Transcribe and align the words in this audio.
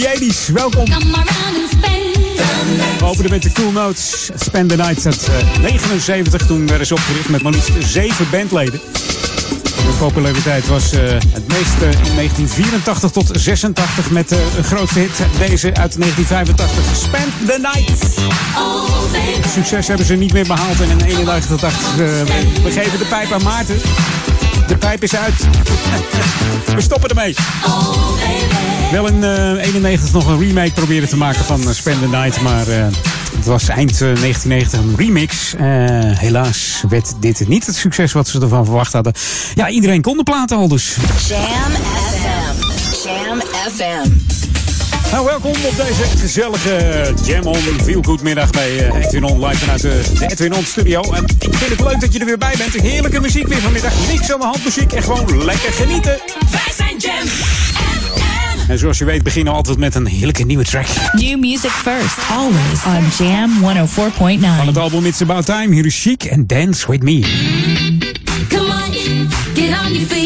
The 0.00 0.08
80s, 0.18 0.52
welkom. 0.52 0.84
We 2.98 3.04
openen 3.04 3.30
met 3.30 3.42
de 3.42 3.52
Cool 3.52 3.72
Notes. 3.72 4.30
Spend 4.34 4.68
the 4.68 4.76
Night 4.76 5.06
uit 5.06 5.28
eh, 5.28 5.58
79. 5.60 6.46
Toen 6.46 6.66
werden 6.66 6.86
ze 6.86 6.94
opgericht 6.94 7.28
met 7.28 7.42
maar 7.42 7.52
liefst 7.52 7.72
zeven 7.80 8.30
bandleden. 8.30 8.80
De 9.86 9.92
populariteit 9.98 10.66
was 10.66 10.92
eh, 10.92 11.00
het 11.08 11.48
meeste 11.48 11.84
in 11.84 12.14
1984 12.14 13.10
tot 13.10 13.30
86 13.32 14.10
met 14.10 14.32
eh, 14.32 14.38
een 14.56 14.64
grootste 14.64 14.98
hit. 14.98 15.16
Deze 15.48 15.74
uit 15.74 16.00
1985, 16.00 16.96
Spend 16.96 17.32
the 17.46 17.58
Night. 17.60 18.18
Succes 19.52 19.88
hebben 19.88 20.06
ze 20.06 20.14
niet 20.14 20.32
meer 20.32 20.46
behaald. 20.46 20.80
En 20.80 20.90
in 20.90 21.00
81 21.00 21.60
dacht 21.60 21.80
ze, 21.96 22.24
eh, 22.26 22.62
we 22.64 22.70
geven 22.70 22.98
de 22.98 23.04
pijp 23.04 23.32
aan 23.32 23.42
Maarten. 23.42 23.76
De 24.66 24.76
pijp 24.78 25.02
is 25.02 25.16
uit. 25.16 25.34
We 26.74 26.80
stoppen 26.80 27.08
ermee. 27.08 27.34
Wel 28.92 29.06
in 29.06 29.24
eh 29.24 29.64
91 29.64 30.12
nog 30.12 30.26
een 30.26 30.38
remake 30.38 30.72
proberen 30.72 31.08
te 31.08 31.16
maken 31.16 31.44
van 31.44 31.60
eh, 31.68 31.74
Spend 31.74 32.00
the 32.00 32.08
Night. 32.08 32.40
Maar 32.40 32.68
eh, 32.68 32.86
het 33.36 33.44
was 33.44 33.68
eind 33.68 33.90
eh, 33.90 33.98
1990 33.98 34.78
een 34.78 34.94
remix. 34.96 35.54
Eh, 35.54 35.64
helaas 36.18 36.82
werd 36.88 37.12
dit 37.20 37.48
niet 37.48 37.66
het 37.66 37.76
succes 37.76 38.12
wat 38.12 38.28
ze 38.28 38.40
ervan 38.40 38.64
verwacht 38.64 38.92
hadden. 38.92 39.12
Ja, 39.54 39.68
iedereen 39.68 40.02
kon 40.02 40.16
de 40.16 40.22
platen 40.22 40.56
al 40.56 40.68
dus. 40.68 40.84
FM. 40.84 41.70
Jam 43.04 43.40
FM. 43.74 44.25
Nou, 45.12 45.26
welkom 45.26 45.50
op 45.50 45.76
deze 45.76 46.02
gezellige 46.18 47.12
Jam 47.24 47.44
On 47.44 47.80
Feel 47.82 48.02
Good 48.02 48.22
middag 48.22 48.50
bij 48.50 48.88
eh, 48.88 49.04
Edwin 49.04 49.24
On 49.24 49.46
live 49.46 49.58
vanuit 49.58 49.80
de, 49.80 50.02
de 50.18 50.26
Edwin 50.26 50.54
On 50.54 50.64
studio. 50.64 51.12
En 51.12 51.24
ik 51.24 51.54
vind 51.54 51.70
het 51.70 51.80
leuk 51.80 52.00
dat 52.00 52.12
je 52.12 52.18
er 52.18 52.26
weer 52.26 52.38
bij 52.38 52.54
bent. 52.58 52.72
Heerlijke 52.72 53.20
muziek 53.20 53.46
weer 53.46 53.60
vanmiddag. 53.60 53.92
Niks 54.12 54.32
aan 54.32 54.40
de 54.40 54.44
hand 54.44 54.64
muziek 54.64 54.92
en 54.92 55.02
gewoon 55.02 55.44
lekker 55.44 55.72
genieten. 55.72 56.18
Wij 56.50 56.72
zijn 56.76 56.96
Jam 56.98 57.26
FM. 57.26 58.70
En 58.70 58.78
zoals 58.78 58.98
je 58.98 59.04
weet 59.04 59.22
beginnen 59.22 59.52
we 59.52 59.58
altijd 59.58 59.78
met 59.78 59.94
een 59.94 60.06
heerlijke 60.06 60.44
nieuwe 60.44 60.64
track. 60.64 60.86
New 61.12 61.38
music 61.40 61.70
first, 61.70 62.16
always 62.30 62.84
on 62.86 63.26
Jam 63.26 63.50
104.9. 63.86 64.56
Van 64.56 64.66
het 64.66 64.78
album 64.78 65.04
It's 65.06 65.20
About 65.22 65.46
Time, 65.46 65.74
hier 65.74 65.86
is 65.86 66.00
Chic 66.02 66.24
en 66.24 66.46
Dance 66.46 66.90
With 66.90 67.02
Me. 67.02 67.20
Come 68.48 68.66
on, 68.66 68.92
get 69.54 69.78
on 69.84 69.92
your 69.92 70.06
feet, 70.06 70.25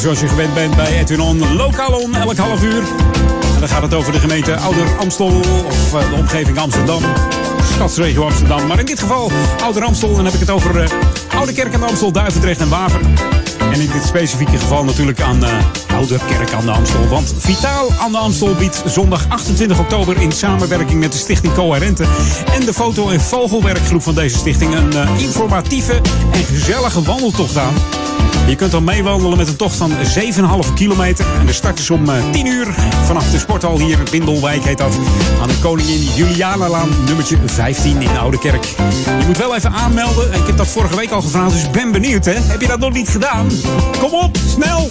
zoals 0.00 0.20
je 0.20 0.28
gewend 0.28 0.54
bent 0.54 0.76
bij 0.76 0.98
Edwin 0.98 1.20
On, 1.20 1.54
lokaal 1.56 2.00
elk 2.00 2.36
half 2.36 2.62
uur. 2.62 2.82
En 3.54 3.60
dan 3.60 3.68
gaat 3.68 3.82
het 3.82 3.94
over 3.94 4.12
de 4.12 4.18
gemeente 4.18 4.56
Ouder 4.56 4.86
Amstel 4.98 5.40
of 5.66 5.94
eh, 5.94 6.08
de 6.08 6.14
omgeving 6.14 6.58
Amsterdam. 6.58 7.02
Stadsregio 7.74 8.24
Amsterdam. 8.24 8.66
Maar 8.66 8.78
in 8.78 8.86
dit 8.86 9.00
geval 9.00 9.30
Ouder 9.62 9.84
Amstel. 9.84 10.14
Dan 10.14 10.24
heb 10.24 10.34
ik 10.34 10.40
het 10.40 10.50
over 10.50 10.82
eh, 10.82 10.88
Oude 11.36 11.52
Kerk 11.52 11.74
aan 11.74 11.80
de 11.80 11.86
Amstel, 11.86 12.12
Duivendrecht 12.12 12.60
en 12.60 12.68
Waver. 12.68 13.00
En 13.72 13.80
in 13.80 13.90
dit 13.92 14.04
specifieke 14.04 14.58
geval 14.58 14.84
natuurlijk 14.84 15.20
aan 15.20 15.44
eh, 15.44 15.52
Oude 15.94 16.18
Kerk 16.28 16.52
aan 16.52 16.64
de 16.64 16.70
Amstel. 16.70 17.08
Want 17.08 17.34
Vitaal 17.38 17.88
aan 18.00 18.12
de 18.12 18.18
Amstel 18.18 18.54
biedt 18.54 18.82
zondag 18.84 19.28
28 19.28 19.78
oktober 19.78 20.20
in 20.20 20.32
samenwerking 20.32 21.00
met 21.00 21.12
de 21.12 21.18
Stichting 21.18 21.54
Coherente 21.54 22.04
en 22.54 22.64
de 22.64 22.72
foto- 22.72 23.08
en 23.08 23.20
vogelwerkgroep 23.20 24.02
van 24.02 24.14
deze 24.14 24.38
stichting 24.38 24.74
een 24.74 25.18
informatieve 25.18 26.00
en 26.32 26.44
gezellige 26.44 27.02
wandeltocht 27.02 27.56
aan. 27.56 27.74
Je 28.50 28.56
kunt 28.56 28.70
dan 28.70 28.84
meewandelen 28.84 29.38
met 29.38 29.48
een 29.48 29.56
tocht 29.56 29.76
van 29.76 29.90
7,5 29.90 30.72
kilometer. 30.74 31.26
En 31.38 31.46
de 31.46 31.52
start 31.52 31.78
is 31.78 31.90
om 31.90 32.08
eh, 32.08 32.30
10 32.30 32.46
uur 32.46 32.74
vanaf 33.04 33.30
de 33.30 33.38
sporthal 33.38 33.78
hier 33.78 33.98
in 33.98 34.06
Bindelwijk 34.10 34.64
heet 34.64 34.78
dat. 34.78 34.98
Aan 35.42 35.48
de 35.48 35.58
Koningin 35.62 36.02
Julianalaan 36.14 36.88
nummertje 37.06 37.36
15 37.46 38.02
in 38.02 38.18
Oude 38.18 38.38
Kerk. 38.38 38.64
Je 39.18 39.24
moet 39.26 39.36
wel 39.36 39.54
even 39.56 39.72
aanmelden. 39.72 40.32
Ik 40.32 40.46
heb 40.46 40.56
dat 40.56 40.68
vorige 40.68 40.96
week 40.96 41.10
al 41.10 41.22
gevraagd, 41.22 41.52
dus 41.52 41.70
ben 41.70 41.92
benieuwd 41.92 42.24
hè. 42.24 42.34
Heb 42.34 42.60
je 42.60 42.66
dat 42.66 42.78
nog 42.78 42.92
niet 42.92 43.08
gedaan? 43.08 43.50
Kom 43.98 44.12
op, 44.12 44.36
snel! 44.46 44.88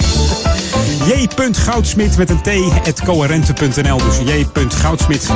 j.goudsmit 1.06 2.18
met 2.18 2.30
een 2.30 2.42
t, 2.42 2.50
het 2.86 3.02
coherente.nl. 3.04 3.98
Dus 3.98 4.18
j.goudsmit 4.26 5.30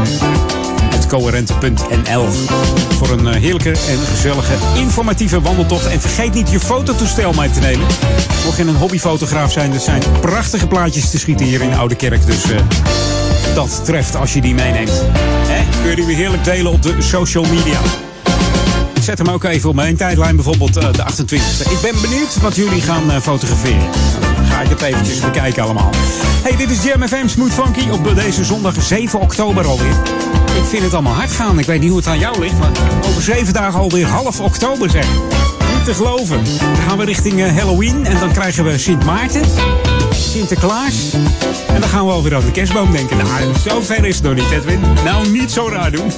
coherente.nl. 1.13 2.27
Voor 2.98 3.10
een 3.10 3.27
eh, 3.27 3.41
heerlijke 3.41 3.70
en 3.70 3.98
gezellige 3.98 4.53
informatieve 4.75 5.41
wandeltocht. 5.41 5.86
En 5.86 6.01
vergeet 6.01 6.34
niet 6.34 6.50
je 6.50 6.60
fototoestel 6.60 7.34
mee 7.34 7.51
te 7.51 7.60
nemen. 7.60 7.88
Mocht 8.46 8.58
je 8.58 8.63
een 8.63 8.75
hobbyfotograaf 8.75 9.51
zijn, 9.51 9.74
er 9.74 9.79
zijn 9.79 10.01
prachtige 10.22 10.67
plaatjes 10.67 11.10
te 11.10 11.20
schieten 11.20 11.46
hier 11.46 11.62
in 11.62 11.74
Oude 11.74 11.96
Kerk. 11.96 12.25
Dus 12.25 12.51
eh, 12.51 12.60
dat 13.55 13.82
treft 13.86 14.15
als 14.15 14.34
je 14.34 14.41
die 14.41 14.53
meeneemt. 14.53 15.03
Kun 15.82 15.89
je 15.89 15.96
die 15.96 16.05
weer 16.05 16.15
heerlijk 16.15 16.43
delen 16.43 16.72
op 16.72 16.82
de 16.82 16.96
social 17.00 17.43
media. 17.43 18.02
Ik 19.03 19.10
zet 19.10 19.17
hem 19.17 19.29
ook 19.29 19.43
even 19.43 19.69
op 19.69 19.75
mijn 19.75 19.95
tijdlijn, 19.95 20.36
bijvoorbeeld 20.36 20.77
eh, 20.77 20.91
de 20.91 21.03
28e. 21.12 21.72
Ik 21.72 21.77
ben 21.81 22.01
benieuwd 22.01 22.41
wat 22.41 22.55
jullie 22.55 22.81
gaan 22.81 23.12
eh, 23.12 23.19
fotograferen. 23.19 23.77
Nou, 23.77 24.36
Dan 24.36 24.45
ga 24.45 24.62
ik 24.62 24.69
het 24.69 24.81
eventjes 24.81 25.19
bekijken 25.19 25.63
allemaal. 25.63 25.89
Hey, 26.43 26.55
dit 26.55 26.69
is 26.69 26.83
Jam 26.83 27.07
FM 27.07 27.27
Smooth 27.27 27.53
Funky 27.53 27.89
op 27.89 28.15
deze 28.15 28.43
zondag 28.43 28.81
7 28.81 29.19
oktober 29.19 29.65
alweer. 29.65 29.95
Ik 30.55 30.63
vind 30.63 30.83
het 30.83 30.93
allemaal 30.93 31.13
hard 31.13 31.31
gaan. 31.31 31.60
Ik 31.60 31.65
weet 31.65 31.79
niet 31.79 31.89
hoe 31.89 31.98
het 31.98 32.07
aan 32.07 32.19
jou 32.19 32.39
ligt, 32.39 32.60
maar 32.60 32.72
over 33.07 33.22
zeven 33.22 33.53
dagen 33.53 33.79
alweer 33.79 34.07
half 34.07 34.39
oktober 34.39 34.89
zeg. 34.89 35.05
Niet 35.75 35.86
te 35.86 35.93
geloven. 35.93 36.43
Dan 36.60 36.75
gaan 36.88 36.98
we 36.98 37.05
richting 37.05 37.41
eh, 37.41 37.57
Halloween 37.57 38.05
en 38.05 38.19
dan 38.19 38.31
krijgen 38.31 38.63
we 38.63 38.77
Sint 38.77 39.05
Maarten, 39.05 39.41
Sinterklaas. 40.13 41.13
En 41.67 41.79
dan 41.79 41.89
gaan 41.89 42.05
we 42.05 42.12
alweer 42.12 42.36
over 42.36 42.48
de 42.48 42.53
kerstboom 42.53 42.91
denken. 42.91 43.17
Nou, 43.17 43.29
zo 43.70 43.82
ver 43.82 44.05
is 44.05 44.15
het 44.15 44.24
nog 44.24 44.36
niet, 44.36 44.51
Edwin. 44.51 44.79
Nou, 45.03 45.29
niet 45.29 45.51
zo 45.51 45.70
raar 45.70 45.91
doen. 45.91 46.12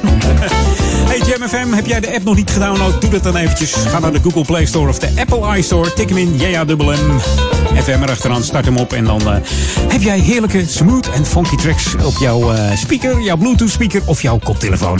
hey, 1.09 1.17
Jam 1.17 1.47
FM, 1.47 1.73
heb 1.73 1.85
jij 1.85 1.99
de 1.99 2.13
app 2.13 2.23
nog 2.23 2.35
niet 2.35 2.49
gedownload? 2.49 3.01
Doe 3.01 3.09
dat 3.09 3.23
dan 3.23 3.35
eventjes. 3.35 3.73
Ga 3.73 3.99
naar 3.99 4.11
de 4.11 4.19
Google 4.21 4.45
Play 4.45 4.65
Store 4.65 4.89
of 4.89 4.99
de 4.99 5.09
Apple 5.19 5.57
iStore. 5.57 5.93
Tik 5.93 6.09
hem 6.09 6.17
in, 6.17 6.37
JAMM. 6.37 7.19
FM 7.83 8.01
erachteraan, 8.01 8.43
start 8.43 8.65
hem 8.65 8.77
op. 8.77 8.93
En 8.93 9.03
dan 9.03 9.21
eh, 9.21 9.37
heb 9.87 10.01
jij 10.01 10.19
heerlijke 10.19 10.63
smooth 10.67 11.09
en 11.09 11.25
funky 11.25 11.55
tracks 11.55 11.95
op 12.03 12.17
jouw 12.19 12.53
eh, 12.53 12.77
speaker, 12.77 13.21
jouw 13.21 13.37
Bluetooth 13.37 13.69
speaker 13.69 14.01
of 14.05 14.21
jouw 14.21 14.39
koptelefoon. 14.43 14.99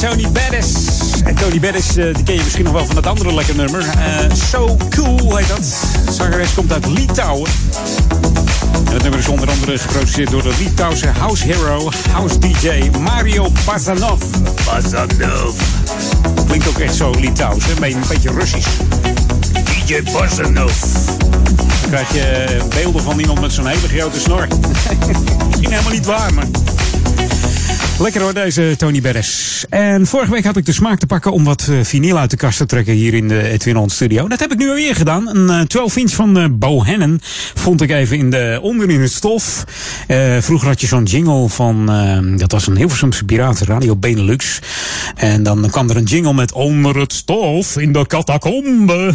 Tony 0.00 0.28
Bettis. 0.32 0.74
En 1.24 1.34
Tony 1.34 1.60
Bettis, 1.60 1.96
eh, 1.96 2.14
die 2.14 2.24
ken 2.24 2.34
je 2.34 2.40
misschien 2.42 2.64
nog 2.64 2.72
wel 2.72 2.86
van 2.86 2.94
dat 2.94 3.06
andere 3.06 3.34
lekker 3.34 3.56
nummer. 3.56 3.80
Eh, 3.80 4.34
so 4.50 4.76
Cool 4.88 5.36
heet 5.36 5.48
dat. 5.48 5.66
Zangeres 6.10 6.54
komt 6.54 6.72
uit 6.72 6.86
Litouwen. 6.86 7.50
En 8.86 8.92
het 8.92 9.02
nummer 9.02 9.18
is 9.18 9.28
onder 9.28 9.50
andere 9.50 9.78
geproduceerd 9.78 10.30
door 10.30 10.42
de 10.42 10.52
Litouwse 10.58 11.06
house 11.06 11.44
hero, 11.44 11.90
house 12.12 12.38
DJ 12.38 12.90
Mario 13.00 13.52
Pazanov. 13.64 14.22
Pazanov. 14.64 15.54
Klinkt 16.46 16.68
ook 16.68 16.78
echt 16.78 16.94
zo 16.94 17.10
Litouws, 17.10 17.64
hè? 17.64 17.86
een 17.86 18.02
beetje 18.08 18.32
Russisch. 18.32 18.68
DJ 19.52 20.02
Pazanov. 20.02 20.72
Dan 21.80 21.90
krijg 21.90 22.12
je 22.12 22.58
beelden 22.68 23.02
van 23.02 23.18
iemand 23.18 23.40
met 23.40 23.52
zo'n 23.52 23.66
hele 23.66 23.88
grote 23.88 24.20
snor. 24.20 24.46
Misschien 25.48 25.70
helemaal 25.70 25.92
niet 25.92 26.06
waar, 26.06 26.34
maar... 26.34 26.46
Lekker 28.00 28.20
hoor, 28.22 28.34
deze 28.34 28.74
Tony 28.78 29.00
Beres. 29.00 29.64
En 29.68 30.06
vorige 30.06 30.30
week 30.30 30.44
had 30.44 30.56
ik 30.56 30.66
de 30.66 30.72
smaak 30.72 30.98
te 30.98 31.06
pakken 31.06 31.32
om 31.32 31.44
wat 31.44 31.66
eh, 31.70 31.78
vinyl 31.82 32.18
uit 32.18 32.30
de 32.30 32.36
kast 32.36 32.56
te 32.56 32.66
trekken 32.66 32.94
hier 32.94 33.14
in 33.14 33.28
de 33.28 33.42
Edwin 33.42 33.76
On 33.76 33.90
studio. 33.90 34.28
Dat 34.28 34.40
heb 34.40 34.52
ik 34.52 34.58
nu 34.58 34.68
alweer 34.68 34.94
gedaan. 34.94 35.36
Een 35.36 35.50
eh, 35.50 35.66
12 35.66 35.96
inch 35.96 36.10
van 36.10 36.38
eh, 36.38 36.44
Bohannon 36.50 37.20
vond 37.54 37.80
ik 37.80 37.90
even 37.90 38.16
in 38.16 38.30
de, 38.30 38.58
onder 38.62 38.90
in 38.90 39.00
het 39.00 39.12
stof. 39.12 39.64
Eh, 40.06 40.36
vroeger 40.40 40.68
had 40.68 40.80
je 40.80 40.86
zo'n 40.86 41.04
jingle 41.04 41.48
van, 41.48 41.90
eh, 41.90 42.38
dat 42.38 42.52
was 42.52 42.66
een 42.66 42.76
Hilversumse 42.76 43.24
piraten, 43.24 43.66
Radio 43.66 43.96
Benelux. 43.96 44.58
En 45.16 45.42
dan 45.42 45.70
kwam 45.70 45.90
er 45.90 45.96
een 45.96 46.04
jingle 46.04 46.34
met 46.34 46.52
onder 46.52 46.96
het 46.96 47.12
stof 47.12 47.78
in 47.78 47.92
de 47.92 48.06
catacombe. 48.06 49.12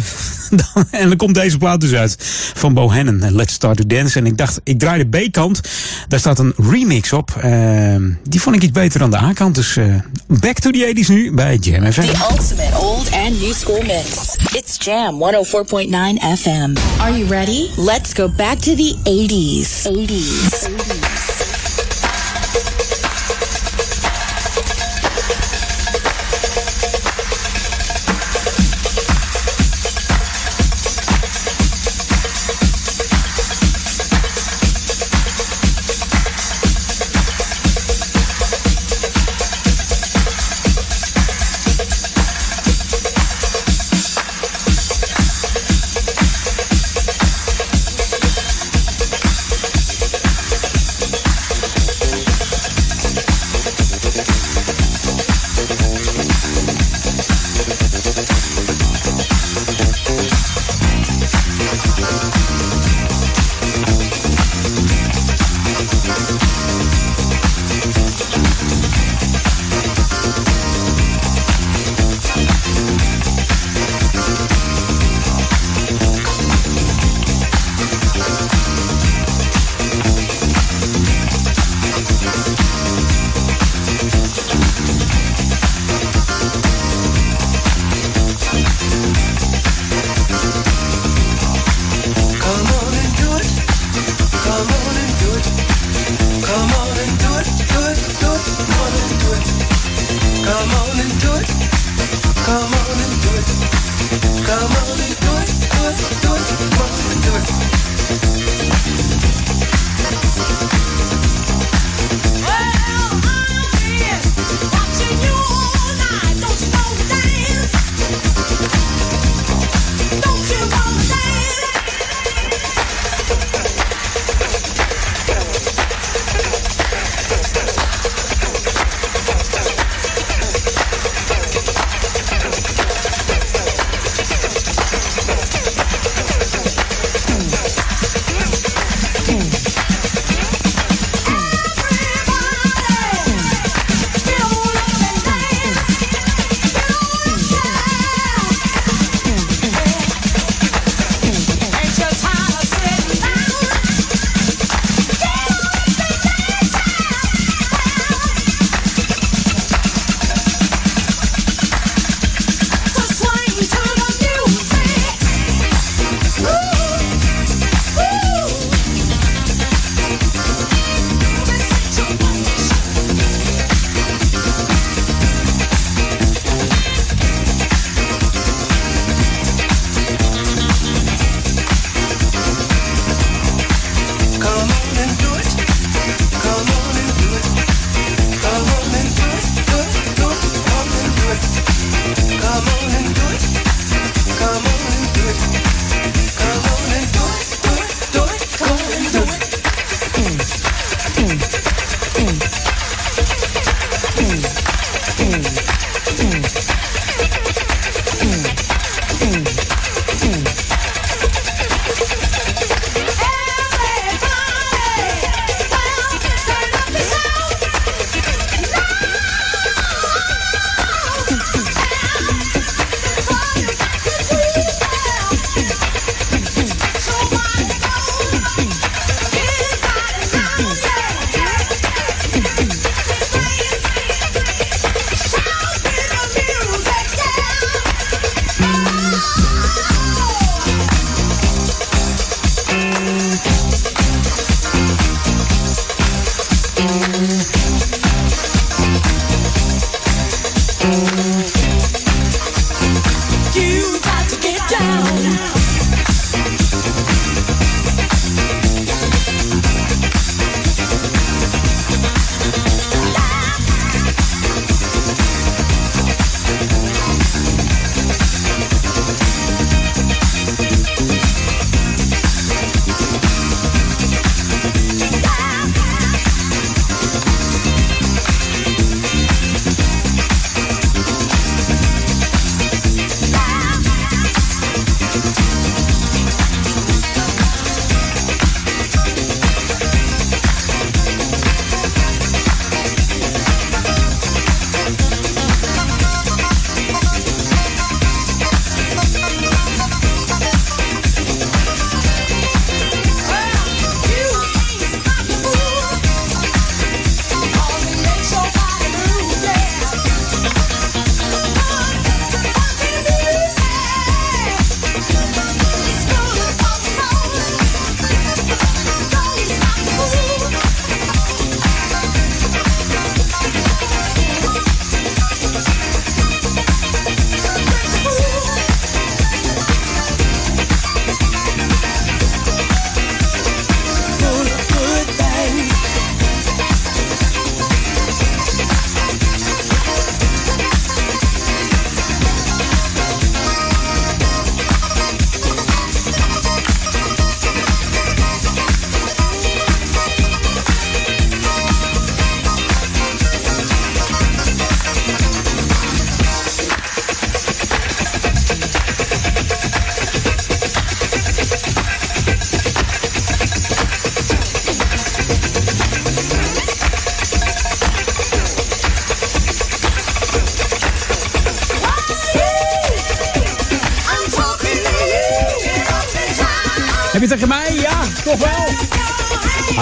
En 0.90 1.08
dan 1.08 1.16
komt 1.16 1.34
deze 1.34 1.58
plaat 1.58 1.80
dus 1.80 1.92
uit 1.92 2.16
van 2.54 2.74
Bohannon, 2.74 3.22
en 3.22 3.34
Let's 3.34 3.52
Start 3.52 3.76
to 3.76 3.86
Dance. 3.86 4.18
En 4.18 4.26
ik 4.26 4.38
dacht, 4.38 4.60
ik 4.64 4.78
draai 4.78 5.04
de 5.08 5.18
B-kant. 5.18 5.60
Daar 6.08 6.18
staat 6.18 6.38
een 6.38 6.54
remix 6.56 7.12
op. 7.12 7.44
Die 8.22 8.40
vond 8.40 8.56
ik 8.56 8.62
iets 8.62 8.72
beter 8.76 8.98
dan 8.98 9.10
de 9.10 9.16
A-kant. 9.16 9.54
Dus 9.54 9.76
uh, 9.76 9.94
back 10.26 10.58
to 10.58 10.70
the 10.70 10.94
80s 10.94 11.08
nu 11.08 11.32
bij 11.32 11.56
Jam 11.56 11.92
FM. 11.92 12.00
The 12.00 12.26
ultimate 12.30 12.78
old 12.78 13.12
and 13.12 13.40
new 13.40 13.52
school 13.52 13.82
mix. 13.82 14.36
It's 14.52 14.76
Jam 14.84 15.22
104.9 15.22 15.88
FM. 16.38 16.76
Are 17.00 17.18
you 17.18 17.26
ready? 17.28 17.68
Let's 17.76 18.12
go 18.12 18.28
back 18.36 18.58
to 18.58 18.74
the 18.74 18.96
80s. 19.04 19.86
80s. 19.86 20.66
80s. 20.66 21.15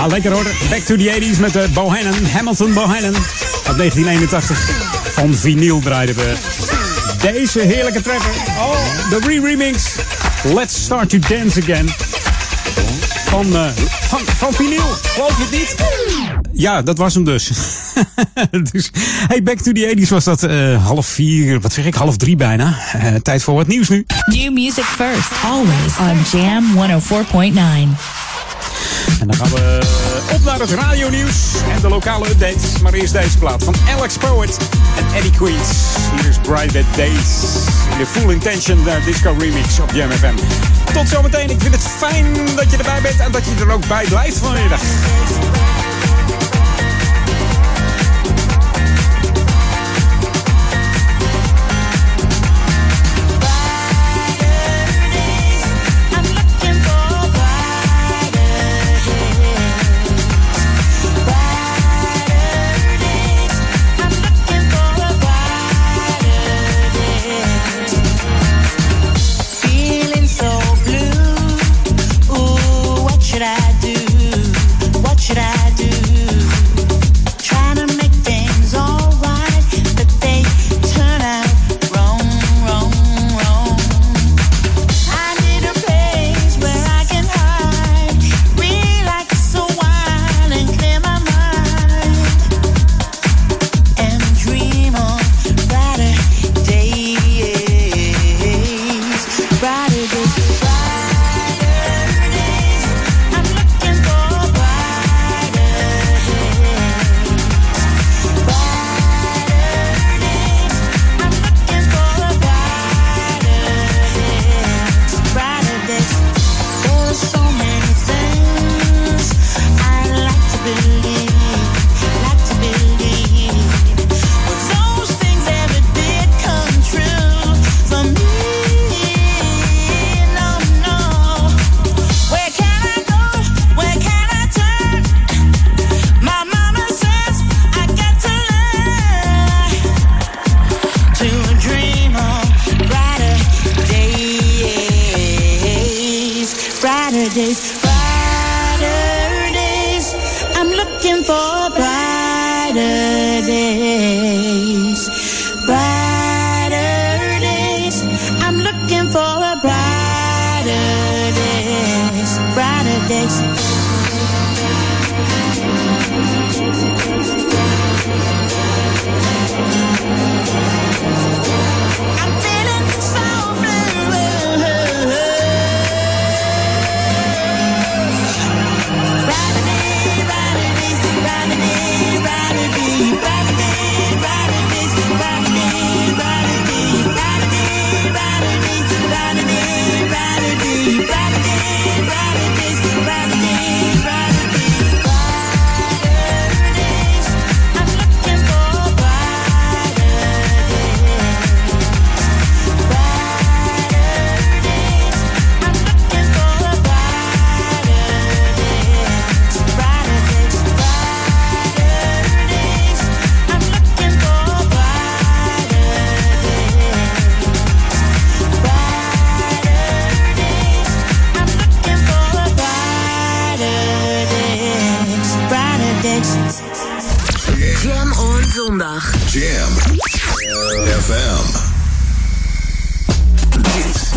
Ah, 0.05 0.11
lekker 0.11 0.33
hoor. 0.33 0.45
Back 0.71 0.81
to 0.81 0.97
the 0.97 1.35
80s 1.35 1.41
met 1.41 1.53
de 1.53 1.69
Bohannon. 1.73 2.27
Hamilton 2.27 2.73
Bohannon. 2.73 3.15
Uit 3.67 3.77
1981. 3.77 4.59
Van 5.13 5.35
vinyl 5.35 5.81
draaiden 5.81 6.15
we. 6.15 6.35
Deze 7.21 7.61
heerlijke 7.61 8.03
treffer. 8.03 8.31
Oh, 8.59 9.11
de 9.11 9.19
re-remix. 9.27 9.83
Let's 10.43 10.83
Start 10.83 11.09
to 11.11 11.19
Dance 11.19 11.63
Again. 11.63 11.89
Van, 13.25 13.57
eh, 13.57 13.67
van, 14.01 14.21
van 14.37 14.53
vinyl. 14.53 14.87
Geloof 15.03 15.37
je 15.37 15.43
het 15.43 15.53
niet? 15.53 15.75
Ja, 16.53 16.83
dat 16.83 16.99
was 16.99 17.15
hem 17.15 17.25
dus. 17.25 17.51
dus 18.73 18.91
hey, 19.29 19.43
Back 19.43 19.59
to 19.59 19.73
the 19.73 19.95
80s 19.97 20.09
was 20.09 20.25
dat 20.25 20.43
eh, 20.43 20.87
half 20.87 21.07
vier, 21.07 21.61
wat 21.61 21.73
zeg 21.73 21.87
ik, 21.87 21.95
half 21.95 22.17
drie 22.17 22.37
bijna. 22.37 22.79
Eh, 22.93 23.15
tijd 23.15 23.43
voor 23.43 23.55
wat 23.55 23.67
nieuws 23.67 23.89
nu. 23.89 24.07
New 24.27 24.53
music 24.53 24.85
first, 24.85 25.31
always 25.45 25.97
on 25.99 26.41
Jam 26.41 26.65
104.9. 26.75 28.24
En 29.21 29.27
dan 29.27 29.37
gaan 29.37 29.51
we 29.51 29.79
op 30.33 30.45
naar 30.45 30.59
het 30.59 30.71
radionieuws 30.71 31.55
en 31.75 31.81
de 31.81 31.89
lokale 31.89 32.29
updates. 32.29 32.81
Maar 32.83 32.93
eerst 32.93 33.13
deze 33.13 33.39
plaat 33.39 33.65
van 33.65 33.75
Alex 33.97 34.17
Poet 34.17 34.57
en 34.97 35.17
Eddie 35.17 35.31
Queens. 35.31 35.69
Hier 36.17 36.29
is 36.29 36.39
Private 36.39 36.85
Days. 36.97 37.41
De 37.99 38.07
Full 38.07 38.31
Intention 38.31 38.79
uh, 38.87 39.05
Disco 39.05 39.35
Remix 39.39 39.81
op 39.81 39.91
Jam 39.93 40.11
FM. 40.11 40.35
Tot 40.93 41.09
zometeen. 41.09 41.51
Ik 41.51 41.61
vind 41.61 41.75
het 41.75 41.89
fijn 41.99 42.35
dat 42.57 42.71
je 42.71 42.77
erbij 42.77 43.01
bent 43.01 43.21
en 43.21 43.33
dat 43.33 43.45
je 43.45 43.65
er 43.65 43.71
ook 43.71 43.89
bij 43.89 44.05
blijft 44.09 44.39
vanmiddag. 44.39 44.81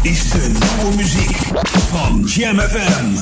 Is 0.07 0.29
de 0.29 0.37
nieuwe 0.37 0.95
muziek 0.95 1.37
van 1.89 2.23
Jam 2.25 2.59
FM. 2.59 3.15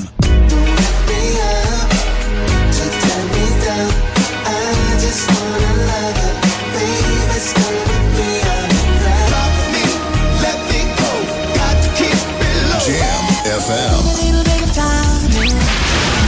Jam 12.86 13.26
FM. 13.60 13.96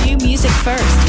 New 0.05 0.21
music 0.21 0.51
first. 0.51 1.06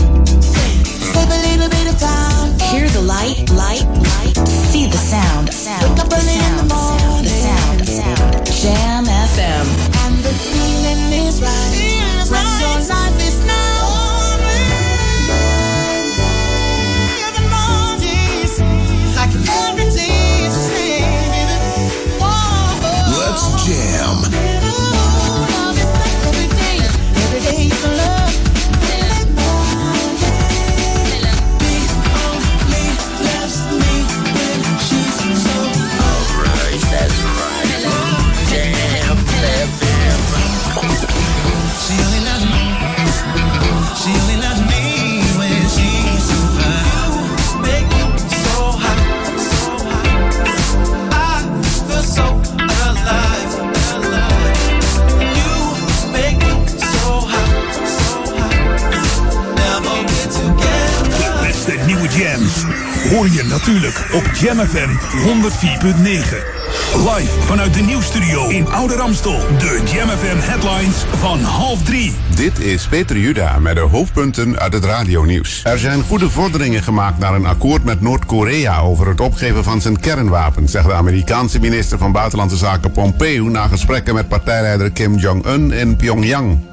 Natuurlijk 63.59 64.09
op 64.12 64.31
Jam 64.35 64.59
FM 64.59 64.88
104.9. 64.88 66.59
Live 66.94 67.40
vanuit 67.40 67.75
de 67.75 67.81
nieuwstudio 67.81 68.49
in 68.49 68.68
Oude 68.68 68.94
Ramstel. 68.94 69.38
De 69.59 69.83
Jam 69.92 70.09
FM 70.09 70.51
headlines 70.51 71.05
van 71.18 71.40
half 71.40 71.83
drie. 71.83 72.14
Dit 72.35 72.61
is 72.61 72.87
Peter 72.88 73.18
Juda 73.18 73.59
met 73.59 73.75
de 73.75 73.81
hoofdpunten 73.81 74.59
uit 74.59 74.73
het 74.73 74.85
radionieuws. 74.85 75.61
Er 75.64 75.79
zijn 75.79 76.03
goede 76.03 76.31
vorderingen 76.31 76.83
gemaakt 76.83 77.18
naar 77.18 77.35
een 77.35 77.47
akkoord 77.47 77.85
met 77.85 78.01
Noord-Korea 78.01 78.81
over 78.81 79.09
het 79.09 79.21
opgeven 79.21 79.64
van 79.64 79.81
zijn 79.81 80.01
kernwapen, 80.01 80.68
zegt 80.68 80.87
de 80.87 80.94
Amerikaanse 80.94 81.61
minister 81.61 81.99
van 81.99 82.12
Buitenlandse 82.12 82.57
Zaken 82.57 82.92
Pompeo 82.92 83.49
na 83.49 83.66
gesprekken 83.66 84.14
met 84.14 84.29
partijleider 84.29 84.90
Kim 84.90 85.16
Jong-un 85.16 85.73
in 85.73 85.97
Pyongyang. 85.97 86.67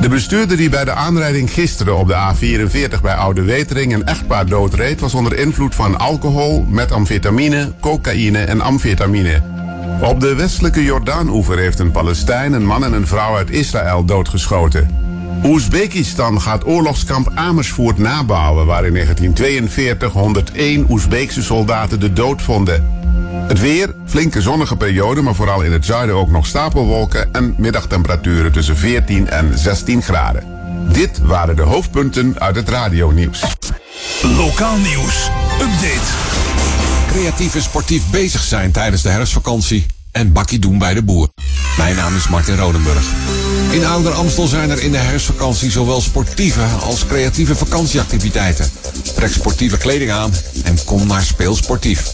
De 0.00 0.08
bestuurder 0.08 0.56
die 0.56 0.68
bij 0.68 0.84
de 0.84 0.92
aanrijding 0.92 1.50
gisteren 1.50 1.96
op 1.96 2.08
de 2.08 2.14
A44 2.14 3.00
bij 3.02 3.14
Oude 3.14 3.42
Wetering 3.42 3.94
een 3.94 4.06
echtpaar 4.06 4.46
doodreed, 4.46 5.00
was 5.00 5.14
onder 5.14 5.38
invloed 5.38 5.74
van 5.74 5.98
alcohol, 5.98 6.66
metamfetamine, 6.68 7.72
cocaïne 7.80 8.38
en 8.38 8.60
amfetamine. 8.60 9.42
Op 10.02 10.20
de 10.20 10.34
westelijke 10.34 10.84
Jordaan-oever 10.84 11.58
heeft 11.58 11.78
een 11.78 11.90
Palestijn 11.90 12.52
een 12.52 12.66
man 12.66 12.84
en 12.84 12.92
een 12.92 13.06
vrouw 13.06 13.36
uit 13.36 13.50
Israël 13.50 14.04
doodgeschoten. 14.04 14.88
Oezbekistan 15.44 16.40
gaat 16.40 16.66
oorlogskamp 16.66 17.30
Amersfoort 17.34 17.98
nabouwen, 17.98 18.66
waar 18.66 18.86
in 18.86 18.92
1942 18.92 20.12
101 20.12 20.86
Oezbeekse 20.90 21.42
soldaten 21.42 22.00
de 22.00 22.12
dood 22.12 22.42
vonden. 22.42 22.95
Het 23.46 23.60
weer, 23.60 23.94
flinke 24.06 24.40
zonnige 24.42 24.76
periode, 24.76 25.22
maar 25.22 25.34
vooral 25.34 25.62
in 25.62 25.72
het 25.72 25.84
zuiden 25.84 26.14
ook 26.14 26.30
nog 26.30 26.46
stapelwolken 26.46 27.34
en 27.34 27.54
middagtemperaturen 27.58 28.52
tussen 28.52 28.76
14 28.76 29.28
en 29.28 29.58
16 29.58 30.02
graden. 30.02 30.44
Dit 30.92 31.18
waren 31.18 31.56
de 31.56 31.62
hoofdpunten 31.62 32.40
uit 32.40 32.56
het 32.56 32.68
radionieuws. 32.68 33.42
Lokaal 34.22 34.76
nieuws. 34.76 35.30
Update. 35.60 36.12
Creatief 37.10 37.54
en 37.54 37.62
sportief 37.62 38.10
bezig 38.10 38.42
zijn 38.42 38.72
tijdens 38.72 39.02
de 39.02 39.08
herfstvakantie 39.08 39.86
en 40.12 40.32
bakkie 40.32 40.58
doen 40.58 40.78
bij 40.78 40.94
de 40.94 41.02
boer. 41.02 41.28
Mijn 41.76 41.96
naam 41.96 42.16
is 42.16 42.28
Martin 42.28 42.56
Rodenburg. 42.56 43.04
In 43.70 43.84
Ouder 43.84 44.12
Amstel 44.12 44.46
zijn 44.46 44.70
er 44.70 44.82
in 44.82 44.90
de 44.90 44.98
herfstvakantie 44.98 45.70
zowel 45.70 46.00
sportieve 46.00 46.62
als 46.80 47.06
creatieve 47.06 47.54
vakantieactiviteiten. 47.54 48.70
Trek 49.14 49.32
sportieve 49.32 49.78
kleding 49.78 50.10
aan 50.10 50.32
en 50.64 50.84
kom 50.84 51.06
naar 51.06 51.22
Speelsportief. 51.22 52.12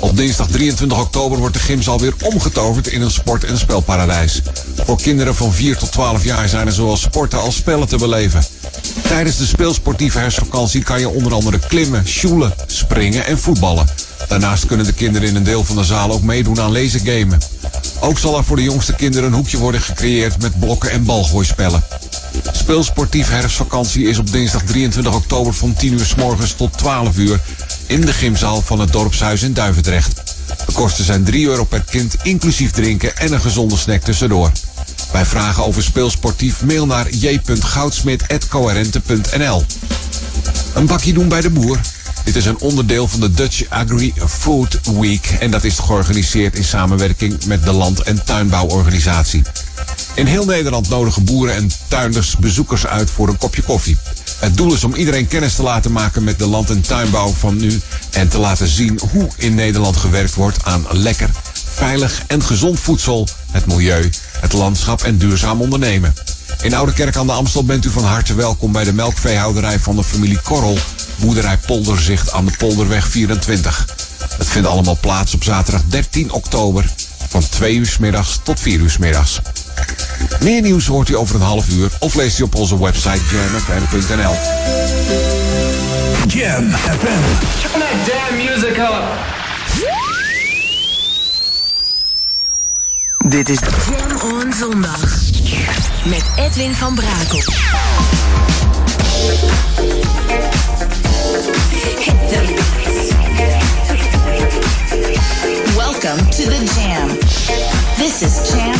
Op 0.00 0.16
dinsdag 0.16 0.46
23 0.48 1.00
oktober 1.00 1.38
wordt 1.38 1.54
de 1.54 1.60
gymzaal 1.60 2.00
weer 2.00 2.14
omgetoverd 2.22 2.86
in 2.86 3.02
een 3.02 3.10
sport- 3.10 3.44
en 3.44 3.58
spelparadijs. 3.58 4.42
Voor 4.84 4.96
kinderen 4.96 5.34
van 5.34 5.52
4 5.52 5.76
tot 5.76 5.92
12 5.92 6.24
jaar 6.24 6.48
zijn 6.48 6.66
er 6.66 6.72
zowel 6.72 6.96
sporten 6.96 7.40
als 7.40 7.56
spellen 7.56 7.88
te 7.88 7.96
beleven. 7.96 8.44
Tijdens 9.02 9.36
de 9.36 9.46
speelsportieve 9.46 10.18
herfstvakantie 10.18 10.82
kan 10.82 11.00
je 11.00 11.08
onder 11.08 11.32
andere 11.32 11.58
klimmen, 11.68 12.06
sjoelen, 12.06 12.54
springen 12.66 13.26
en 13.26 13.38
voetballen. 13.38 13.86
Daarnaast 14.28 14.66
kunnen 14.66 14.86
de 14.86 14.92
kinderen 14.92 15.28
in 15.28 15.36
een 15.36 15.42
deel 15.42 15.64
van 15.64 15.76
de 15.76 15.84
zaal 15.84 16.10
ook 16.10 16.22
meedoen 16.22 16.60
aan 16.60 16.72
lasergamen. 16.72 17.40
Ook 18.00 18.18
zal 18.18 18.36
er 18.36 18.44
voor 18.44 18.56
de 18.56 18.62
jongste 18.62 18.94
kinderen 18.94 19.28
een 19.28 19.34
hoekje 19.34 19.58
worden 19.58 19.80
gecreëerd 19.80 20.42
met 20.42 20.58
blokken 20.58 20.90
en 20.90 21.04
balgooispellen. 21.04 21.84
Speelsportief 22.52 23.28
herfstvakantie 23.28 24.06
is 24.06 24.18
op 24.18 24.32
dinsdag 24.32 24.62
23 24.62 25.14
oktober 25.14 25.54
van 25.54 25.74
10 25.74 25.92
uur 25.92 26.04
s 26.04 26.14
morgens 26.14 26.52
tot 26.52 26.78
12 26.78 27.16
uur 27.16 27.40
in 27.86 28.00
de 28.00 28.12
gymzaal 28.12 28.62
van 28.62 28.80
het 28.80 28.92
dorpshuis 28.92 29.42
in 29.42 29.52
Duivendrecht. 29.52 30.22
De 30.66 30.72
kosten 30.72 31.04
zijn 31.04 31.24
3 31.24 31.46
euro 31.46 31.64
per 31.64 31.84
kind, 31.90 32.16
inclusief 32.22 32.70
drinken 32.70 33.16
en 33.16 33.32
een 33.32 33.40
gezonde 33.40 33.76
snack 33.76 34.02
tussendoor. 34.02 34.50
Bij 35.12 35.26
vragen 35.26 35.64
over 35.64 35.82
speelsportief 35.82 36.64
mail 36.64 36.86
naar 36.86 37.10
j.goudsmit.coherente.nl 37.10 39.64
Een 40.74 40.86
bakje 40.86 41.12
doen 41.12 41.28
bij 41.28 41.40
de 41.40 41.50
boer? 41.50 41.78
Dit 42.24 42.36
is 42.36 42.44
een 42.44 42.60
onderdeel 42.60 43.08
van 43.08 43.20
de 43.20 43.32
Dutch 43.32 43.64
Agri-Food 43.68 44.80
Week 45.00 45.36
en 45.40 45.50
dat 45.50 45.64
is 45.64 45.78
georganiseerd 45.78 46.56
in 46.56 46.64
samenwerking 46.64 47.44
met 47.44 47.64
de 47.64 47.72
Land- 47.72 48.02
en 48.02 48.24
Tuinbouworganisatie. 48.24 49.42
In 50.14 50.26
heel 50.26 50.44
Nederland 50.44 50.88
nodigen 50.88 51.24
boeren 51.24 51.54
en 51.54 51.70
tuinders 51.88 52.36
bezoekers 52.36 52.86
uit 52.86 53.10
voor 53.10 53.28
een 53.28 53.38
kopje 53.38 53.62
koffie. 53.62 53.96
Het 54.38 54.56
doel 54.56 54.74
is 54.74 54.84
om 54.84 54.94
iedereen 54.94 55.28
kennis 55.28 55.54
te 55.54 55.62
laten 55.62 55.92
maken 55.92 56.24
met 56.24 56.38
de 56.38 56.46
land- 56.46 56.70
en 56.70 56.80
tuinbouw 56.80 57.32
van 57.32 57.56
nu 57.56 57.80
en 58.10 58.28
te 58.28 58.38
laten 58.38 58.68
zien 58.68 59.00
hoe 59.10 59.28
in 59.36 59.54
Nederland 59.54 59.96
gewerkt 59.96 60.34
wordt 60.34 60.64
aan 60.64 60.86
lekker, 60.90 61.30
veilig 61.74 62.22
en 62.26 62.42
gezond 62.42 62.80
voedsel, 62.80 63.28
het 63.50 63.66
milieu, 63.66 64.10
het 64.40 64.52
landschap 64.52 65.02
en 65.02 65.16
duurzaam 65.18 65.60
ondernemen. 65.60 66.14
In 66.62 66.74
Oude 66.74 66.92
Kerk 66.92 67.16
aan 67.16 67.26
de 67.26 67.32
Amstel 67.32 67.64
bent 67.64 67.84
u 67.84 67.90
van 67.90 68.04
harte 68.04 68.34
welkom 68.34 68.72
bij 68.72 68.84
de 68.84 68.92
melkveehouderij 68.92 69.78
van 69.78 69.96
de 69.96 70.04
familie 70.04 70.40
Korrel, 70.40 70.78
boerderij 71.16 71.58
Polderzicht 71.66 72.32
aan 72.32 72.44
de 72.44 72.52
Polderweg 72.58 73.08
24. 73.08 73.86
Het 74.38 74.48
vindt 74.48 74.68
allemaal 74.68 74.98
plaats 75.00 75.34
op 75.34 75.44
zaterdag 75.44 75.82
13 75.88 76.32
oktober 76.32 76.84
van 77.28 77.48
2 77.48 77.74
uur 77.74 77.86
s 77.86 77.98
middags 77.98 78.40
tot 78.42 78.60
4 78.60 78.80
uur 78.80 78.90
s 78.90 78.98
middags. 78.98 79.40
Meer 80.40 80.62
nieuws 80.62 80.86
hoort 80.86 81.08
u 81.08 81.16
over 81.16 81.34
een 81.34 81.40
half 81.40 81.68
uur 81.68 81.90
of 81.98 82.14
leest 82.14 82.38
u 82.38 82.42
op 82.42 82.54
onze 82.54 82.78
website 82.78 83.20
jamfm.nl. 83.32 84.34
Jam 86.26 86.70
FM. 86.70 87.22
Turn 87.60 87.80
that 87.80 88.06
damn 88.06 88.36
music 88.36 88.76
up. 88.76 89.30
Dit 93.26 93.48
is 93.48 93.58
Jam 93.88 94.30
on 94.30 94.52
Zondag. 94.52 95.00
Met 96.04 96.24
Edwin 96.36 96.74
van 96.74 96.94
Brakel. 96.94 97.42
Welcome 105.74 106.20
to 106.30 106.44
the 106.44 106.60
Jam. 106.76 107.08
This 107.96 108.22
is 108.22 108.52
Jam. 108.52 108.74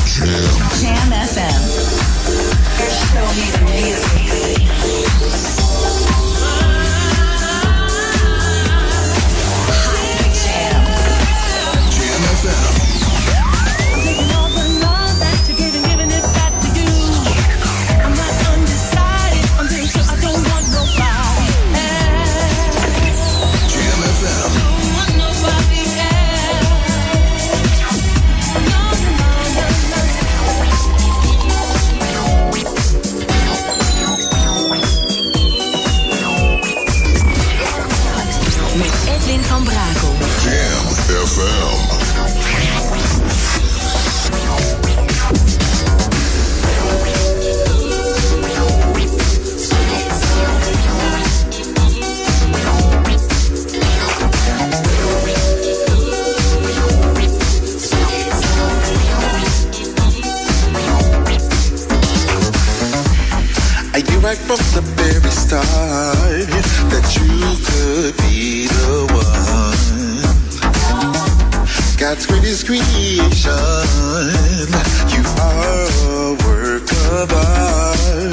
Jam, 0.78 1.12
FM. 1.12 1.62
Show 3.08 3.26
me 3.40 3.46
the 3.56 3.62
music. 3.72 5.21
Right 64.32 64.40
from 64.40 64.56
the 64.72 64.80
very 64.96 65.30
start 65.30 66.48
that 66.88 67.06
you 67.20 67.36
could 67.68 68.16
be 68.16 68.66
the 68.66 69.04
one. 69.12 70.22
God's 71.98 72.24
greatest 72.24 72.64
creation. 72.64 73.52
You 75.12 75.22
are 75.38 75.84
a 76.08 76.32
work 76.46 76.88
of 77.12 77.30
art. 77.30 78.31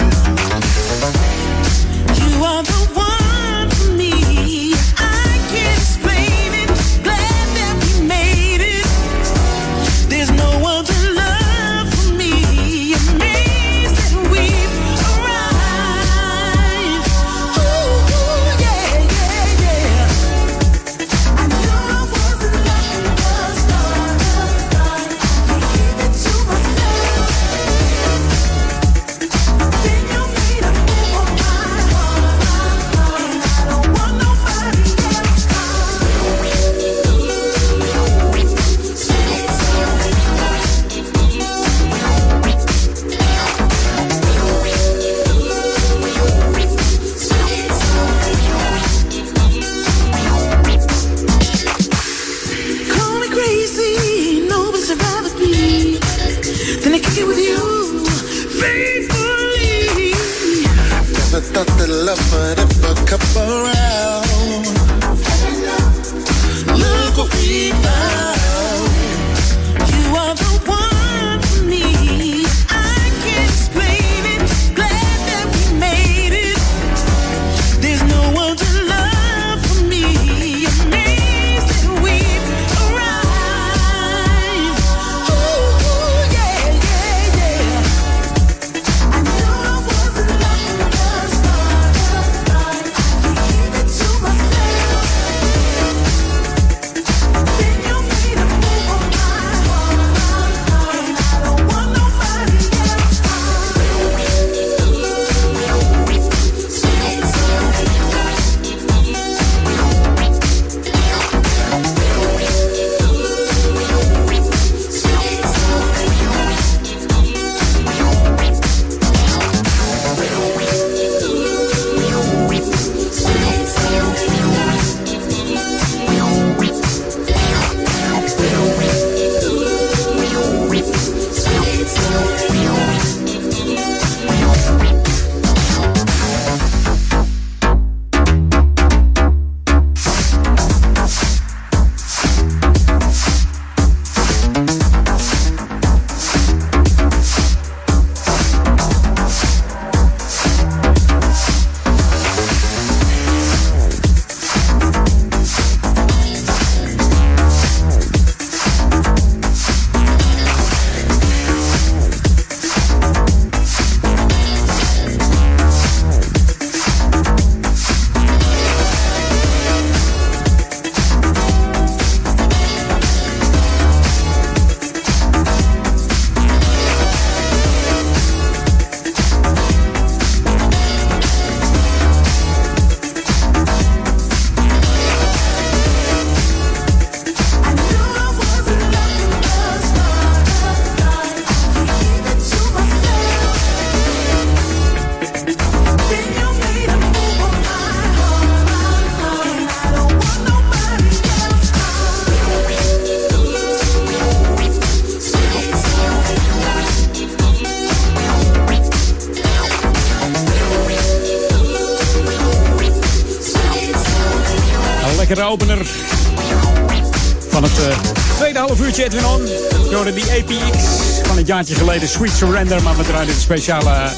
Van 221.66 221.68
jaartje 221.68 221.86
geleden, 221.86 222.10
Sweet 222.10 222.32
Surrender. 222.32 222.84
Maar 222.84 222.96
draaiden 222.96 223.36
de 223.36 223.42
speciale 223.42 223.90
eh, 223.90 224.12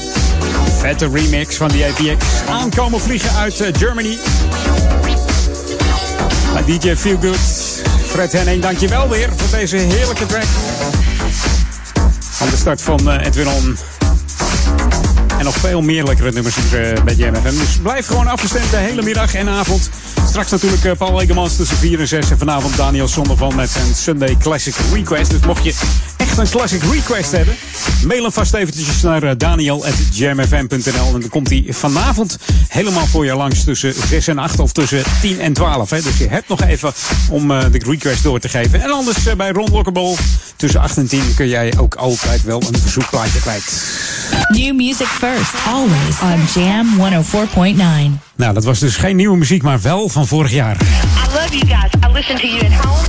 vette 0.78 1.08
remix 1.12 1.56
van 1.56 1.68
die 1.68 1.84
APX. 1.84 2.24
Aankomen 2.48 3.00
vliegen 3.00 3.36
uit 3.36 3.60
eh, 3.60 3.74
Germany. 3.78 4.18
DJ 6.66 6.94
Feelgood. 6.96 7.36
Fred 8.06 8.32
Henning, 8.32 8.62
dankjewel 8.62 9.08
weer 9.08 9.28
voor 9.36 9.58
deze 9.58 9.76
heerlijke 9.76 10.26
track. 10.26 10.46
Van 12.30 12.50
de 12.50 12.56
start 12.56 12.82
van 12.82 13.10
eh, 13.10 13.26
Edwin 13.26 13.48
On. 13.48 13.76
En 15.38 15.44
nog 15.44 15.56
veel 15.56 15.80
meer 15.80 16.04
lekkere 16.04 16.32
nummers 16.32 16.56
bij 17.04 17.14
Jam 17.14 17.34
FM. 17.34 17.58
Dus 17.58 17.78
blijf 17.82 18.06
gewoon 18.06 18.26
afgestemd 18.26 18.70
de 18.70 18.76
hele 18.76 19.02
middag 19.02 19.34
en 19.34 19.48
avond. 19.48 19.90
Straks 20.28 20.50
natuurlijk 20.50 20.96
Paul 20.98 21.20
Egemans 21.20 21.56
tussen 21.56 21.76
4 21.76 22.00
en 22.00 22.08
6. 22.08 22.30
En 22.30 22.38
vanavond 22.38 22.76
Daniel 22.76 23.08
Zondervan 23.08 23.54
met 23.54 23.70
zijn 23.70 23.94
Sunday 23.94 24.36
Classic 24.40 24.74
Request. 24.92 25.30
Dus 25.30 25.40
mocht 25.40 25.64
je 25.64 25.74
echt 26.38 26.52
een 26.52 26.58
Classic 26.58 26.82
Request 26.82 27.32
hebben... 27.32 27.54
mail 28.06 28.22
hem 28.22 28.32
vast 28.32 28.54
eventjes 28.54 29.02
naar 29.02 29.22
eh, 29.22 29.30
daniel.jamfm.nl. 29.36 31.14
En 31.14 31.20
dan 31.20 31.28
komt 31.28 31.48
hij 31.48 31.64
vanavond 31.68 32.38
helemaal 32.68 33.06
voor 33.06 33.24
je 33.24 33.34
langs 33.34 33.64
tussen 33.64 33.94
6 34.08 34.28
en 34.28 34.38
8 34.38 34.58
of 34.58 34.72
tussen 34.72 35.02
10 35.20 35.40
en 35.40 35.52
12. 35.52 35.90
Hè. 35.90 36.02
Dus 36.02 36.18
je 36.18 36.28
hebt 36.28 36.48
nog 36.48 36.62
even 36.62 36.92
om 37.30 37.50
eh, 37.50 37.64
de 37.72 37.78
request 37.78 38.22
door 38.22 38.38
te 38.38 38.48
geven. 38.48 38.82
En 38.82 38.90
anders 38.90 39.26
eh, 39.26 39.34
bij 39.34 39.50
Ron 39.50 39.68
Lockable 39.72 40.16
tussen 40.56 40.80
8 40.80 40.96
en 40.96 41.08
10 41.08 41.34
kun 41.34 41.48
jij 41.48 41.72
ook 41.78 41.94
altijd 41.94 42.42
wel 42.42 42.62
een 42.62 42.80
verzoekplaatje 42.80 43.40
kwijt. 43.40 43.82
New 44.48 44.74
music 44.74 45.06
first, 45.06 45.54
always 45.66 46.20
on 46.22 46.62
Jam 46.62 46.86
104.9. 48.14 48.18
Nou, 48.36 48.54
dat 48.54 48.64
was 48.64 48.78
dus 48.78 48.96
geen 48.96 49.16
nieuwe 49.16 49.36
muziek, 49.36 49.62
maar 49.62 49.80
wel 49.80 50.08
van 50.08 50.26
vorig 50.26 50.52
jaar. 50.52 50.76
I 50.76 51.32
love 51.32 51.56
you 51.56 51.66
guys. 51.66 51.92
I 52.10 52.12
listen 52.12 52.36
to 52.36 52.46
you 52.46 52.64
at 52.64 52.84
home, 52.84 53.06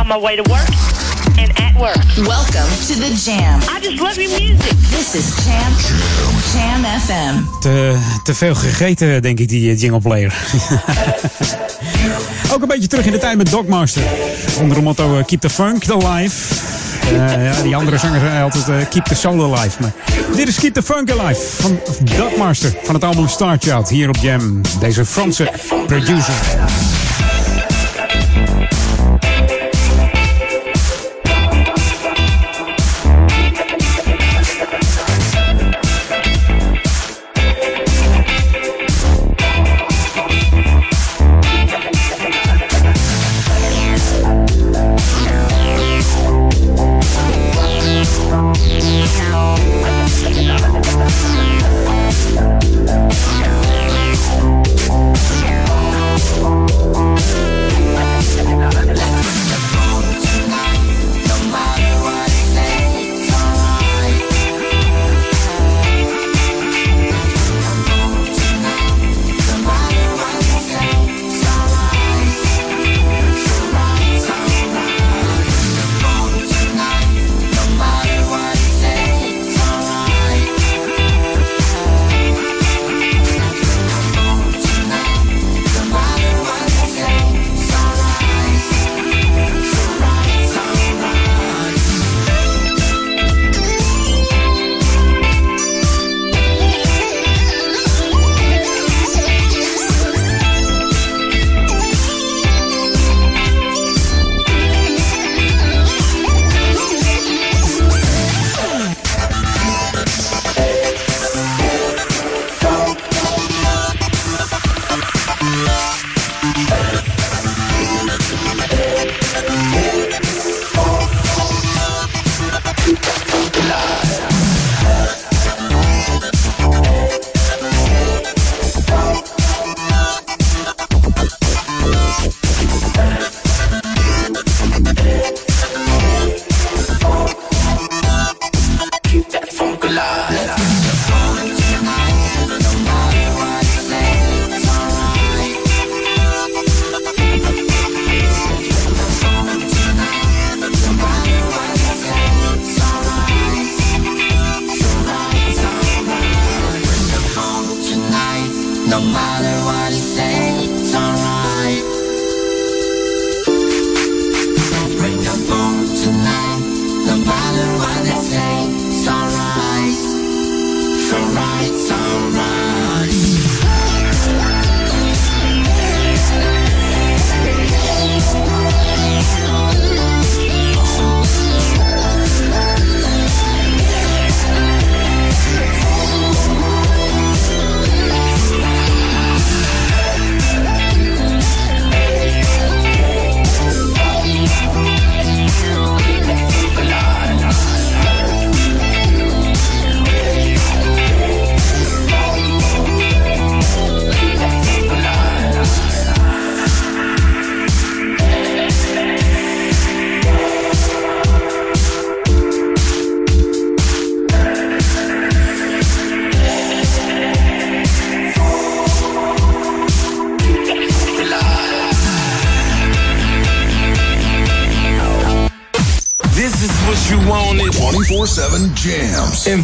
on 0.00 0.06
my 0.06 0.20
way 0.20 0.36
to 0.36 0.42
work, 0.42 0.68
Welcome 1.78 2.70
to 2.86 2.94
the 2.94 3.12
Jam. 3.24 3.60
I 3.68 3.80
just 3.82 4.00
love 4.00 4.16
your 4.16 4.30
music. 4.30 4.72
This 4.90 5.14
is 5.14 5.44
Jam, 5.44 5.72
Jam 6.52 6.84
FM. 7.00 7.60
Te, 7.60 7.96
te 8.24 8.34
veel 8.34 8.54
gegeten, 8.54 9.22
denk 9.22 9.38
ik, 9.38 9.48
die 9.48 9.70
eh, 9.70 9.80
jingle 9.80 10.00
player. 10.00 10.34
Ook 12.52 12.62
een 12.62 12.68
beetje 12.68 12.88
terug 12.88 13.06
in 13.06 13.12
de 13.12 13.18
tijd 13.18 13.36
met 13.36 13.50
Dogmaster. 13.50 14.02
Onder 14.60 14.76
de 14.76 14.82
motto 14.82 15.18
eh, 15.18 15.24
Keep 15.24 15.40
the 15.40 15.50
Funk 15.50 15.90
Alive. 15.90 16.54
Eh, 17.12 17.44
ja, 17.44 17.62
die 17.62 17.76
andere 17.76 17.98
zanger 17.98 18.20
zei 18.20 18.42
altijd 18.42 18.68
eh, 18.68 18.76
Keep 18.90 19.04
the 19.04 19.14
Soul 19.14 19.54
Alive. 19.54 19.76
Maar 19.80 19.92
dit 20.36 20.48
is 20.48 20.56
Keep 20.56 20.74
the 20.74 20.82
Funk 20.82 21.10
Alive 21.10 21.40
van 21.40 21.78
Dogmaster. 22.16 22.74
Van 22.82 22.94
het 22.94 23.04
album 23.04 23.28
Star 23.28 23.56
Child 23.60 23.88
hier 23.88 24.08
op 24.08 24.16
Jam. 24.16 24.60
Deze 24.80 25.04
Franse 25.04 25.50
producer. 25.86 26.34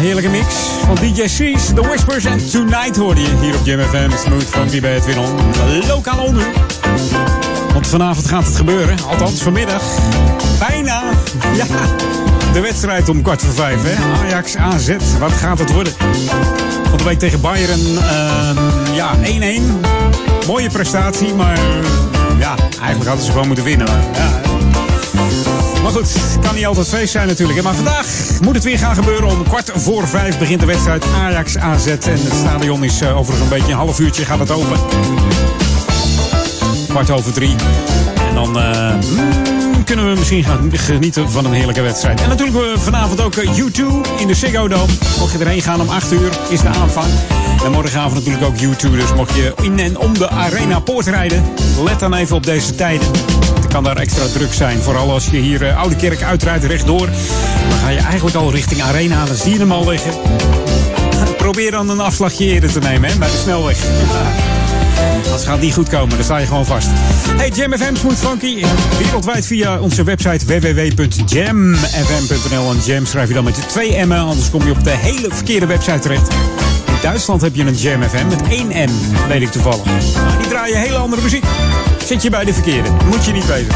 heerlijke 0.00 0.30
mix 0.30 0.46
van 0.86 0.94
DJ 0.94 1.22
C's, 1.22 1.66
The 1.74 1.80
Whispers 1.80 2.24
en 2.24 2.50
Tonight 2.50 2.96
hoorde 2.96 3.20
je 3.20 3.36
hier 3.40 3.54
op 3.54 3.60
Jam 3.66 3.80
FM. 3.80 4.10
Smooth 4.24 4.44
Funky 4.44 4.80
bij 4.80 4.94
Edwin 4.96 5.18
On. 5.18 5.36
Lokaal 5.88 6.24
onder. 6.24 6.44
Want 7.72 7.86
vanavond 7.86 8.26
gaat 8.28 8.46
het 8.46 8.56
gebeuren. 8.56 8.96
Althans, 9.08 9.42
vanmiddag. 9.42 9.82
Bijna. 10.68 11.02
Ja. 11.56 11.64
De 12.52 12.60
wedstrijd 12.60 13.08
om 13.08 13.22
kwart 13.22 13.42
voor 13.42 13.54
vijf, 13.54 13.78
hè? 13.82 14.24
Ajax 14.24 14.56
AZ. 14.56 14.96
Wat 15.18 15.32
gaat 15.32 15.58
het 15.58 15.72
worden? 15.72 15.92
Van 16.88 16.98
de 16.98 17.04
week 17.04 17.18
tegen 17.18 17.40
Bayern. 17.40 17.80
ehm, 17.98 18.94
ja, 18.94 19.10
1-1. 19.22 19.80
Mooie 20.46 20.70
prestatie, 20.70 21.34
maar 21.34 21.58
ja, 22.38 22.54
eigenlijk 22.78 23.06
hadden 23.06 23.24
ze 23.24 23.30
gewoon 23.32 23.46
moeten 23.46 23.64
winnen. 23.64 23.88
Maar 25.92 26.02
goed, 26.02 26.14
het 26.14 26.38
kan 26.46 26.54
niet 26.54 26.66
altijd 26.66 26.88
feest 26.88 27.12
zijn 27.12 27.26
natuurlijk. 27.26 27.62
Maar 27.62 27.74
vandaag 27.74 28.06
moet 28.40 28.54
het 28.54 28.64
weer 28.64 28.78
gaan 28.78 28.94
gebeuren. 28.94 29.28
Om 29.28 29.42
kwart 29.42 29.70
voor 29.74 30.08
vijf 30.08 30.38
begint 30.38 30.60
de 30.60 30.66
wedstrijd 30.66 31.04
Ajax 31.14 31.58
AZ. 31.58 31.86
En 31.86 31.98
het 32.00 32.34
stadion 32.34 32.84
is 32.84 33.00
eh, 33.00 33.18
over 33.18 33.40
een 33.40 33.48
beetje 33.48 33.72
een 33.72 33.78
half 33.78 34.00
uurtje 34.00 34.24
gaat 34.24 34.38
het 34.38 34.50
open. 34.50 34.78
Kwart 36.88 37.10
over 37.10 37.32
drie. 37.32 37.54
En 38.28 38.34
dan 38.34 38.58
eh, 38.58 38.94
mm, 38.94 39.84
kunnen 39.84 40.12
we 40.12 40.18
misschien 40.18 40.44
gaan 40.44 40.70
genieten 40.72 41.30
van 41.30 41.44
een 41.44 41.52
heerlijke 41.52 41.82
wedstrijd. 41.82 42.22
En 42.22 42.28
natuurlijk 42.28 42.66
eh, 42.66 42.78
vanavond 42.78 43.20
ook 43.20 43.34
eh, 43.34 43.58
U2 43.58 43.82
in 44.18 44.26
de 44.26 44.34
Ziggo 44.34 44.68
Dome. 44.68 44.92
Mocht 45.18 45.32
je 45.32 45.38
erheen 45.38 45.62
gaan 45.62 45.80
om 45.80 45.88
8 45.88 46.12
uur 46.12 46.30
is 46.48 46.60
de 46.60 46.68
aanvang. 46.68 47.12
En 47.64 47.70
morgenavond 47.70 48.14
natuurlijk 48.14 48.44
ook 48.44 48.56
U2. 48.56 48.90
Dus 48.90 49.14
mocht 49.14 49.34
je 49.34 49.54
in 49.62 49.78
en 49.78 49.98
om 49.98 50.18
de 50.18 50.28
Arena 50.28 50.80
Poort 50.80 51.06
rijden, 51.06 51.44
let 51.84 52.00
dan 52.00 52.14
even 52.14 52.36
op 52.36 52.44
deze 52.44 52.74
tijden. 52.74 53.08
Kan 53.72 53.84
daar 53.84 53.96
extra 53.96 54.26
druk 54.26 54.52
zijn. 54.52 54.82
Vooral 54.82 55.12
als 55.12 55.26
je 55.26 55.36
hier 55.36 55.66
eh, 55.66 55.76
Oude 55.76 55.96
Kerk 55.96 56.22
uitrijdt 56.22 56.64
rechtdoor. 56.64 57.06
Dan 57.68 57.78
ga 57.78 57.88
je 57.88 57.98
eigenlijk 57.98 58.36
al 58.36 58.50
richting 58.50 58.82
Arena. 58.82 59.24
Dan 59.24 59.36
zie 59.36 59.52
je 59.52 59.58
hem 59.58 59.72
al 59.72 59.88
liggen. 59.88 60.12
Probeer 61.36 61.70
dan 61.70 61.88
een 61.88 62.00
afslagje 62.00 62.44
eerder 62.44 62.72
te 62.72 62.78
nemen 62.78 63.10
hè, 63.10 63.18
bij 63.18 63.28
de 63.28 63.38
snelweg. 63.42 63.78
Dat 65.30 65.44
gaat 65.44 65.60
niet 65.60 65.74
goed 65.74 65.88
komen, 65.88 66.16
dan 66.16 66.24
sta 66.24 66.38
je 66.38 66.46
gewoon 66.46 66.66
vast. 66.66 66.88
Hey, 67.36 67.48
Jam 67.48 67.72
FM 67.72 67.94
Smooth 67.94 68.18
Funky. 68.18 68.64
Wereldwijd 68.98 69.46
via 69.46 69.80
onze 69.80 70.02
website 70.02 70.46
www.jamfm.nl. 70.46 72.70
En 72.70 72.78
Jam 72.84 73.06
schrijf 73.06 73.28
je 73.28 73.34
dan 73.34 73.44
met 73.44 73.54
de 73.54 73.66
twee 73.66 74.06
M'en, 74.06 74.18
anders 74.18 74.50
kom 74.50 74.64
je 74.64 74.70
op 74.70 74.84
de 74.84 74.96
hele 74.96 75.28
verkeerde 75.30 75.66
website 75.66 75.98
terecht. 75.98 76.28
In 76.86 76.94
Duitsland 77.02 77.40
heb 77.40 77.54
je 77.54 77.62
een 77.62 77.74
Jam 77.74 78.02
FM 78.02 78.26
met 78.26 78.42
één 78.48 78.66
M, 78.66 78.90
weet 79.28 79.42
ik 79.42 79.50
toevallig. 79.50 79.82
Die 80.38 80.48
draaien 80.48 80.78
hele 80.78 80.96
andere 80.96 81.22
muziek. 81.22 81.44
Zit 82.10 82.22
je 82.22 82.30
bij 82.30 82.44
de 82.44 82.52
verkeerde, 82.52 82.88
moet 83.10 83.24
je 83.24 83.32
niet 83.32 83.46
weten. 83.46 83.74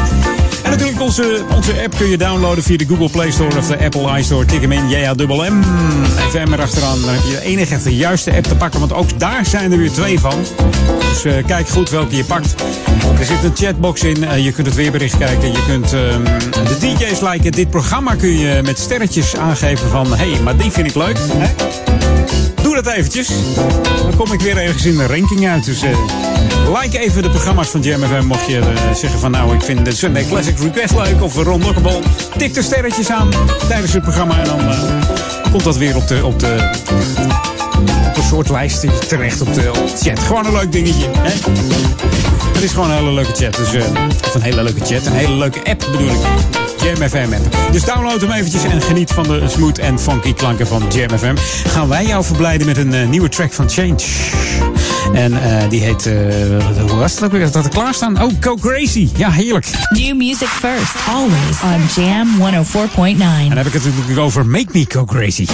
En 0.62 0.70
natuurlijk 0.70 1.00
onze, 1.00 1.42
onze 1.54 1.82
app 1.82 1.96
kun 1.96 2.06
je 2.06 2.18
downloaden 2.18 2.64
via 2.64 2.76
de 2.76 2.86
Google 2.86 3.08
Play 3.08 3.30
Store 3.30 3.58
of 3.58 3.66
de 3.66 3.78
Apple 3.78 4.18
iStore. 4.18 4.44
Tik 4.44 4.60
hem 4.60 4.72
in, 4.72 4.88
JA-M, 4.88 5.62
FM 6.30 6.52
erachteraan. 6.52 7.00
Dan 7.00 7.14
heb 7.14 7.22
je 7.24 7.30
de 7.30 7.40
enige 7.40 7.74
echte 7.74 7.96
juiste 7.96 8.32
app 8.32 8.44
te 8.44 8.54
pakken, 8.54 8.80
want 8.80 8.92
ook 8.92 9.18
daar 9.18 9.46
zijn 9.46 9.72
er 9.72 9.78
weer 9.78 9.92
twee 9.92 10.20
van. 10.20 10.44
Dus 10.98 11.24
eh, 11.24 11.44
kijk 11.46 11.68
goed 11.68 11.90
welke 11.90 12.16
je 12.16 12.24
pakt. 12.24 12.54
Er 13.18 13.24
zit 13.24 13.44
een 13.44 13.56
chatbox 13.56 14.02
in, 14.02 14.24
eh, 14.24 14.44
je 14.44 14.52
kunt 14.52 14.66
het 14.66 14.76
weerbericht 14.76 15.18
kijken. 15.18 15.52
Je 15.52 15.64
kunt 15.66 15.92
ehm, 15.92 16.24
de 16.64 16.76
DJ's 16.78 17.20
liken. 17.20 17.52
Dit 17.52 17.70
programma 17.70 18.14
kun 18.14 18.38
je 18.38 18.60
met 18.64 18.78
sterretjes 18.78 19.36
aangeven 19.36 19.90
van... 19.90 20.14
hé, 20.14 20.30
hey, 20.30 20.40
maar 20.42 20.56
die 20.56 20.70
vind 20.70 20.86
ik 20.86 20.94
leuk. 20.94 21.18
Hè? 21.18 21.48
Doe 22.64 22.74
dat 22.74 22.86
eventjes. 22.86 23.28
Dan 24.02 24.16
kom 24.16 24.32
ik 24.32 24.40
weer 24.40 24.56
ergens 24.56 24.84
in 24.84 24.96
de 24.96 25.06
ranking 25.06 25.48
uit. 25.48 25.64
Dus 25.64 25.82
eh, 25.82 25.90
like 26.82 26.98
even 26.98 27.22
de 27.22 27.28
programma's 27.28 27.68
van 27.68 27.80
Jam. 27.80 28.26
Mocht 28.26 28.46
je 28.46 28.58
eh, 28.58 28.94
zeggen 28.94 29.20
van 29.20 29.30
nou, 29.30 29.54
ik 29.54 29.62
vind 29.62 29.84
de 29.84 29.94
Sunday 29.94 30.26
Classic 30.26 30.58
Request 30.58 30.94
leuk. 30.94 31.22
Of 31.22 31.34
Ron 31.34 31.62
Lockable. 31.62 31.98
Tik 32.36 32.54
de 32.54 32.62
sterretjes 32.62 33.10
aan 33.10 33.28
tijdens 33.68 33.92
het 33.92 34.02
programma. 34.02 34.38
En 34.38 34.44
dan 34.44 34.60
eh, 34.60 35.50
komt 35.50 35.64
dat 35.64 35.76
weer 35.76 35.96
op 35.96 36.08
de, 36.08 36.24
op 36.24 36.38
de, 36.38 36.70
op 38.08 38.16
een 38.16 38.22
soort 38.22 38.48
lijst 38.48 39.08
terecht 39.08 39.40
op 39.40 39.54
de, 39.54 39.70
chat. 40.02 40.18
Gewoon 40.18 40.46
een 40.46 40.52
leuk 40.52 40.72
dingetje. 40.72 41.06
Hè? 41.18 41.32
Het 42.52 42.62
is 42.62 42.72
gewoon 42.72 42.90
een 42.90 42.96
hele 42.96 43.12
leuke 43.12 43.32
chat. 43.34 43.56
Dus, 43.56 43.84
of 44.26 44.34
een 44.34 44.42
hele 44.42 44.62
leuke 44.62 44.84
chat. 44.84 45.06
Een 45.06 45.12
hele 45.12 45.34
leuke 45.34 45.64
app 45.64 45.88
bedoel 45.92 46.08
ik. 46.08 46.63
Jam 46.84 47.08
FM 47.08 47.32
app. 47.32 47.72
Dus 47.72 47.84
download 47.84 48.20
hem 48.20 48.30
eventjes 48.30 48.64
en 48.64 48.80
geniet 48.82 49.10
van 49.10 49.24
de 49.24 49.48
smooth 49.48 49.78
en 49.78 49.98
funky 49.98 50.34
klanken 50.34 50.66
van 50.66 50.82
Jam 50.90 51.18
FM. 51.18 51.34
Gaan 51.68 51.88
wij 51.88 52.06
jou 52.06 52.24
verblijden 52.24 52.66
met 52.66 52.76
een 52.76 52.94
eh, 52.94 53.08
nieuwe 53.08 53.28
track 53.28 53.52
van 53.52 53.70
Change. 53.70 54.02
En 55.12 55.42
eh, 55.42 55.68
die 55.68 55.80
heet, 55.80 56.06
eh, 56.06 56.14
hoe 56.88 56.96
was 56.96 57.14
het 57.14 57.24
ook 57.24 57.30
weer? 57.30 57.50
Dat 57.50 57.64
er 57.64 57.70
klaarstaan? 57.70 58.22
Oh, 58.22 58.32
Go 58.40 58.54
Crazy. 58.54 59.08
Ja, 59.16 59.30
heerlijk. 59.30 59.66
New 59.88 60.16
music 60.16 60.48
first, 60.48 60.94
always 61.08 61.62
on 61.62 62.02
Jam 62.02 62.28
104.9. 62.38 63.04
En 63.06 63.48
dan 63.48 63.56
heb 63.56 63.66
ik 63.66 63.72
het 63.72 63.84
natuurlijk 63.84 64.18
over 64.18 64.46
Make 64.46 64.68
Me 64.72 64.84
Go 64.88 65.04
Crazy. 65.04 65.46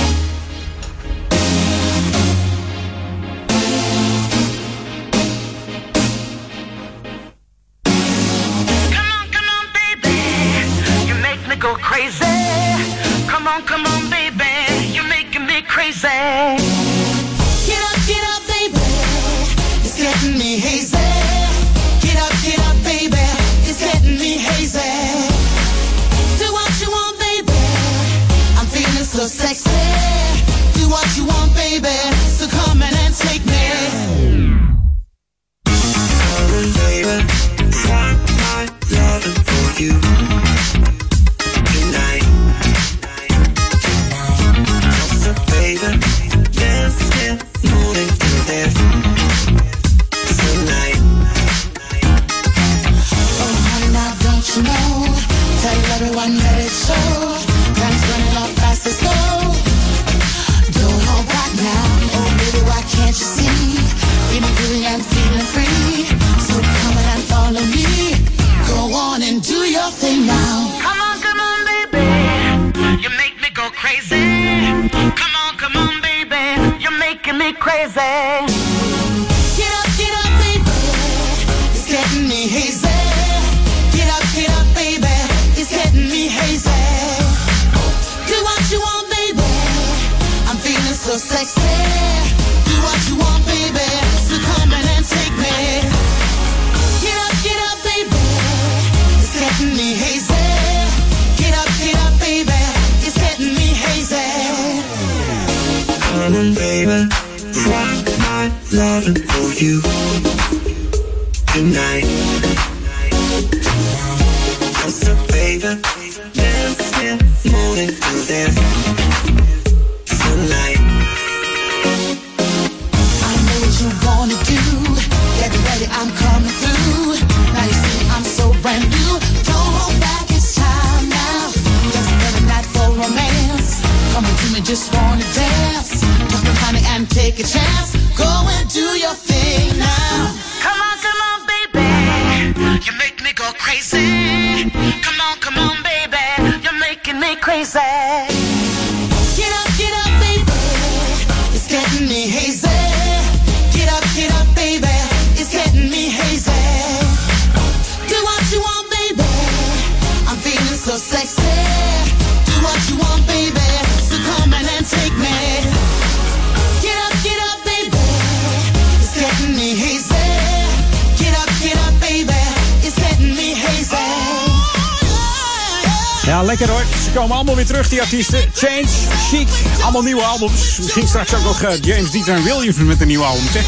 Artiesten. 178.10 178.50
Change, 178.54 178.86
Chic, 179.28 179.48
allemaal 179.82 180.02
nieuwe 180.02 180.22
albums. 180.22 180.78
Misschien 180.78 181.08
straks 181.08 181.34
ook 181.34 181.42
nog 181.42 181.62
eh, 181.62 181.80
James 181.80 182.10
Dieter 182.10 182.34
en 182.34 182.42
Williams 182.42 182.76
met 182.76 183.00
een 183.00 183.06
nieuw 183.06 183.22
album, 183.22 183.42
zeg. 183.52 183.64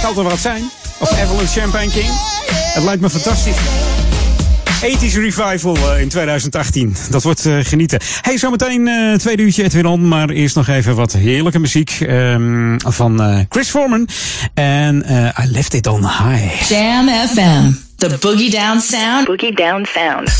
Zou 0.00 0.18
er 0.18 0.22
wat 0.22 0.38
zijn? 0.38 0.70
Of 0.98 1.22
Evelyn 1.22 1.46
Champagne 1.46 1.90
King? 1.90 2.08
Het 2.74 2.84
lijkt 2.84 3.00
me 3.00 3.10
fantastisch. 3.10 3.56
80s 4.82 5.14
Revival 5.14 5.76
eh, 5.76 6.00
in 6.00 6.08
2018. 6.08 6.96
Dat 7.10 7.22
wordt 7.22 7.46
eh, 7.46 7.58
genieten. 7.62 8.00
Hey, 8.20 8.38
zometeen 8.38 8.88
eh 8.88 9.14
tweede 9.14 9.42
uurtje 9.42 9.62
Edwin 9.62 9.86
On. 9.86 10.08
Maar 10.08 10.28
eerst 10.28 10.54
nog 10.54 10.68
even 10.68 10.94
wat 10.94 11.12
heerlijke 11.12 11.58
muziek 11.58 11.90
ehm, 12.00 12.78
van 12.78 13.22
eh, 13.22 13.38
Chris 13.48 13.68
Foreman. 13.68 14.08
En 14.54 15.02
eh, 15.02 15.44
I 15.44 15.50
Left 15.50 15.74
It 15.74 15.86
On 15.86 16.00
High. 16.00 16.68
Jam 16.68 17.08
FM. 17.08 17.70
The 17.96 18.16
boogie 18.20 18.50
down 18.50 18.80
sound. 18.80 19.26
Boogie 19.26 19.54
down 19.54 19.86
sound. 19.92 20.30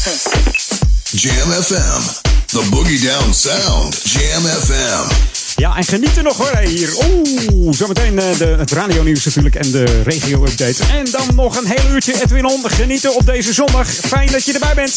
Jam 1.10 1.62
FM. 1.62 2.32
The 2.54 2.68
Boogie 2.70 3.00
Down 3.00 3.32
Sound. 3.32 4.00
Jam 4.04 4.42
FM. 4.42 5.12
Ja, 5.56 5.76
en 5.76 5.84
geniet 5.84 6.16
er 6.16 6.22
nog 6.22 6.36
hoor 6.36 6.56
hier. 6.56 6.94
Oeh, 6.96 7.72
zometeen 7.72 8.18
eh, 8.18 8.38
de, 8.38 8.44
het 8.44 8.72
radio-nieuws 8.72 9.24
natuurlijk 9.24 9.54
en 9.54 9.70
de 9.70 10.02
regio-update. 10.02 10.84
En 10.84 11.04
dan 11.10 11.34
nog 11.34 11.56
een 11.56 11.66
heel 11.66 11.90
uurtje 11.90 12.22
Edwin 12.22 12.44
On. 12.44 12.70
Genieten 12.70 13.14
op 13.14 13.26
deze 13.26 13.52
zondag. 13.52 13.88
Fijn 13.88 14.32
dat 14.32 14.44
je 14.44 14.52
erbij 14.52 14.74
bent. 14.74 14.96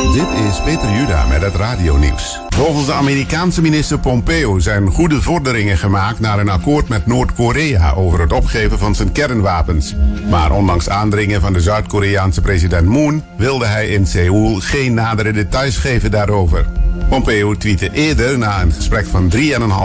Dit 0.00 0.28
is 0.48 0.60
Peter 0.64 0.90
Juda 0.90 1.26
met 1.26 1.42
het 1.42 1.54
radionieuws. 1.54 2.40
Volgens 2.48 2.86
de 2.86 2.92
Amerikaanse 2.92 3.62
minister 3.62 3.98
Pompeo 3.98 4.58
zijn 4.58 4.90
goede 4.90 5.22
vorderingen 5.22 5.78
gemaakt 5.78 6.20
naar 6.20 6.38
een 6.38 6.48
akkoord 6.48 6.88
met 6.88 7.06
Noord-Korea 7.06 7.92
over 7.92 8.20
het 8.20 8.32
opgeven 8.32 8.78
van 8.78 8.94
zijn 8.94 9.12
kernwapens. 9.12 9.94
Maar 10.30 10.52
ondanks 10.52 10.88
aandringen 10.88 11.40
van 11.40 11.52
de 11.52 11.60
Zuid-Koreaanse 11.60 12.40
president 12.40 12.86
Moon 12.86 13.22
wilde 13.36 13.66
hij 13.66 13.88
in 13.88 14.06
Seoul 14.06 14.60
geen 14.60 14.94
nadere 14.94 15.32
details 15.32 15.76
geven 15.76 16.10
daarover. 16.10 16.66
Pompeo 17.08 17.56
tweette 17.56 17.90
eerder 17.92 18.38
na 18.38 18.62
een 18.62 18.72
gesprek 18.72 19.06
van 19.06 19.32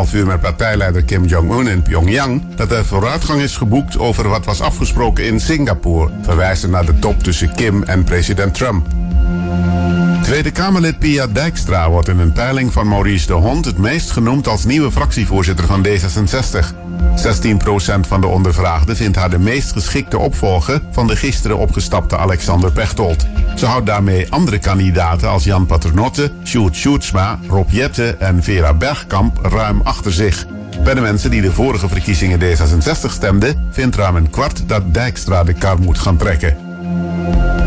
3,5 0.07 0.13
uur 0.13 0.25
met 0.25 0.39
partijleider 0.39 1.03
Kim 1.03 1.25
Jong-un 1.25 1.67
in 1.67 1.81
Pyongyang 1.81 2.55
dat 2.55 2.71
er 2.71 2.85
vooruitgang 2.85 3.41
is 3.41 3.57
geboekt 3.57 3.97
over 3.97 4.29
wat 4.29 4.45
was 4.45 4.61
afgesproken 4.61 5.25
in 5.25 5.39
Singapore, 5.39 6.11
verwijzend 6.21 6.71
naar 6.71 6.85
de 6.85 6.99
top 6.99 7.23
tussen 7.23 7.55
Kim 7.55 7.83
en 7.83 8.03
president 8.03 8.53
Trump. 8.53 8.87
Tweede 10.25 10.51
Kamerlid 10.51 10.99
Pia 10.99 11.27
Dijkstra 11.27 11.89
wordt 11.89 12.07
in 12.07 12.19
een 12.19 12.31
peiling 12.31 12.73
van 12.73 12.87
Maurice 12.87 13.27
de 13.27 13.33
Hond 13.33 13.65
het 13.65 13.77
meest 13.77 14.11
genoemd 14.11 14.47
als 14.47 14.65
nieuwe 14.65 14.91
fractievoorzitter 14.91 15.65
van 15.65 15.85
D66. 15.87 16.73
16% 17.97 17.99
van 18.07 18.21
de 18.21 18.27
ondervraagden 18.27 18.95
vindt 18.95 19.17
haar 19.17 19.29
de 19.29 19.39
meest 19.39 19.71
geschikte 19.71 20.17
opvolger 20.17 20.81
van 20.91 21.07
de 21.07 21.15
gisteren 21.15 21.57
opgestapte 21.57 22.17
Alexander 22.17 22.71
Pechtold. 22.71 23.25
Ze 23.55 23.65
houdt 23.65 23.85
daarmee 23.85 24.27
andere 24.29 24.59
kandidaten 24.59 25.29
als 25.29 25.43
Jan 25.43 25.65
Paternotte, 25.65 26.31
Sjoerd 26.43 26.75
Sjoerdsma, 26.75 27.39
Rob 27.47 27.69
Jette 27.69 28.15
en 28.19 28.43
Vera 28.43 28.73
Bergkamp 28.73 29.39
ruim 29.41 29.81
achter 29.83 30.13
zich. 30.13 30.45
Bij 30.83 30.93
de 30.93 31.01
mensen 31.01 31.29
die 31.29 31.41
de 31.41 31.51
vorige 31.51 31.87
verkiezingen 31.87 32.39
D66 32.39 33.11
stemden, 33.11 33.67
vindt 33.71 33.95
ruim 33.95 34.15
een 34.15 34.29
kwart 34.29 34.63
dat 34.67 34.93
Dijkstra 34.93 35.43
de 35.43 35.53
kar 35.53 35.79
moet 35.79 35.99
gaan 35.99 36.17
trekken. 36.17 36.64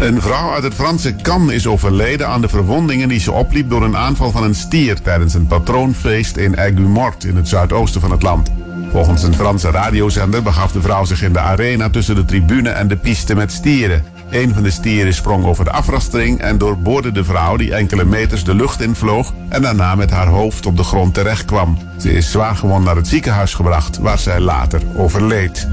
Een 0.00 0.22
vrouw 0.22 0.52
uit 0.52 0.62
het 0.62 0.74
Franse 0.74 1.16
Cannes 1.16 1.54
is 1.54 1.66
overleden 1.66 2.28
aan 2.28 2.40
de 2.40 2.48
verwondingen 2.48 3.08
die 3.08 3.20
ze 3.20 3.32
opliep 3.32 3.70
door 3.70 3.82
een 3.82 3.96
aanval 3.96 4.30
van 4.30 4.42
een 4.42 4.54
stier 4.54 5.02
tijdens 5.02 5.34
een 5.34 5.46
patroonfeest 5.46 6.36
in 6.36 6.58
Aigues-Mortes 6.58 7.30
in 7.30 7.36
het 7.36 7.48
zuidoosten 7.48 8.00
van 8.00 8.10
het 8.10 8.22
land. 8.22 8.50
Volgens 8.90 9.22
een 9.22 9.34
Franse 9.34 9.70
radiozender 9.70 10.42
begaf 10.42 10.72
de 10.72 10.80
vrouw 10.80 11.04
zich 11.04 11.22
in 11.22 11.32
de 11.32 11.38
arena 11.38 11.90
tussen 11.90 12.14
de 12.14 12.24
tribune 12.24 12.68
en 12.68 12.88
de 12.88 12.96
piste 12.96 13.34
met 13.34 13.52
stieren. 13.52 14.04
Een 14.30 14.54
van 14.54 14.62
de 14.62 14.70
stieren 14.70 15.14
sprong 15.14 15.44
over 15.44 15.64
de 15.64 15.70
afrastering 15.70 16.40
en 16.40 16.58
doorboorde 16.58 17.12
de 17.12 17.24
vrouw 17.24 17.56
die 17.56 17.74
enkele 17.74 18.04
meters 18.04 18.44
de 18.44 18.54
lucht 18.54 18.80
invloog 18.80 19.32
en 19.48 19.62
daarna 19.62 19.94
met 19.94 20.10
haar 20.10 20.26
hoofd 20.26 20.66
op 20.66 20.76
de 20.76 20.82
grond 20.82 21.14
terecht 21.14 21.44
kwam. 21.44 21.78
Ze 21.96 22.12
is 22.12 22.30
zwaar 22.30 22.56
gewond 22.56 22.84
naar 22.84 22.96
het 22.96 23.08
ziekenhuis 23.08 23.54
gebracht, 23.54 23.98
waar 23.98 24.18
zij 24.18 24.40
later 24.40 24.82
overleed. 24.96 25.68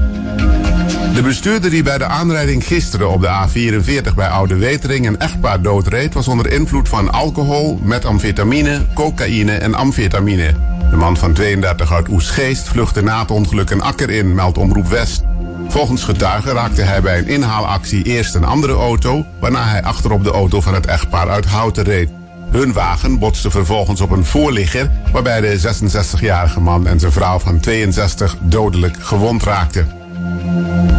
De 1.14 1.22
bestuurder 1.22 1.70
die 1.70 1.82
bij 1.82 1.98
de 1.98 2.04
aanrijding 2.04 2.66
gisteren 2.66 3.10
op 3.10 3.20
de 3.20 3.28
A44 3.28 4.14
bij 4.14 4.28
Oude 4.28 4.56
Wetering 4.56 5.06
een 5.06 5.18
echtpaar 5.18 5.62
doodreed, 5.62 6.14
was 6.14 6.28
onder 6.28 6.52
invloed 6.52 6.88
van 6.88 7.12
alcohol, 7.12 7.78
metamfetamine, 7.82 8.80
cocaïne 8.94 9.52
en 9.52 9.74
amfetamine. 9.74 10.54
De 10.90 10.96
man 10.96 11.16
van 11.16 11.32
32 11.32 11.92
uit 11.92 12.08
Oesgeest 12.08 12.68
vluchtte 12.68 13.02
na 13.02 13.20
het 13.20 13.30
ongeluk 13.30 13.70
een 13.70 13.82
akker 13.82 14.10
in, 14.10 14.34
meldt 14.34 14.58
Omroep 14.58 14.88
West. 14.88 15.22
Volgens 15.68 16.04
getuigen 16.04 16.52
raakte 16.52 16.82
hij 16.82 17.00
bij 17.00 17.18
een 17.18 17.28
inhaalactie 17.28 18.02
eerst 18.02 18.34
een 18.34 18.44
andere 18.44 18.74
auto, 18.74 19.26
waarna 19.40 19.64
hij 19.64 19.82
achterop 19.82 20.24
de 20.24 20.30
auto 20.30 20.60
van 20.60 20.74
het 20.74 20.86
echtpaar 20.86 21.28
uit 21.28 21.46
Houten 21.46 21.84
reed. 21.84 22.10
Hun 22.50 22.72
wagen 22.72 23.18
botste 23.18 23.50
vervolgens 23.50 24.00
op 24.00 24.10
een 24.10 24.24
voorligger, 24.24 24.90
waarbij 25.12 25.40
de 25.40 25.60
66-jarige 25.60 26.60
man 26.60 26.86
en 26.86 27.00
zijn 27.00 27.12
vrouw 27.12 27.38
van 27.38 27.60
62 27.60 28.36
dodelijk 28.40 28.96
gewond 29.00 29.42
raakten. 29.42 29.95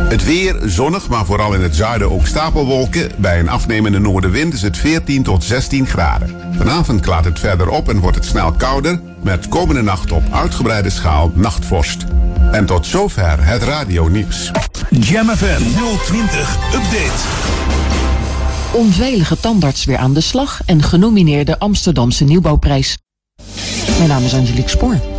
Het 0.09 0.25
weer 0.25 0.55
zonnig, 0.65 1.07
maar 1.09 1.25
vooral 1.25 1.53
in 1.53 1.61
het 1.61 1.75
zuiden 1.75 2.11
ook 2.11 2.27
stapelwolken. 2.27 3.11
Bij 3.17 3.39
een 3.39 3.49
afnemende 3.49 3.99
noordenwind 3.99 4.53
is 4.53 4.61
het 4.61 4.77
14 4.77 5.23
tot 5.23 5.43
16 5.43 5.87
graden. 5.87 6.35
Vanavond 6.51 7.01
klaart 7.01 7.25
het 7.25 7.39
verder 7.39 7.69
op 7.69 7.89
en 7.89 7.99
wordt 7.99 8.15
het 8.15 8.25
snel 8.25 8.51
kouder. 8.51 8.99
Met 9.21 9.47
komende 9.47 9.81
nacht 9.81 10.11
op 10.11 10.23
uitgebreide 10.31 10.89
schaal 10.89 11.31
nachtvorst. 11.33 12.05
En 12.51 12.65
tot 12.65 12.85
zover 12.85 13.45
het 13.45 13.63
radio-nieuws. 13.63 14.51
Jam 14.89 15.27
FM 15.27 15.61
020 16.05 16.57
Update. 16.73 17.25
Onveilige 18.73 19.39
tandarts 19.39 19.85
weer 19.85 19.97
aan 19.97 20.13
de 20.13 20.21
slag 20.21 20.61
en 20.65 20.83
genomineerde 20.83 21.59
Amsterdamse 21.59 22.23
Nieuwbouwprijs. 22.23 22.97
Mijn 23.97 24.09
naam 24.09 24.23
is 24.23 24.33
Angelique 24.33 24.69
Spoor. 24.69 25.16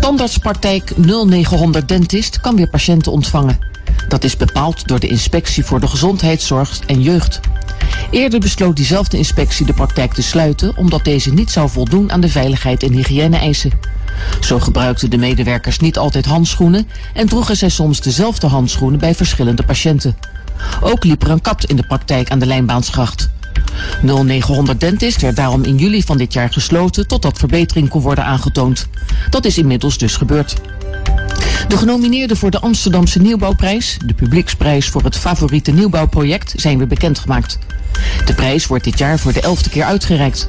Tandartspraktijk 0.00 0.92
0900 0.96 1.88
Dentist 1.88 2.40
kan 2.40 2.56
weer 2.56 2.68
patiënten 2.68 3.12
ontvangen. 3.12 3.58
Dat 4.08 4.24
is 4.24 4.36
bepaald 4.36 4.88
door 4.88 5.00
de 5.00 5.08
Inspectie 5.08 5.64
voor 5.64 5.80
de 5.80 5.88
Gezondheidszorg 5.88 6.80
en 6.86 7.02
Jeugd. 7.02 7.40
Eerder 8.10 8.40
besloot 8.40 8.76
diezelfde 8.76 9.16
inspectie 9.16 9.66
de 9.66 9.72
praktijk 9.72 10.12
te 10.12 10.22
sluiten 10.22 10.76
omdat 10.76 11.04
deze 11.04 11.32
niet 11.32 11.50
zou 11.50 11.68
voldoen 11.68 12.12
aan 12.12 12.20
de 12.20 12.28
veiligheid 12.28 12.82
en 12.82 12.92
hygiëne-eisen. 12.92 13.72
Zo 14.40 14.58
gebruikten 14.58 15.10
de 15.10 15.18
medewerkers 15.18 15.78
niet 15.78 15.98
altijd 15.98 16.26
handschoenen 16.26 16.88
en 17.14 17.26
droegen 17.26 17.56
zij 17.56 17.68
soms 17.68 18.00
dezelfde 18.00 18.46
handschoenen 18.46 18.98
bij 18.98 19.14
verschillende 19.14 19.62
patiënten. 19.62 20.16
Ook 20.80 21.04
liep 21.04 21.22
er 21.22 21.30
een 21.30 21.40
kat 21.40 21.64
in 21.64 21.76
de 21.76 21.86
praktijk 21.86 22.30
aan 22.30 22.38
de 22.38 22.46
Lijnbaansgracht. 22.46 23.30
0900 24.02 24.80
Dentist 24.80 25.20
werd 25.20 25.36
daarom 25.36 25.64
in 25.64 25.76
juli 25.76 26.02
van 26.02 26.18
dit 26.18 26.32
jaar 26.32 26.52
gesloten 26.52 27.06
totdat 27.06 27.38
verbetering 27.38 27.88
kon 27.88 28.02
worden 28.02 28.24
aangetoond. 28.24 28.88
Dat 29.30 29.44
is 29.44 29.58
inmiddels 29.58 29.98
dus 29.98 30.16
gebeurd. 30.16 30.54
De 31.68 31.76
genomineerden 31.76 32.36
voor 32.36 32.50
de 32.50 32.60
Amsterdamse 32.60 33.18
Nieuwbouwprijs, 33.18 33.98
de 34.04 34.14
publieksprijs 34.14 34.88
voor 34.88 35.02
het 35.02 35.16
favoriete 35.16 35.70
nieuwbouwproject, 35.70 36.52
zijn 36.56 36.78
weer 36.78 36.86
bekendgemaakt. 36.86 37.58
De 38.24 38.34
prijs 38.34 38.66
wordt 38.66 38.84
dit 38.84 38.98
jaar 38.98 39.18
voor 39.18 39.32
de 39.32 39.40
elfde 39.40 39.70
keer 39.70 39.84
uitgereikt. 39.84 40.48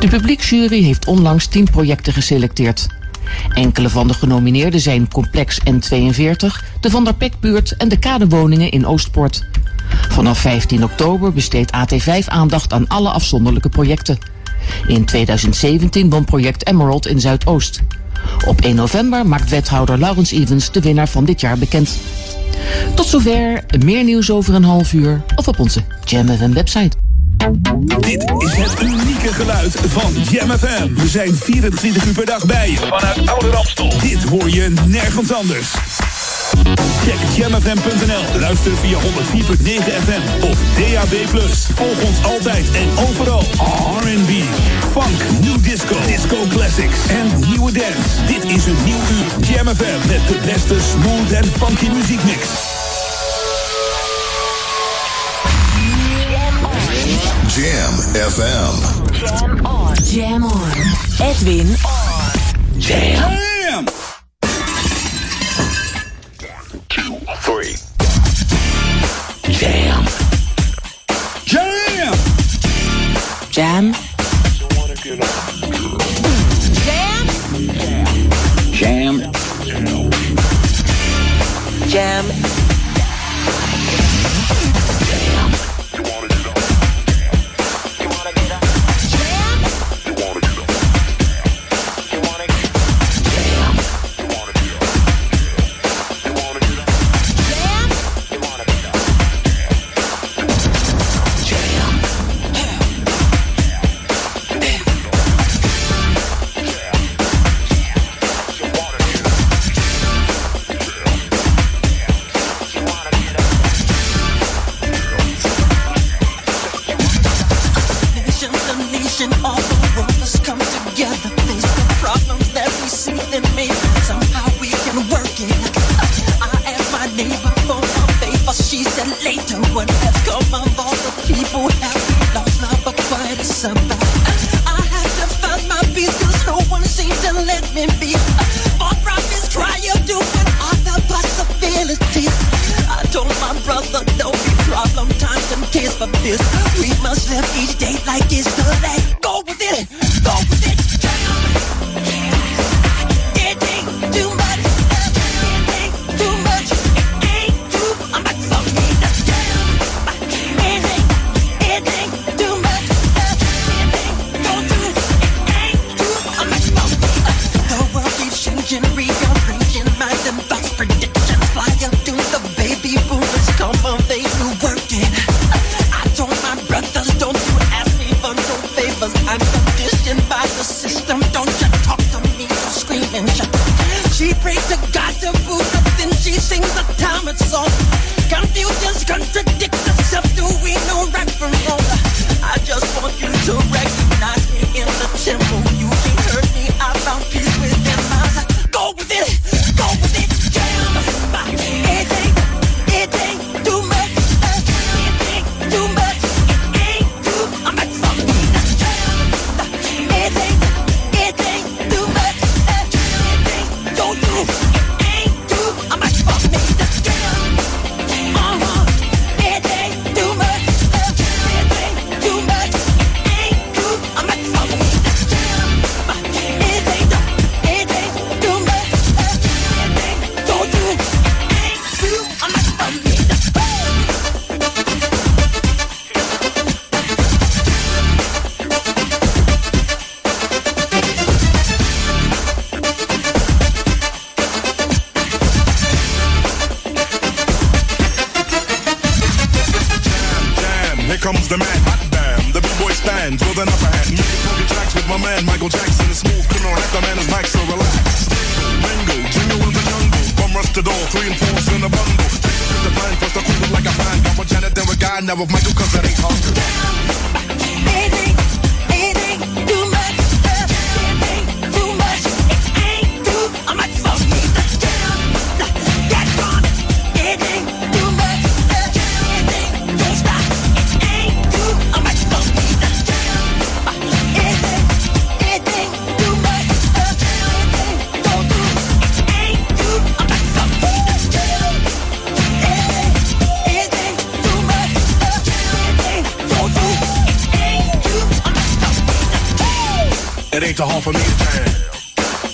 De 0.00 0.08
publieksjury 0.08 0.82
heeft 0.82 1.06
onlangs 1.06 1.46
10 1.46 1.64
projecten 1.70 2.12
geselecteerd. 2.12 2.86
Enkele 3.54 3.88
van 3.88 4.08
de 4.08 4.14
genomineerden 4.14 4.80
zijn 4.80 5.08
Complex 5.08 5.58
N42, 5.60 6.46
de 6.80 6.90
Van 6.90 7.04
der 7.04 7.14
Pekbuurt 7.14 7.76
en 7.76 7.88
de 7.88 7.98
Kadewoningen 7.98 8.70
in 8.70 8.86
Oostpoort. 8.86 9.46
Vanaf 10.08 10.38
15 10.38 10.84
oktober 10.84 11.32
besteedt 11.32 11.72
AT5 11.72 12.26
aandacht 12.26 12.72
aan 12.72 12.88
alle 12.88 13.10
afzonderlijke 13.10 13.68
projecten. 13.68 14.18
In 14.86 15.04
2017 15.04 16.10
won 16.10 16.24
project 16.24 16.66
Emerald 16.66 17.06
in 17.06 17.20
Zuidoost. 17.20 17.80
Op 18.46 18.60
1 18.60 18.74
november 18.74 19.26
maakt 19.26 19.50
wethouder 19.50 19.98
Laurens 19.98 20.30
Evans 20.30 20.72
de 20.72 20.80
winnaar 20.80 21.08
van 21.08 21.24
dit 21.24 21.40
jaar 21.40 21.58
bekend. 21.58 21.98
Tot 22.94 23.06
zover, 23.06 23.64
meer 23.84 24.04
nieuws 24.04 24.30
over 24.30 24.54
een 24.54 24.64
half 24.64 24.92
uur 24.92 25.22
of 25.36 25.48
op 25.48 25.58
onze 25.58 25.84
JamFM 26.04 26.52
website. 26.52 26.96
Dit 28.00 28.32
is 28.38 28.56
het 28.56 28.82
unieke 28.82 29.32
geluid 29.32 29.76
van 29.86 30.12
JamFM. 30.30 30.94
We 30.94 31.08
zijn 31.08 31.34
24 31.34 32.06
uur 32.06 32.14
per 32.14 32.26
dag 32.26 32.46
bij 32.46 32.70
je. 32.70 32.76
Vanuit 32.76 33.28
Oude 33.28 33.50
Ramstel. 33.50 33.92
Dit 34.00 34.24
hoor 34.24 34.50
je 34.50 34.74
nergens 34.86 35.32
anders. 35.32 35.74
Check 37.04 37.18
jamfm.nl. 37.36 38.40
Luister 38.40 38.72
via 38.76 38.98
104.9 38.98 39.82
FM 40.04 40.22
of 40.42 40.58
DAB+. 40.76 41.14
Volg 41.74 42.02
ons 42.02 42.24
altijd 42.24 42.70
en 42.72 42.88
overal. 43.08 43.42
R&B, 44.00 44.30
funk, 44.92 45.40
new 45.40 45.56
disco, 45.62 45.96
disco 46.06 46.36
classics 46.48 46.98
en 47.08 47.48
nieuwe 47.48 47.72
dance. 47.72 48.24
Dit 48.26 48.44
is 48.44 48.66
een 48.66 48.76
nieuw 48.84 48.96
uur 48.96 49.46
Jam 49.48 49.66
FM 49.66 50.08
met 50.08 50.28
de 50.28 50.38
beste 50.44 50.76
smooth 50.90 51.32
en 51.32 51.44
funky 51.44 51.88
muziekmix. 51.88 52.46
Jam 57.54 57.94
FM. 58.30 58.74
Jam 59.12 59.66
on. 59.66 59.94
Jam 60.04 60.44
on. 60.44 60.70
Edwin 61.18 61.68
on. 61.68 62.80
Jam. 62.80 63.47
three. 67.48 67.76
Jam. 69.50 70.04
Jam. 71.46 72.14
Jam. 73.50 73.94
Jam. 76.84 77.26
Jam. 78.72 79.32
Jam. 79.64 80.10
Jam 81.88 82.37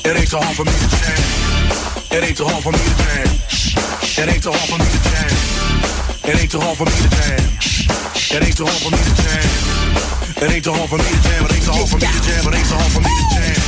It 0.05 0.17
ain't 0.19 0.29
so 0.29 0.39
hard 0.39 0.55
for 0.55 0.65
me 0.65 0.73
to 0.73 0.89
change. 1.01 2.13
It 2.13 2.25
ain't 2.25 2.37
too 2.37 2.45
hard 2.45 2.63
for 2.63 2.73
me 2.73 2.79
to 2.79 2.95
change. 3.01 3.73
It 4.21 4.29
ain't 4.29 4.43
too 4.43 4.53
hard 4.53 4.69
for 4.69 4.77
me 4.77 4.85
to 4.85 5.01
change. 5.01 5.41
It 6.29 6.41
ain't 6.41 6.51
too 6.53 6.61
hard 6.61 6.77
for 6.77 6.85
me 6.85 6.93
to 6.93 7.09
change. 7.09 7.89
It 8.37 8.43
ain't 8.45 8.57
too 8.57 8.67
hard 8.69 8.81
for 8.85 8.91
me 8.93 9.01
to 9.01 9.15
change. 9.25 10.45
It 10.45 10.51
ain't 10.53 10.65
too 10.65 10.73
hard 10.77 10.91
for 10.91 10.99
me 10.99 11.09
to 11.09 11.21
jam. 11.25 11.45
It 11.45 11.53
ain't 11.57 11.65
so 11.65 11.73
hard 11.73 11.89
for 11.89 11.97
me 11.97 12.05
to 12.05 12.21
jam. 12.21 12.45
It 12.45 12.55
ain't 12.55 12.67
so 12.69 12.77
hard 12.77 12.93
for 12.93 13.01
me 13.01 13.09
to 13.09 13.25
jam. 13.33 13.64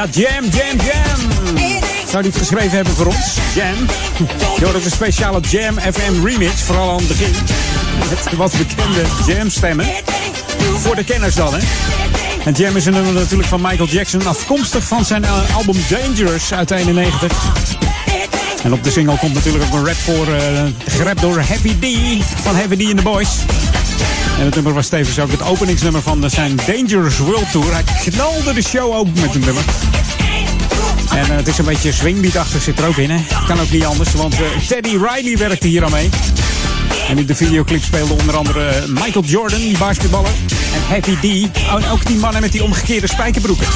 Ja, 0.00 0.06
Jam, 0.10 0.44
Jam, 0.44 0.76
Jam. 0.76 1.30
Zou 2.08 2.22
die 2.22 2.32
het 2.32 2.40
geschreven 2.40 2.70
hebben 2.70 2.94
voor 2.94 3.06
ons? 3.06 3.36
Jam. 3.54 3.86
Je 4.58 4.64
hoort 4.64 4.84
een 4.84 4.90
speciale 4.90 5.40
Jam 5.40 5.78
FM 5.78 6.26
remix, 6.26 6.62
vooral 6.62 6.90
aan 6.90 6.98
het 6.98 7.08
begin. 7.08 7.32
Met 8.10 8.36
wat 8.36 8.52
bekende 8.58 9.02
Jam 9.26 9.50
stemmen. 9.50 9.86
Voor 10.74 10.96
de 10.96 11.04
kenners 11.04 11.34
dan, 11.34 11.54
hè. 11.54 11.60
En 12.44 12.52
Jam 12.52 12.76
is 12.76 12.86
een 12.86 12.92
nummer 12.92 13.12
natuurlijk 13.12 13.48
van 13.48 13.60
Michael 13.60 13.88
Jackson, 13.88 14.26
afkomstig 14.26 14.84
van 14.84 15.04
zijn 15.04 15.24
eh, 15.24 15.56
album 15.56 15.76
Dangerous 15.88 16.52
uit 16.52 16.70
91. 16.70 17.32
En 18.62 18.72
op 18.72 18.84
de 18.84 18.90
single 18.90 19.18
komt 19.18 19.34
natuurlijk 19.34 19.64
ook 19.64 19.72
een 19.72 19.86
rap 19.86 19.96
voor, 19.96 20.26
gerapt 20.86 21.20
door 21.20 21.40
Heavy 21.40 21.74
D 21.78 22.24
van 22.42 22.54
Heavy 22.54 22.76
D 22.76 22.88
and 22.88 22.96
the 22.96 23.02
Boys. 23.02 23.28
En 24.38 24.44
het 24.44 24.54
nummer 24.54 24.72
was 24.74 24.88
tevens 24.88 25.18
ook 25.18 25.30
het 25.30 25.42
openingsnummer 25.42 26.02
van 26.02 26.30
zijn 26.30 26.58
Dangerous 26.66 27.18
World 27.18 27.50
Tour. 27.50 27.72
Hij 27.72 27.84
knalde 28.10 28.52
de 28.52 28.62
show 28.62 28.92
open 28.92 29.12
met 29.20 29.34
een 29.34 29.40
nummer. 29.40 29.64
En 31.10 31.30
eh, 31.30 31.36
het 31.36 31.48
is 31.48 31.58
een 31.58 31.64
beetje 31.64 31.92
swingbeatachtig 31.92 32.62
zit 32.62 32.78
er 32.78 32.86
ook 32.86 32.96
in. 32.96 33.10
Hè? 33.10 33.20
Kan 33.46 33.60
ook 33.60 33.70
niet 33.70 33.84
anders, 33.84 34.12
want 34.12 34.34
eh, 34.34 34.40
Teddy 34.68 34.96
Riley 34.96 35.36
werkte 35.36 35.66
hier 35.66 35.84
aan 35.84 35.90
mee. 35.90 36.08
En 37.08 37.18
in 37.18 37.26
de 37.26 37.34
videoclip 37.34 37.82
speelde 37.82 38.12
onder 38.12 38.36
andere 38.36 38.66
eh, 38.66 38.86
Michael 38.86 39.24
Jordan, 39.24 39.58
die 39.58 39.78
basketballer. 39.78 40.30
En 40.74 40.82
Happy 40.88 41.16
D. 41.16 41.56
En 41.68 41.90
ook 41.90 42.06
die 42.06 42.16
mannen 42.16 42.40
met 42.40 42.52
die 42.52 42.62
omgekeerde 42.62 43.06
spijkerbroeken. 43.06 43.66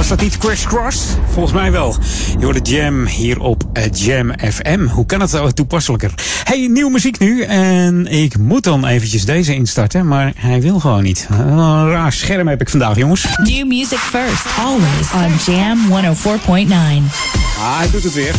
Was 0.00 0.08
dat 0.08 0.20
niet 0.20 0.38
Crash 0.38 0.66
Cross? 0.66 0.98
Volgens 1.32 1.54
mij 1.54 1.72
wel. 1.72 1.96
Je 2.38 2.44
hoort 2.44 2.64
de 2.64 2.70
Jam 2.70 3.06
hier 3.06 3.40
op 3.40 3.64
eh, 3.72 3.84
Jam 3.92 4.32
FM. 4.38 4.86
Hoe 4.86 5.06
kan 5.06 5.20
het 5.20 5.32
nou 5.32 5.52
toepasselijker? 5.52 6.14
Hey, 6.44 6.68
nieuwe 6.70 6.90
muziek 6.90 7.18
nu. 7.18 7.42
En 7.42 8.06
ik 8.06 8.38
moet 8.38 8.64
dan 8.64 8.86
eventjes 8.86 9.24
deze 9.24 9.54
instarten, 9.54 10.06
maar 10.06 10.32
hij 10.36 10.60
wil 10.60 10.80
gewoon 10.80 11.02
niet. 11.02 11.26
Een 11.30 11.90
raar 11.90 12.12
scherm 12.12 12.48
heb 12.48 12.60
ik 12.60 12.68
vandaag, 12.68 12.96
jongens. 12.96 13.26
New 13.42 13.66
music 13.66 13.98
first, 13.98 14.46
always 14.58 15.12
on 15.12 15.54
Jam 15.54 15.78
104.9. 15.88 17.49
Ah, 17.60 17.78
hij 17.78 17.90
doet 17.90 18.02
het 18.02 18.12
weer. 18.12 18.34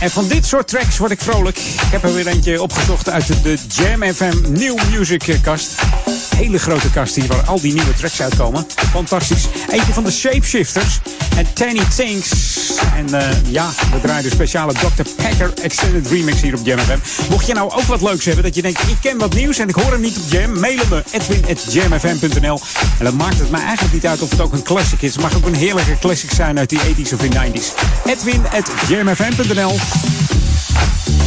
En 0.00 0.10
van 0.10 0.28
dit 0.28 0.46
soort 0.46 0.68
tracks 0.68 0.98
word 0.98 1.10
ik 1.10 1.20
vrolijk. 1.20 1.58
Ik 1.58 1.90
heb 1.90 2.02
er 2.02 2.14
weer 2.14 2.26
eentje 2.26 2.62
opgezocht 2.62 3.08
uit 3.08 3.26
de 3.42 3.58
Jam 3.68 4.14
FM 4.14 4.52
New 4.52 4.78
Music 4.90 5.38
kast. 5.42 5.70
Hele 6.36 6.58
grote 6.58 6.90
kast 6.90 7.14
hier 7.14 7.26
waar 7.26 7.42
al 7.42 7.60
die 7.60 7.72
nieuwe 7.72 7.94
tracks 7.94 8.22
uitkomen. 8.22 8.66
Fantastisch. 8.90 9.46
Eentje 9.70 9.92
van 9.92 10.04
de 10.04 10.10
Shapeshifters 10.10 11.00
en 11.36 11.46
Tiny 11.52 11.82
Things. 11.96 12.30
En 12.94 13.14
eh, 13.14 13.36
ja, 13.50 13.70
we 13.92 14.00
draaien 14.00 14.22
de 14.22 14.30
speciale 14.30 14.72
Dr. 14.72 15.02
Packer 15.16 15.52
Extended 15.62 16.06
Remix 16.10 16.40
hier 16.40 16.54
op 16.54 16.66
Jam 16.66 16.78
FM. 16.78 16.98
Mocht 17.30 17.46
je 17.46 17.54
nou 17.54 17.70
ook 17.70 17.82
wat 17.82 18.02
leuks 18.02 18.24
hebben, 18.24 18.44
dat 18.44 18.54
je 18.54 18.62
denkt, 18.62 18.82
ik 18.82 18.96
ken 19.00 19.18
wat 19.18 19.34
nieuws 19.34 19.58
en 19.58 19.68
ik 19.68 19.74
hoor 19.74 19.92
hem 19.92 20.00
niet 20.00 20.16
op 20.16 20.22
Jam, 20.32 20.60
mailen 20.60 20.88
me 20.88 21.02
edwin.jamfm.nl. 21.10 22.60
En 22.98 23.04
dat 23.04 23.14
maakt 23.14 23.38
het 23.38 23.50
mij 23.50 23.62
eigenlijk 23.62 23.92
niet 23.94 24.06
uit 24.06 24.22
of 24.22 24.30
het 24.30 24.40
ook 24.40 24.52
een 24.52 24.62
classic 24.62 25.02
is. 25.02 25.12
Het 25.12 25.22
mag 25.22 25.36
ook 25.36 25.46
een 25.46 25.54
heerlijke 25.54 25.98
classic 25.98 26.30
zijn 26.30 26.58
uit 26.58 26.68
die 26.68 26.78
80s 26.78 27.12
of 27.14 27.22
in 27.22 27.32
90s. 27.32 27.74
Edwin.jamfm.nl. 28.52 29.70
En 31.10 31.17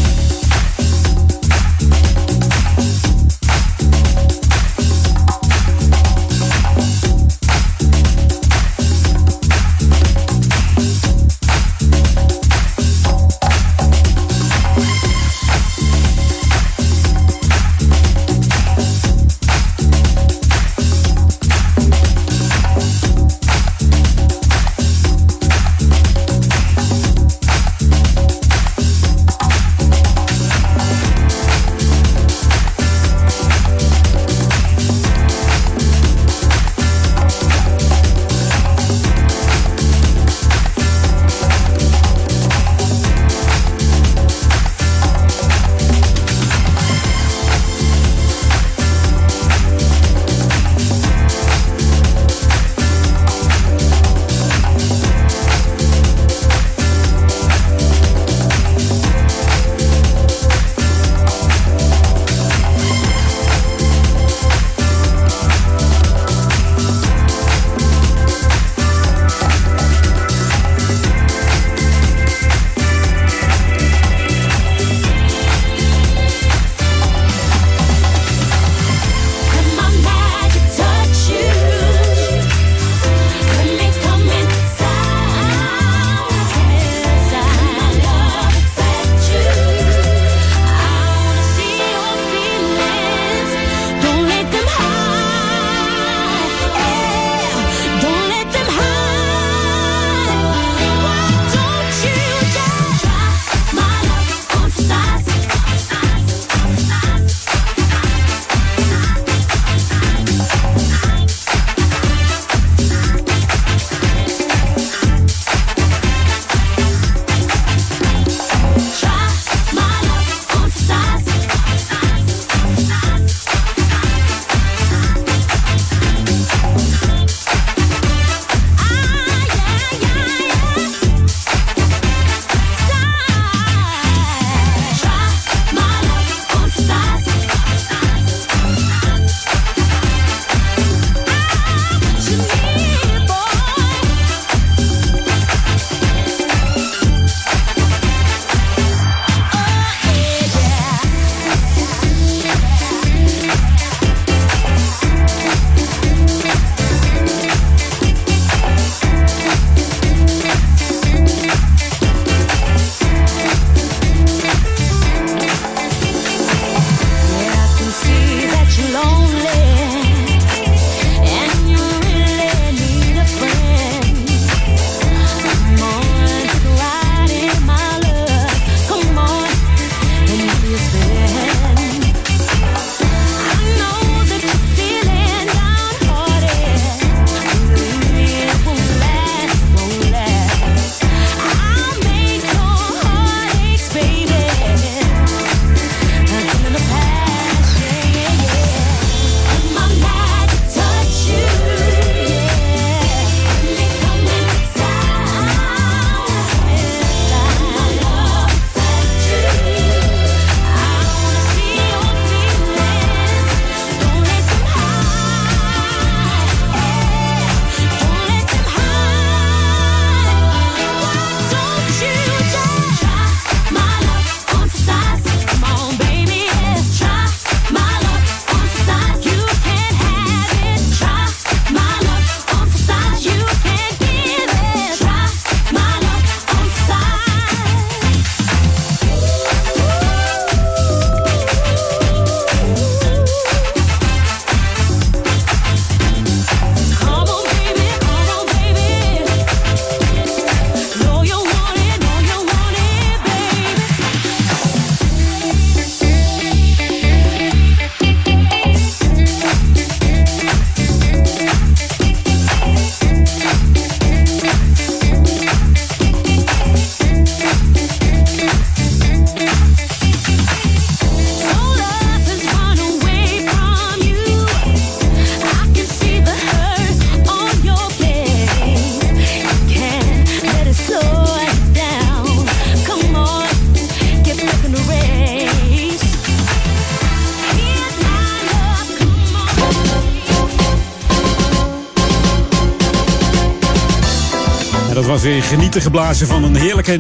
genieten 295.52 295.82
geblazen 295.82 296.28
van 296.28 296.44
een 296.44 296.56
heerlijke 296.56 296.98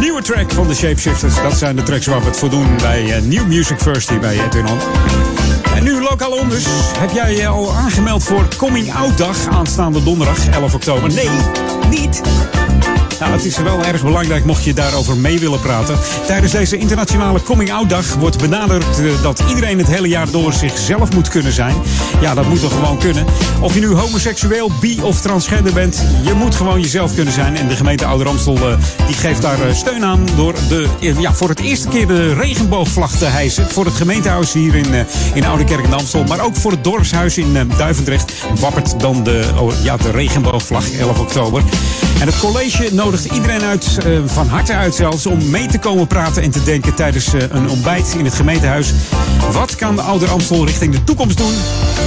nieuwe 0.00 0.22
track 0.22 0.52
van 0.52 0.68
de 0.68 0.74
Shapeshifters. 0.74 1.34
Dat 1.34 1.58
zijn 1.58 1.76
de 1.76 1.82
tracks 1.82 2.06
waar 2.06 2.20
we 2.20 2.26
het 2.26 2.36
voor 2.36 2.50
doen 2.50 2.76
bij 2.76 3.14
eh, 3.14 3.22
New 3.22 3.46
Music 3.46 3.78
First 3.78 4.10
hier 4.10 4.20
bij 4.20 4.44
Edwin. 4.44 4.66
En 5.74 5.84
nu 5.84 6.02
lokaal 6.02 6.30
onders. 6.30 6.64
Heb 6.98 7.10
jij 7.10 7.36
je 7.36 7.46
al 7.46 7.74
aangemeld 7.74 8.24
voor 8.24 8.48
Coming 8.56 8.94
Out 8.94 9.18
Dag 9.18 9.46
aanstaande 9.48 10.02
donderdag 10.02 10.48
11 10.48 10.74
oktober? 10.74 11.12
Nee, 11.12 11.30
niet. 11.90 12.22
Nou, 13.20 13.32
het 13.32 13.44
is 13.44 13.58
wel 13.58 13.84
erg 13.84 14.02
belangrijk 14.02 14.44
mocht 14.44 14.64
je 14.64 14.74
daarover 14.74 15.16
mee 15.16 15.38
willen 15.38 15.60
praten. 15.60 15.98
Tijdens 16.26 16.52
deze 16.52 16.76
internationale 16.76 17.42
Coming 17.42 17.72
Out 17.72 17.88
Dag 17.88 18.14
wordt 18.14 18.38
benadrukt 18.38 18.98
eh, 18.98 19.22
dat 19.22 19.42
iedereen 19.48 19.78
het 19.78 19.86
hele 19.86 20.08
jaar 20.08 20.30
door 20.30 20.52
zichzelf 20.52 21.12
moet 21.14 21.28
kunnen 21.28 21.52
zijn. 21.52 21.74
Ja, 22.20 22.34
dat 22.34 22.48
moet 22.48 22.60
toch 22.60 22.72
gewoon 22.72 22.98
kunnen. 22.98 23.24
Of 23.60 23.74
je 23.74 23.80
nu 23.80 23.86
homoseksueel, 23.86 24.70
bi 24.80 25.00
of 25.02 25.20
transgender 25.20 25.72
bent, 25.72 26.04
je 26.22 26.32
moet 26.32 26.54
gewoon 26.54 26.80
jezelf 26.80 27.14
kunnen 27.14 27.32
zijn. 27.32 27.56
En 27.56 27.68
de 27.68 27.76
gemeente 27.76 28.04
Ouder 28.04 28.28
Amstel 28.28 28.56
eh, 28.56 28.76
die 29.06 29.16
geeft 29.16 29.42
daar 29.42 29.60
eh, 29.60 29.74
steun 29.74 30.04
aan 30.04 30.26
door 30.36 30.54
de, 30.68 30.86
ja, 31.18 31.34
voor 31.34 31.48
het 31.48 31.60
eerste 31.60 31.88
keer 31.88 32.06
de 32.06 32.34
regenboogvlag 32.34 33.12
te 33.12 33.24
hijsen. 33.24 33.70
Voor 33.70 33.84
het 33.84 33.94
gemeentehuis 33.94 34.52
hier 34.52 34.74
in, 34.74 35.06
in 35.34 35.44
Oude 35.44 35.64
Kerk 35.64 35.84
en 35.84 35.92
Amstel. 35.92 36.24
Maar 36.24 36.40
ook 36.40 36.56
voor 36.56 36.70
het 36.70 36.84
dorpshuis 36.84 37.38
in 37.38 37.70
Duivendrecht 37.76 38.32
wappert 38.60 39.00
dan 39.00 39.24
de, 39.24 39.44
oh, 39.58 39.72
ja, 39.82 39.96
de 39.96 40.10
regenboogvlag 40.10 40.92
11 40.92 41.18
oktober. 41.18 41.62
En 42.18 42.26
het 42.26 42.38
college 42.38 42.88
nodigt 42.92 43.24
iedereen 43.24 43.62
uit, 43.62 43.98
eh, 44.04 44.12
van 44.26 44.48
harte 44.48 44.74
uit 44.74 44.94
zelfs, 44.94 45.26
om 45.26 45.50
mee 45.50 45.66
te 45.66 45.78
komen 45.78 46.06
praten 46.06 46.42
en 46.42 46.50
te 46.50 46.62
denken 46.62 46.94
tijdens 46.94 47.34
eh, 47.34 47.40
een 47.50 47.68
ontbijt 47.68 48.14
in 48.18 48.24
het 48.24 48.34
gemeentehuis. 48.34 48.92
Wat 49.52 49.74
kan 49.74 49.96
de 49.96 50.02
Ouder 50.02 50.30
Amstel 50.30 50.66
richting 50.66 50.92
de 50.92 51.04
toekomst 51.04 51.36
doen 51.36 51.54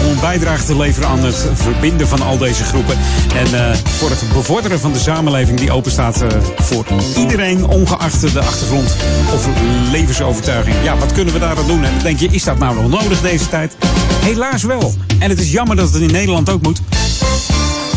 om 0.03 0.11
een 0.11 0.19
bijdrage 0.19 0.65
te 0.65 0.77
leveren 0.77 1.09
aan 1.09 1.23
het 1.23 1.45
verbinden 1.53 2.07
van 2.07 2.21
al 2.21 2.37
deze 2.37 2.63
groepen? 2.63 2.97
En 3.35 3.69
eh, 3.69 3.75
voor 3.83 4.09
het 4.09 4.23
bevorderen 4.33 4.79
van 4.79 4.93
de 4.93 4.99
samenleving 4.99 5.59
die 5.59 5.71
openstaat 5.71 6.23
voor 6.61 6.85
iedereen, 7.17 7.65
ongeacht 7.67 8.33
de 8.33 8.39
achtergrond 8.39 8.95
of 9.33 9.47
levensovertuiging. 9.91 10.75
Ja, 10.83 10.97
wat 10.97 11.11
kunnen 11.11 11.33
we 11.33 11.39
daar 11.39 11.57
aan 11.57 11.67
doen? 11.67 11.83
En 11.83 11.93
denk 12.03 12.19
je, 12.19 12.27
is 12.31 12.43
dat 12.43 12.59
nou 12.59 12.75
nog 12.75 13.01
nodig 13.01 13.21
deze 13.21 13.49
tijd? 13.49 13.75
Helaas 14.23 14.63
wel. 14.63 14.93
En 15.19 15.29
het 15.29 15.39
is 15.39 15.51
jammer 15.51 15.75
dat 15.75 15.93
het 15.93 16.01
in 16.01 16.11
Nederland 16.11 16.49
ook 16.49 16.61
moet. 16.61 16.81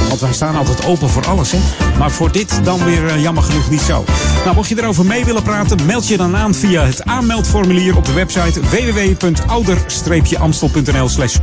Want 0.08 0.20
wij 0.20 0.32
staan 0.32 0.56
altijd 0.56 0.86
open 0.86 1.08
voor 1.08 1.26
alles, 1.26 1.52
hè. 1.52 1.58
Maar 1.98 2.10
voor 2.10 2.32
dit 2.32 2.60
dan 2.64 2.84
weer 2.84 3.06
eh, 3.06 3.22
jammer 3.22 3.42
genoeg 3.42 3.70
niet 3.70 3.80
zo. 3.80 4.04
Nou, 4.44 4.56
mocht 4.56 4.68
je 4.68 4.78
erover 4.78 5.06
mee 5.06 5.24
willen 5.24 5.42
praten, 5.42 5.86
meld 5.86 6.08
je 6.08 6.16
dan 6.16 6.36
aan 6.36 6.54
via 6.54 6.84
het 6.84 7.04
aanmeldformulier 7.04 7.96
op 7.96 8.04
de 8.04 8.12
website 8.12 8.60
www.ouder-amstel.nl 8.60 11.08
slash. 11.08 11.36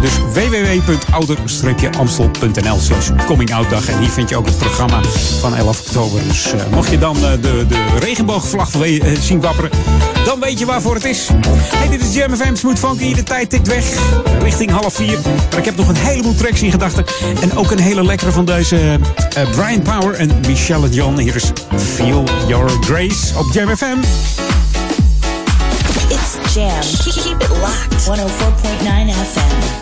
Dus 0.00 0.12
www.ouder-amstel.nl 0.32 2.78
slash. 2.80 3.10
En 3.88 3.98
hier 3.98 4.10
vind 4.10 4.28
je 4.28 4.36
ook 4.36 4.46
het 4.46 4.58
programma 4.58 5.00
van 5.40 5.56
11 5.56 5.80
oktober. 5.80 6.22
Dus 6.28 6.52
eh, 6.52 6.60
mocht 6.70 6.90
je 6.90 6.98
dan 6.98 7.16
eh, 7.16 7.30
de, 7.30 7.66
de 7.68 7.84
regenboogvlag 7.98 8.70
zien 9.20 9.40
wapperen, 9.40 9.70
dan 10.24 10.40
weet 10.40 10.58
je 10.58 10.66
waarvoor 10.66 10.94
het 10.94 11.04
is. 11.04 11.28
Hey, 11.74 11.88
dit 11.88 12.00
is 12.00 12.14
Jam 12.14 12.36
FM 12.36 12.54
Smooth 12.54 12.78
Funky. 12.78 13.14
De 13.14 13.22
tijd 13.22 13.50
tikt 13.50 13.68
weg 13.68 13.84
richting 14.42 14.70
half 14.70 14.94
vier. 14.94 15.18
Maar 15.50 15.58
ik 15.58 15.64
heb 15.64 15.76
nog 15.76 15.88
een 15.88 15.96
heleboel 15.96 16.34
tracks 16.34 16.62
in 16.62 16.70
gedachten. 16.70 17.04
En 17.42 17.56
ook 17.56 17.70
een 17.70 17.78
hele 17.78 18.04
lekkere 18.04 18.32
van 18.32 18.44
deze 18.44 18.98
eh, 19.34 19.50
Brian 19.50 19.82
Power 19.82 20.14
en 20.14 20.40
Michelle 20.46 20.88
John. 20.88 21.18
Hier 21.18 21.34
is 21.34 21.52
Feel 21.76 22.24
Your 22.46 22.70
Grace 22.80 23.38
op 23.38 23.52
Jam 23.52 23.76
FM. 23.76 23.98
It's 26.08 26.54
Jam. 26.54 26.80
Keep 27.22 27.42
it 27.42 27.48
locked. 27.48 28.06
104.9 28.06 29.12
FM. 29.32 29.81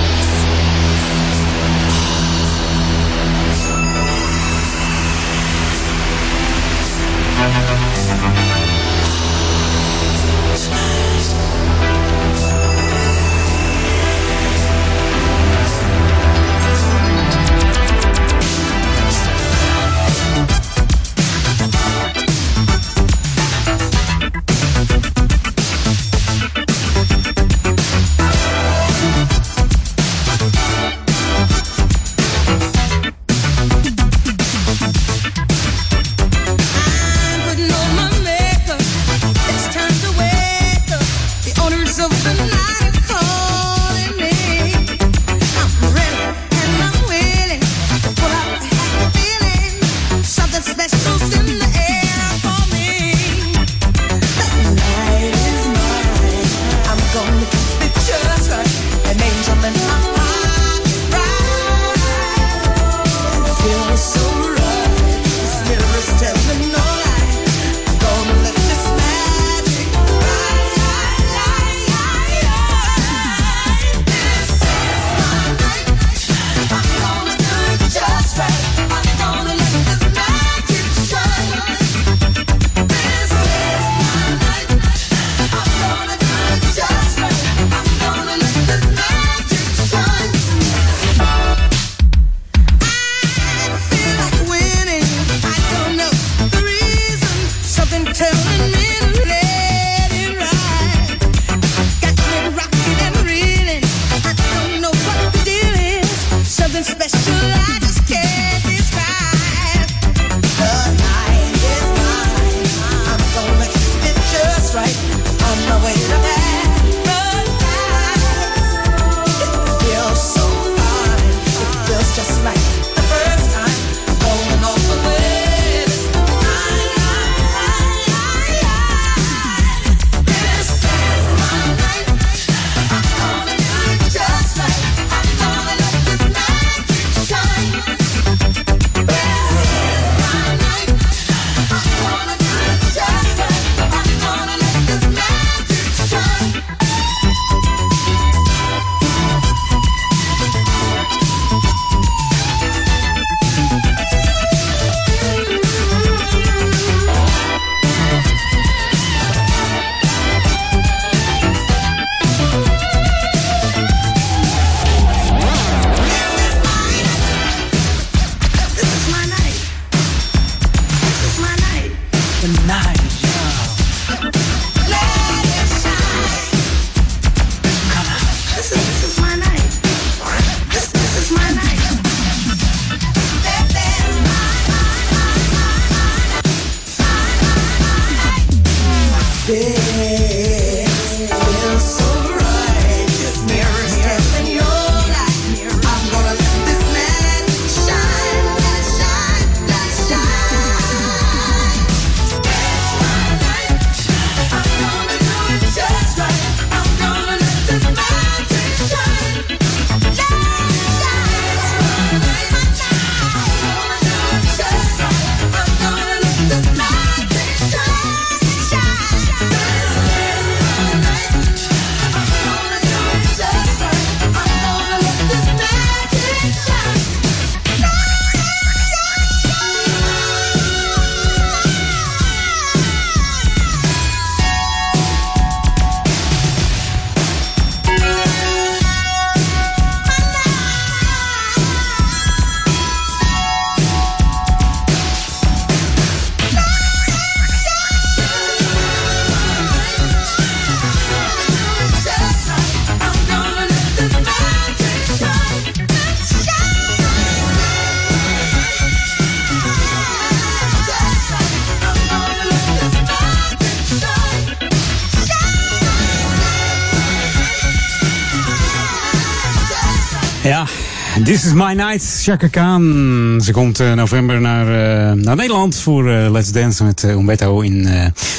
My 271.53 271.73
night, 271.73 272.21
Chaka 272.23 272.47
Khan. 272.47 273.41
Ze 273.43 273.51
komt 273.51 273.79
uh, 273.79 273.93
november 273.93 274.41
naar, 274.41 274.65
uh, 274.65 275.23
naar 275.23 275.35
Nederland 275.35 275.75
voor 275.75 276.09
uh, 276.09 276.31
Let's 276.31 276.51
Dance 276.51 276.83
met 276.83 277.03
Umberto 277.03 277.59
in 277.59 277.83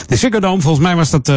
de 0.07 0.17
Ziggo. 0.17 0.41
Volgens 0.41 0.79
mij 0.79 0.97
was 0.97 1.11
dat 1.11 1.33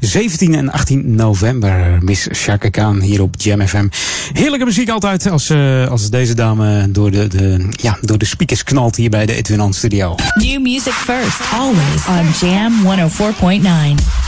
17 0.00 0.54
en 0.54 0.72
18 0.72 1.14
november. 1.14 1.98
Miss 2.00 2.26
Chaka 2.30 2.68
Khan 2.68 3.00
hier 3.00 3.22
op 3.22 3.34
Jam 3.38 3.66
FM. 3.66 3.88
Heerlijke 4.32 4.64
muziek 4.64 4.88
altijd 4.90 5.30
als, 5.30 5.52
als 5.88 6.10
deze 6.10 6.34
dame 6.34 6.90
door 6.90 7.10
de, 7.10 7.28
de, 7.28 7.68
ja, 7.70 7.98
door 8.00 8.18
de 8.18 8.24
speakers 8.24 8.64
knalt 8.64 8.96
hier 8.96 9.10
bij 9.10 9.26
de 9.26 9.34
Edwin 9.34 9.72
Studio. 9.72 10.14
New 10.34 10.60
music 10.60 10.92
first, 10.92 11.40
always 11.52 12.06
on 12.06 12.48
Jam 12.48 12.72
104.9. 13.98 14.19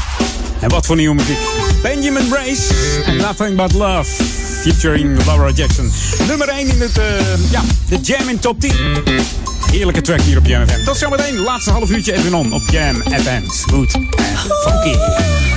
En 0.63 0.69
wat 0.69 0.87
voor 0.87 0.97
nieuwe 0.97 1.15
muziek. 1.15 1.39
Benjamin 1.83 2.29
Brace 2.29 2.75
en 3.05 3.17
Nothing 3.17 3.57
But 3.57 3.73
Love. 3.73 4.25
Featuring 4.63 5.25
Laura 5.25 5.51
Jackson. 5.51 5.93
Nummer 6.29 6.49
1 6.49 6.69
in 6.69 6.81
het, 6.81 6.99
uh, 6.99 7.51
ja, 7.51 7.63
de 7.89 7.99
Jam 8.01 8.29
in 8.29 8.39
Top 8.39 8.61
10. 8.61 8.73
Heerlijke 9.71 10.01
track 10.01 10.21
hier 10.21 10.39
op 10.39 10.47
Jam 10.47 10.69
FM. 10.69 10.85
Tot 10.85 10.97
zometeen, 10.97 11.39
laatste 11.39 11.71
half 11.71 11.91
uurtje 11.91 12.13
even 12.13 12.53
op 12.53 12.63
Jam 12.71 13.03
FM. 13.03 13.43
Smooth 13.51 13.95
en 13.95 14.09
funky. 14.65 15.52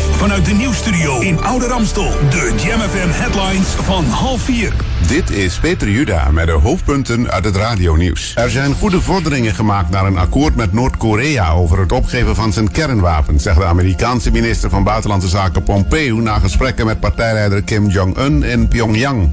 Vanuit 0.00 0.44
de 0.44 0.52
nieuwsstudio 0.52 1.20
in 1.20 1.44
Oude 1.44 1.66
Ramstel. 1.66 2.10
De 2.30 2.54
Jam 2.56 2.80
headlines 2.80 3.66
van 3.66 4.04
half 4.04 4.42
vier. 4.42 4.72
Dit 5.06 5.30
is 5.30 5.58
Peter 5.58 5.90
Juda 5.90 6.30
met 6.30 6.46
de 6.46 6.52
hoofdpunten 6.52 7.30
uit 7.30 7.44
het 7.44 7.56
radionieuws. 7.56 8.32
Er 8.36 8.50
zijn 8.50 8.74
goede 8.74 9.00
vorderingen 9.00 9.54
gemaakt 9.54 9.90
naar 9.90 10.06
een 10.06 10.18
akkoord 10.18 10.56
met 10.56 10.72
Noord-Korea 10.72 11.50
over 11.50 11.78
het 11.78 11.92
opgeven 11.92 12.34
van 12.34 12.52
zijn 12.52 12.70
kernwapen, 12.70 13.40
zegt 13.40 13.56
de 13.56 13.64
Amerikaanse 13.64 14.30
minister 14.30 14.70
van 14.70 14.84
Buitenlandse 14.84 15.28
Zaken 15.28 15.62
Pompeo 15.62 16.20
na 16.20 16.38
gesprekken 16.38 16.86
met 16.86 17.00
partijleider 17.00 17.62
Kim 17.62 17.88
Jong-un 17.88 18.42
in 18.42 18.68
Pyongyang. 18.68 19.30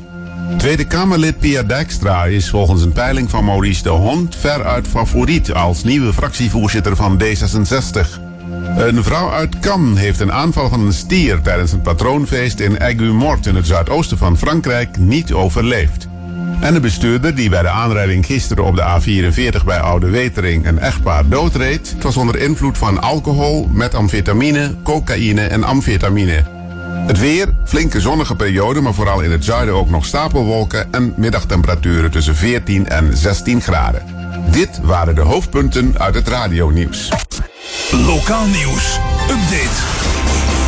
Tweede 0.58 0.86
Kamerlid 0.86 1.40
Pia 1.40 1.64
Dijkstra 1.64 2.26
is 2.26 2.50
volgens 2.50 2.82
een 2.82 2.94
peiling 2.94 3.30
van 3.30 3.46
Maurice 3.46 3.84
de 3.84 3.90
Hond 3.90 4.36
veruit 4.36 4.88
favoriet 4.88 5.54
als 5.54 5.84
nieuwe 5.84 6.14
fractievoorzitter 6.14 6.96
van 6.96 7.22
D66. 7.24 8.29
Een 8.78 9.04
vrouw 9.04 9.32
uit 9.32 9.60
Cannes 9.60 10.00
heeft 10.00 10.20
een 10.20 10.32
aanval 10.32 10.70
van 10.70 10.86
een 10.86 10.94
stier 10.94 11.42
tijdens 11.42 11.72
een 11.72 11.82
patroonfeest 11.82 12.60
in 12.60 12.80
Aigues-Mortes 12.80 13.48
in 13.48 13.56
het 13.56 13.68
zuidoosten 13.68 14.18
van 14.18 14.38
Frankrijk 14.38 14.98
niet 14.98 15.34
overleefd. 15.34 16.08
En 16.60 16.74
de 16.74 16.80
bestuurder 16.80 17.36
die 17.36 17.50
bij 17.50 17.62
de 17.62 17.70
aanrijding 17.70 18.26
gisteren 18.26 18.64
op 18.64 18.76
de 18.76 18.82
A44 18.82 19.66
bij 19.66 19.80
Oude 19.80 20.10
Wetering 20.10 20.68
een 20.68 20.80
echtpaar 20.80 21.28
doodreed, 21.28 21.96
was 22.02 22.18
onder 22.18 22.40
invloed 22.40 22.78
van 22.78 23.02
alcohol, 23.02 23.70
metamfetamine, 23.72 24.76
cocaïne 24.84 25.42
en 25.42 25.64
amfetamine. 25.64 26.44
Het 27.08 27.20
weer, 27.20 27.48
flinke 27.66 28.02
zonnige 28.02 28.36
periode, 28.36 28.82
maar 28.82 28.94
vooral 28.94 29.22
in 29.22 29.32
het 29.32 29.46
zuiden 29.46 29.74
ook 29.74 29.90
nog 29.90 30.06
stapelwolken 30.06 30.94
en 30.94 31.14
middagtemperaturen 31.16 32.12
tussen 32.12 32.36
14 32.36 32.88
en 32.88 33.18
16 33.18 33.62
graden. 33.62 34.04
Dit 34.52 34.80
waren 34.84 35.16
de 35.16 35.22
hoofdpunten 35.22 36.00
uit 36.00 36.16
het 36.16 36.28
radionieuws. 36.28 37.10
Lokaal 37.92 38.46
nieuws. 38.46 39.00
Update. 39.22 39.78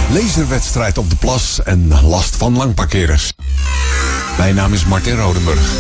Laserwedstrijd 0.10 0.98
op 0.98 1.10
de 1.10 1.16
plas 1.16 1.60
en 1.64 2.02
last 2.02 2.36
van 2.36 2.58
langparkeerders. 2.58 3.32
Mijn 4.38 4.56
naam 4.56 4.74
is 4.74 4.86
Martin 4.86 5.18
Rodenburg. 5.18 5.72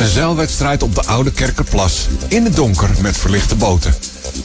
Een 0.00 0.08
zeilwedstrijd 0.08 0.82
op 0.82 0.94
de 0.94 1.04
Oude 1.04 1.32
Kerkenplas. 1.32 2.08
In 2.28 2.44
het 2.44 2.56
donker 2.56 2.90
met 3.00 3.16
verlichte 3.16 3.54
boten. 3.54 3.94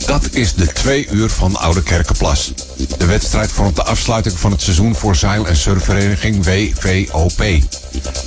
Dat 0.05 0.29
is 0.31 0.53
de 0.53 0.67
twee 0.67 1.07
uur 1.09 1.29
van 1.29 1.55
Oude 1.55 1.83
Kerkenplas. 1.83 2.53
De 2.97 3.05
wedstrijd 3.05 3.51
vormt 3.51 3.75
de 3.75 3.83
afsluiting 3.83 4.39
van 4.39 4.51
het 4.51 4.61
seizoen 4.61 4.95
voor 4.95 5.15
zeil- 5.15 5.47
en 5.47 5.55
surfvereniging 5.55 6.45
WVOP. 6.45 7.43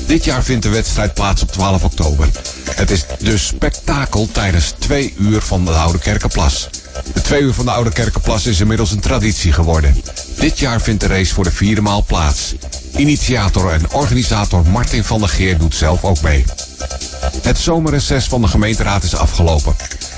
Dit 0.07 0.25
jaar 0.25 0.43
vindt 0.43 0.63
de 0.63 0.69
wedstrijd 0.69 1.15
plaats 1.15 1.43
op 1.43 1.53
12 1.53 1.85
oktober. 1.85 2.29
Het 2.71 2.91
is 2.91 3.05
dus 3.19 3.47
spektakel 3.47 4.29
tijdens 4.33 4.75
twee 4.79 5.15
uur 5.19 5.41
van 5.41 5.65
de 5.65 5.71
Oude 5.71 5.99
Kerkenplas. 5.99 6.69
De 7.15 7.21
twee 7.23 7.41
uur 7.41 7.53
van 7.53 7.65
de 7.65 7.71
Oude 7.71 7.93
Kerkenplas 7.93 8.47
is 8.47 8.61
inmiddels 8.61 8.91
een 8.91 9.01
traditie 9.01 9.53
geworden. 9.53 10.03
Dit 10.37 10.59
jaar 10.59 10.81
vindt 10.81 11.01
de 11.01 11.07
race 11.07 11.35
voor 11.35 11.45
de 11.45 11.51
vierde 11.51 11.81
maal 11.81 12.05
plaats. 12.05 12.55
Initiator 12.97 13.73
en 13.73 13.93
organisator 13.93 14.67
Martin 14.67 15.05
van 15.05 15.21
der 15.21 15.29
Geer 15.29 15.59
doet 15.59 15.75
zelf 15.75 16.05
ook 16.05 16.21
mee. 16.21 16.45
Het 17.43 17.59
zomerreces 17.59 18.25
van 18.25 18.43
de 18.43 18.49
gemeenteraad 18.49 19.03
is 19.03 19.17
afgelopen. 19.17 19.77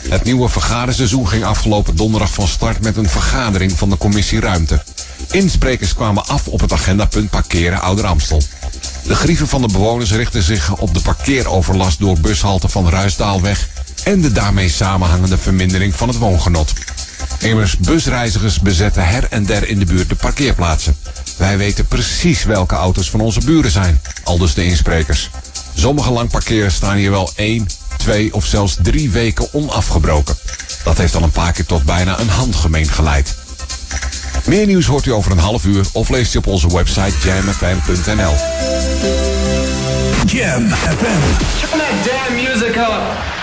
Het 0.08 0.24
nieuwe 0.24 0.48
vergaderseizoen 0.48 1.28
ging 1.28 1.44
afgelopen 1.44 1.96
donderdag 1.96 2.32
van 2.32 2.48
start 2.48 2.82
met 2.82 2.96
een 2.96 3.08
vergadering 3.08 3.72
van 3.72 3.90
de 3.90 3.96
commissie 3.98 4.40
Ruimte. 4.40 4.82
Insprekers 5.30 5.94
kwamen 5.94 6.26
af 6.26 6.46
op 6.46 6.60
het 6.60 6.72
agendapunt 6.72 7.30
parkeren 7.30 7.80
Ouder 7.80 8.06
Amstel. 8.06 8.42
De 9.06 9.14
grieven 9.14 9.48
van 9.48 9.60
de 9.60 9.68
bewoners 9.72 10.12
richten 10.12 10.42
zich 10.42 10.76
op 10.78 10.94
de 10.94 11.00
parkeeroverlast 11.00 11.98
door 11.98 12.20
bushalte 12.20 12.68
van 12.68 12.88
Ruisdaalweg 12.88 13.68
en 14.04 14.20
de 14.20 14.32
daarmee 14.32 14.68
samenhangende 14.68 15.38
vermindering 15.38 15.94
van 15.94 16.08
het 16.08 16.18
woongenot. 16.18 16.72
Immers 17.38 17.76
busreizigers 17.76 18.60
bezetten 18.60 19.06
her 19.06 19.26
en 19.30 19.44
der 19.44 19.68
in 19.68 19.78
de 19.78 19.84
buurt 19.84 20.08
de 20.08 20.14
parkeerplaatsen. 20.14 20.96
Wij 21.36 21.58
weten 21.58 21.86
precies 21.86 22.44
welke 22.44 22.74
auto's 22.74 23.10
van 23.10 23.20
onze 23.20 23.40
buren 23.44 23.70
zijn, 23.70 24.00
aldus 24.24 24.54
de 24.54 24.64
insprekers. 24.64 25.30
Sommige 25.74 26.10
langparkeren 26.10 26.72
staan 26.72 26.96
hier 26.96 27.10
wel 27.10 27.30
één, 27.36 27.66
twee 27.96 28.34
of 28.34 28.46
zelfs 28.46 28.76
drie 28.82 29.10
weken 29.10 29.48
onafgebroken. 29.52 30.36
Dat 30.84 30.98
heeft 30.98 31.14
al 31.14 31.22
een 31.22 31.30
paar 31.30 31.52
keer 31.52 31.66
tot 31.66 31.84
bijna 31.84 32.18
een 32.18 32.28
handgemeen 32.28 32.88
geleid. 32.88 33.36
Meer 34.44 34.66
nieuws 34.66 34.86
hoort 34.86 35.06
u 35.06 35.12
over 35.12 35.30
een 35.32 35.38
half 35.38 35.64
uur 35.64 35.84
of 35.92 36.08
leest 36.08 36.34
u 36.34 36.38
op 36.38 36.46
onze 36.46 36.68
website 36.68 37.14
jamfm.nl. 37.24 38.34
Jam 40.26 40.68
FM. 40.68 41.20
Turn 41.60 41.78
that 41.78 42.04
damn 42.04 42.34
music 42.34 42.76
up. 42.76 43.39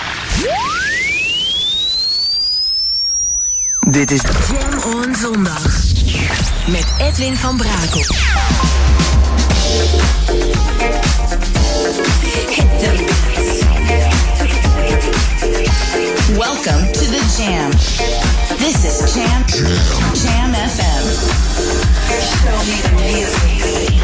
Dit 3.90 4.10
is 4.10 4.20
Jam 4.50 4.94
on 4.94 5.14
Zondag. 5.14 5.62
Met 6.66 6.86
Edwin 6.98 7.36
van 7.36 7.56
Brakel. 7.56 8.04
Welcome 16.36 16.92
to 16.92 17.00
the 17.00 17.34
Jam. 17.36 17.70
This 18.58 18.84
is 18.84 19.12
Jam. 19.14 19.44
Jam 20.14 20.54
FM. 20.54 21.04
The 22.82 22.90
music. 22.94 23.98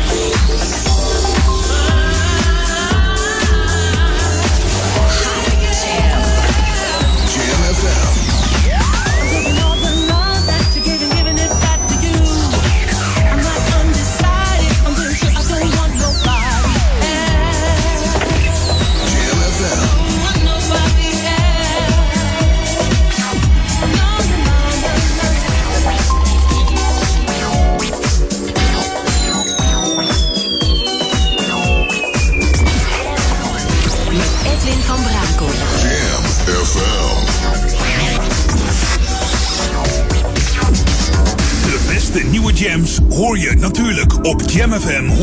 De 41.65 41.85
beste 41.89 42.23
nieuwe 42.31 42.53
jams 42.53 42.99
hoor 43.09 43.39
je 43.39 43.55
natuurlijk 43.57 44.25
op 44.25 44.43
Jam 44.47 44.73
FM 44.73 45.09
104.9. 45.09 45.15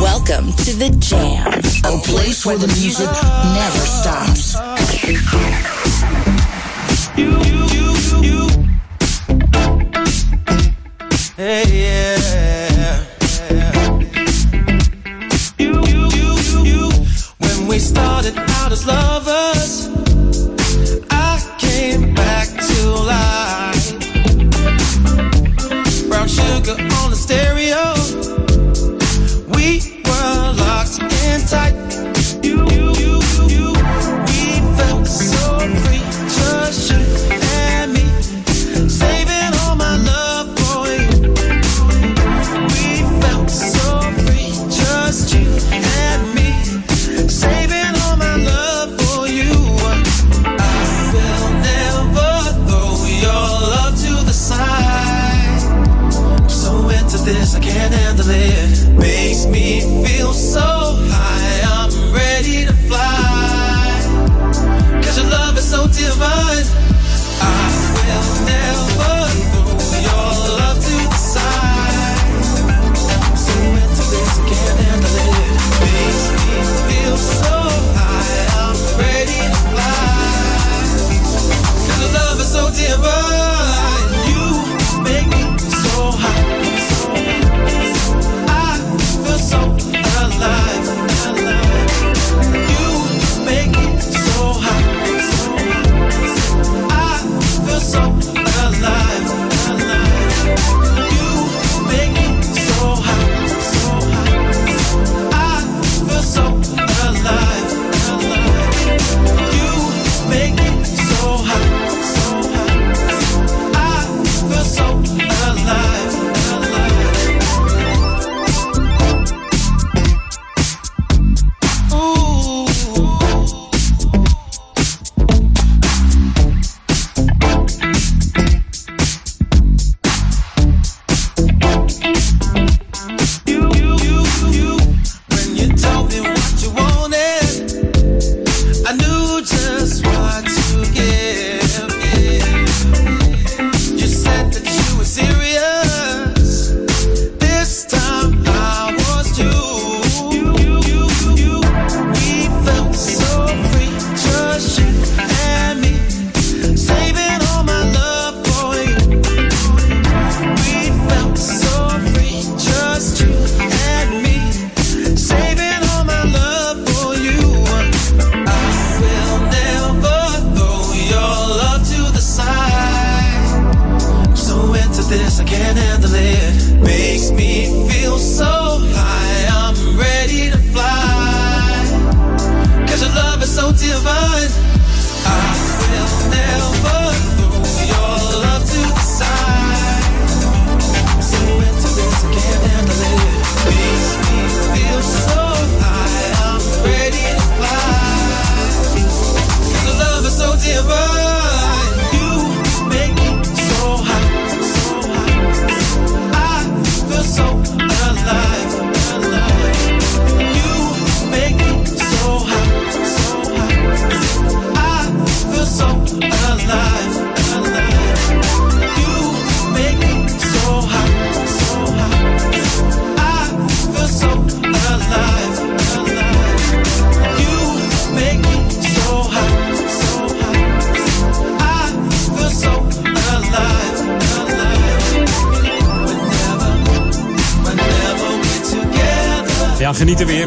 Welcome 0.00 0.54
to 0.54 0.76
the 0.76 0.90
Jam. 0.98 1.46
A 1.84 1.98
place 1.98 2.44
where 2.44 2.58
the 2.58 2.66
music 2.66 3.10
never 3.54 3.86
stops. 3.86 4.56
Hey, 11.36 11.64
yeah. 11.72 11.93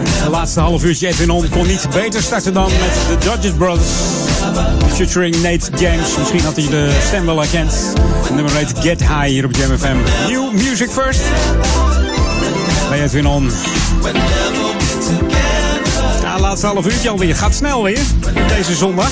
De 0.03 0.29
laatste 0.29 0.59
half 0.59 0.83
uurtje 0.83 1.07
Edwin 1.07 1.29
On 1.29 1.49
kon 1.49 1.67
niet 1.67 1.87
beter 1.93 2.21
starten 2.21 2.53
dan 2.53 2.71
met 2.71 3.19
de 3.19 3.25
Dodgers 3.25 3.53
Brothers. 3.53 3.89
Featuring 4.93 5.35
Nate 5.41 5.69
James. 5.77 6.17
Misschien 6.17 6.43
had 6.43 6.55
hij 6.55 6.67
de 6.67 6.97
stem 7.07 7.25
wel 7.25 7.39
herkend. 7.39 7.93
Nummer 8.33 8.51
8 8.51 8.79
Get 8.79 8.99
High 8.99 9.25
hier 9.25 9.45
op 9.45 9.55
Jam 9.55 9.77
FM. 9.77 9.95
New 10.31 10.51
music 10.51 10.89
first. 10.89 11.21
Bij 12.89 13.03
Edwin 13.03 13.27
On. 13.27 13.51
Ja, 16.21 16.39
laatste 16.39 16.67
half 16.67 16.85
uurtje 16.85 17.09
alweer. 17.09 17.35
Gaat 17.35 17.55
snel 17.55 17.83
weer. 17.83 17.99
Deze 18.47 18.75
zondag 18.75 19.09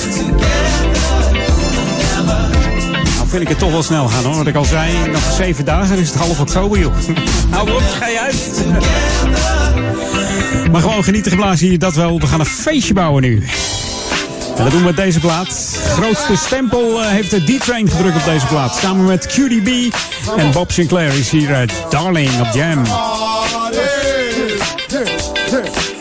nou, 3.16 3.28
vind 3.28 3.42
ik 3.42 3.48
het 3.48 3.58
toch 3.58 3.70
wel 3.70 3.82
snel 3.82 4.08
gaan 4.08 4.24
hoor. 4.24 4.36
Wat 4.36 4.46
ik 4.46 4.56
al 4.56 4.64
zei, 4.64 5.08
nog 5.10 5.32
zeven 5.36 5.64
dagen 5.64 5.98
is 5.98 6.08
het 6.08 6.18
half 6.18 6.40
oktober 6.40 6.78
joh. 6.78 6.94
Hou 7.50 7.70
op, 7.70 7.82
ga 7.98 8.06
je 8.06 8.20
uit. 8.20 8.64
Maar 10.70 10.80
gewoon 10.80 11.04
genieten 11.04 11.30
geblazen 11.30 11.68
hier, 11.68 11.78
dat 11.78 11.94
wel. 11.94 12.20
We 12.20 12.26
gaan 12.26 12.40
een 12.40 12.46
feestje 12.46 12.94
bouwen 12.94 13.22
nu. 13.22 13.44
En 14.56 14.62
dat 14.62 14.70
doen 14.70 14.80
we 14.80 14.86
met 14.86 14.96
deze 14.96 15.20
plaat. 15.20 15.78
Grootste 15.84 16.36
stempel 16.36 17.02
eh, 17.02 17.08
heeft 17.08 17.30
de 17.30 17.56
D-Train 17.56 17.88
gedrukt 17.88 18.16
op 18.16 18.24
deze 18.24 18.46
plaat. 18.46 18.76
Samen 18.76 19.04
met 19.04 19.26
QDB 19.26 19.94
en 20.36 20.50
Bob 20.52 20.72
Sinclair 20.72 21.12
is 21.18 21.30
hier 21.30 21.52
eh, 21.52 21.68
Darling 21.90 22.40
op 22.40 22.46
Jam. 22.54 22.84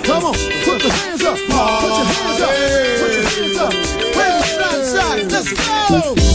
Come 0.02 0.26
on, 0.26 0.36
put 0.64 0.82
your 0.82 0.94
hands 0.94 1.24
up, 1.24 1.36
put 1.36 1.52
your 1.52 2.06
hands 2.06 2.40
up, 2.42 3.70
put 4.14 4.26
your 4.48 4.64
hands 4.64 4.94
up. 4.94 5.32
Let's 5.32 5.52
go! 5.52 6.35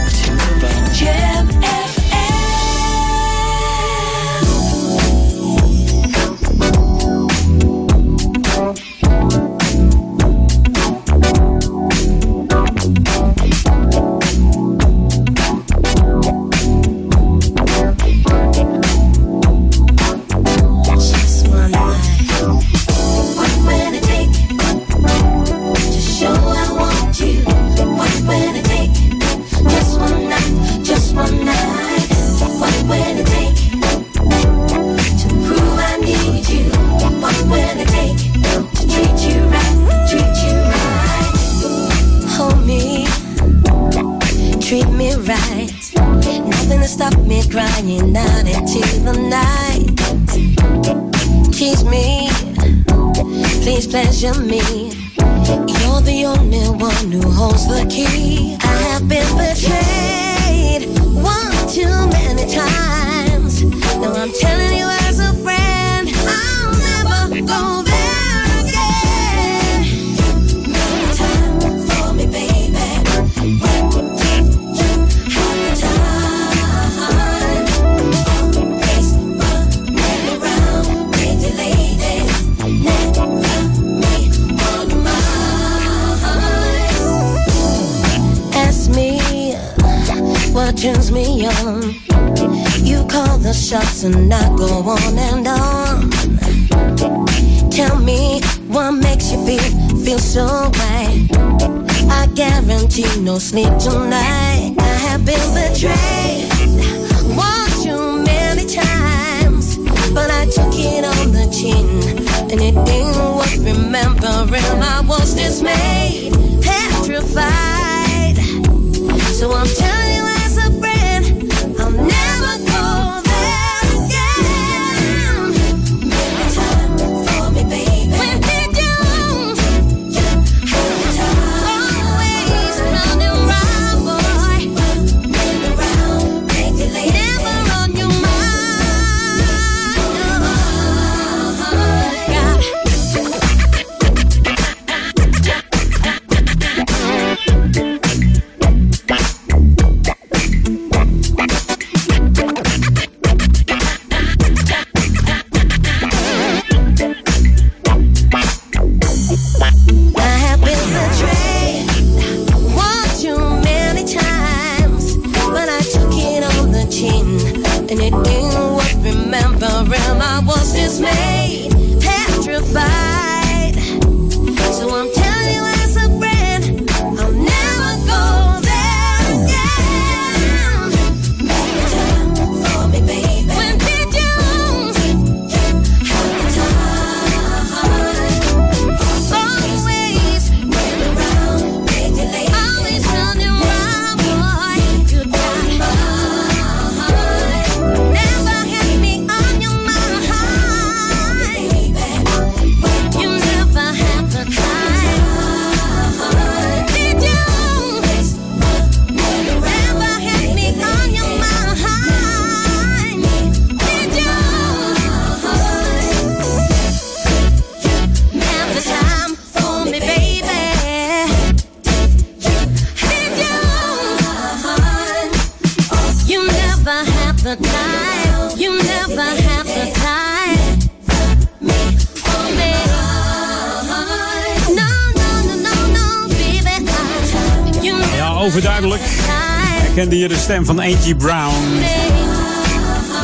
Brown 241.15 241.83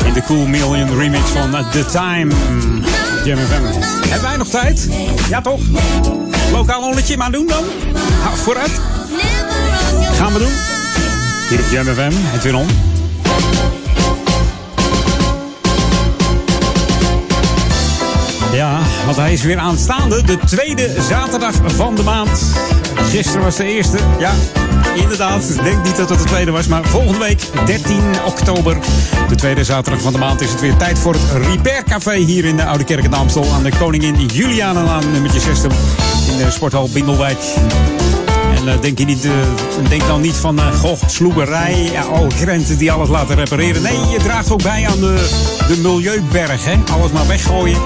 in 0.04 0.12
de 0.12 0.22
Cool 0.26 0.46
Million 0.46 0.98
remix 0.98 1.30
van 1.30 1.50
The 1.70 1.84
Time. 1.84 2.34
Jam. 3.24 3.38
Hebben 3.38 4.28
wij 4.28 4.36
nog 4.36 4.48
tijd? 4.48 4.88
Ja, 5.28 5.40
toch? 5.40 5.60
Lokaal 6.52 6.82
honderdje 6.82 7.16
maar 7.16 7.30
doen 7.30 7.46
dan? 7.46 7.64
Vooruit. 8.34 8.80
Gaan 10.16 10.32
we 10.32 10.38
doen. 10.38 10.52
Hier 11.48 11.58
op 11.58 11.94
Jam. 11.94 12.12
Het 12.12 12.42
weer 12.42 12.56
om. 12.56 12.66
Ja, 18.52 18.78
want 19.04 19.16
hij 19.16 19.32
is 19.32 19.42
weer 19.42 19.58
aanstaande. 19.58 20.22
De 20.22 20.38
tweede 20.46 20.94
zaterdag 21.08 21.54
van 21.64 21.94
de 21.94 22.02
maand. 22.02 22.40
Gisteren 23.10 23.42
was 23.42 23.56
de 23.56 23.64
eerste. 23.64 23.98
Ja, 24.18 24.32
inderdaad. 25.00 25.50
Ik 25.50 25.62
denk 25.62 25.84
niet 25.84 25.96
dat 25.96 26.08
het 26.08 26.18
de 26.18 26.24
tweede 26.24 26.50
was. 26.50 26.66
Maar 26.66 26.84
volgende 26.84 27.18
week, 27.18 27.42
13 27.66 28.02
oktober, 28.26 28.78
de 29.28 29.34
tweede 29.34 29.64
zaterdag 29.64 30.02
van 30.02 30.12
de 30.12 30.18
maand, 30.18 30.40
is 30.40 30.50
het 30.50 30.60
weer 30.60 30.76
tijd 30.76 30.98
voor 30.98 31.12
het 31.12 31.46
Repair 31.46 31.84
Café 31.84 32.14
hier 32.16 32.44
in 32.44 32.56
de 32.56 32.64
Oude 32.64 32.84
Kerk 32.84 33.04
in 33.04 33.14
Amstel. 33.14 33.52
Aan 33.52 33.62
de 33.62 33.72
Koningin 33.78 34.26
Julianenlaan, 34.26 35.12
nummertje 35.12 35.40
60 35.40 35.72
in 36.30 36.36
de 36.36 36.50
sporthal 36.50 36.88
Bindelwijk. 36.92 37.38
En 38.56 38.68
eh, 38.68 38.80
denk, 38.80 38.98
je 38.98 39.04
niet, 39.04 39.24
eh, 39.24 39.88
denk 39.88 40.06
dan 40.06 40.20
niet 40.20 40.34
van, 40.34 40.58
eh, 40.58 40.74
goh, 40.74 40.98
sloeberij, 41.06 41.90
oh, 42.10 42.78
die 42.78 42.92
alles 42.92 43.08
laten 43.08 43.34
repareren. 43.34 43.82
Nee, 43.82 43.98
je 44.10 44.18
draagt 44.18 44.50
ook 44.50 44.62
bij 44.62 44.86
aan 44.88 45.00
de, 45.00 45.28
de 45.68 45.76
milieuberg, 45.76 46.64
hè. 46.64 46.74
Alles 46.92 47.10
maar 47.10 47.26
weggooien. 47.26 47.78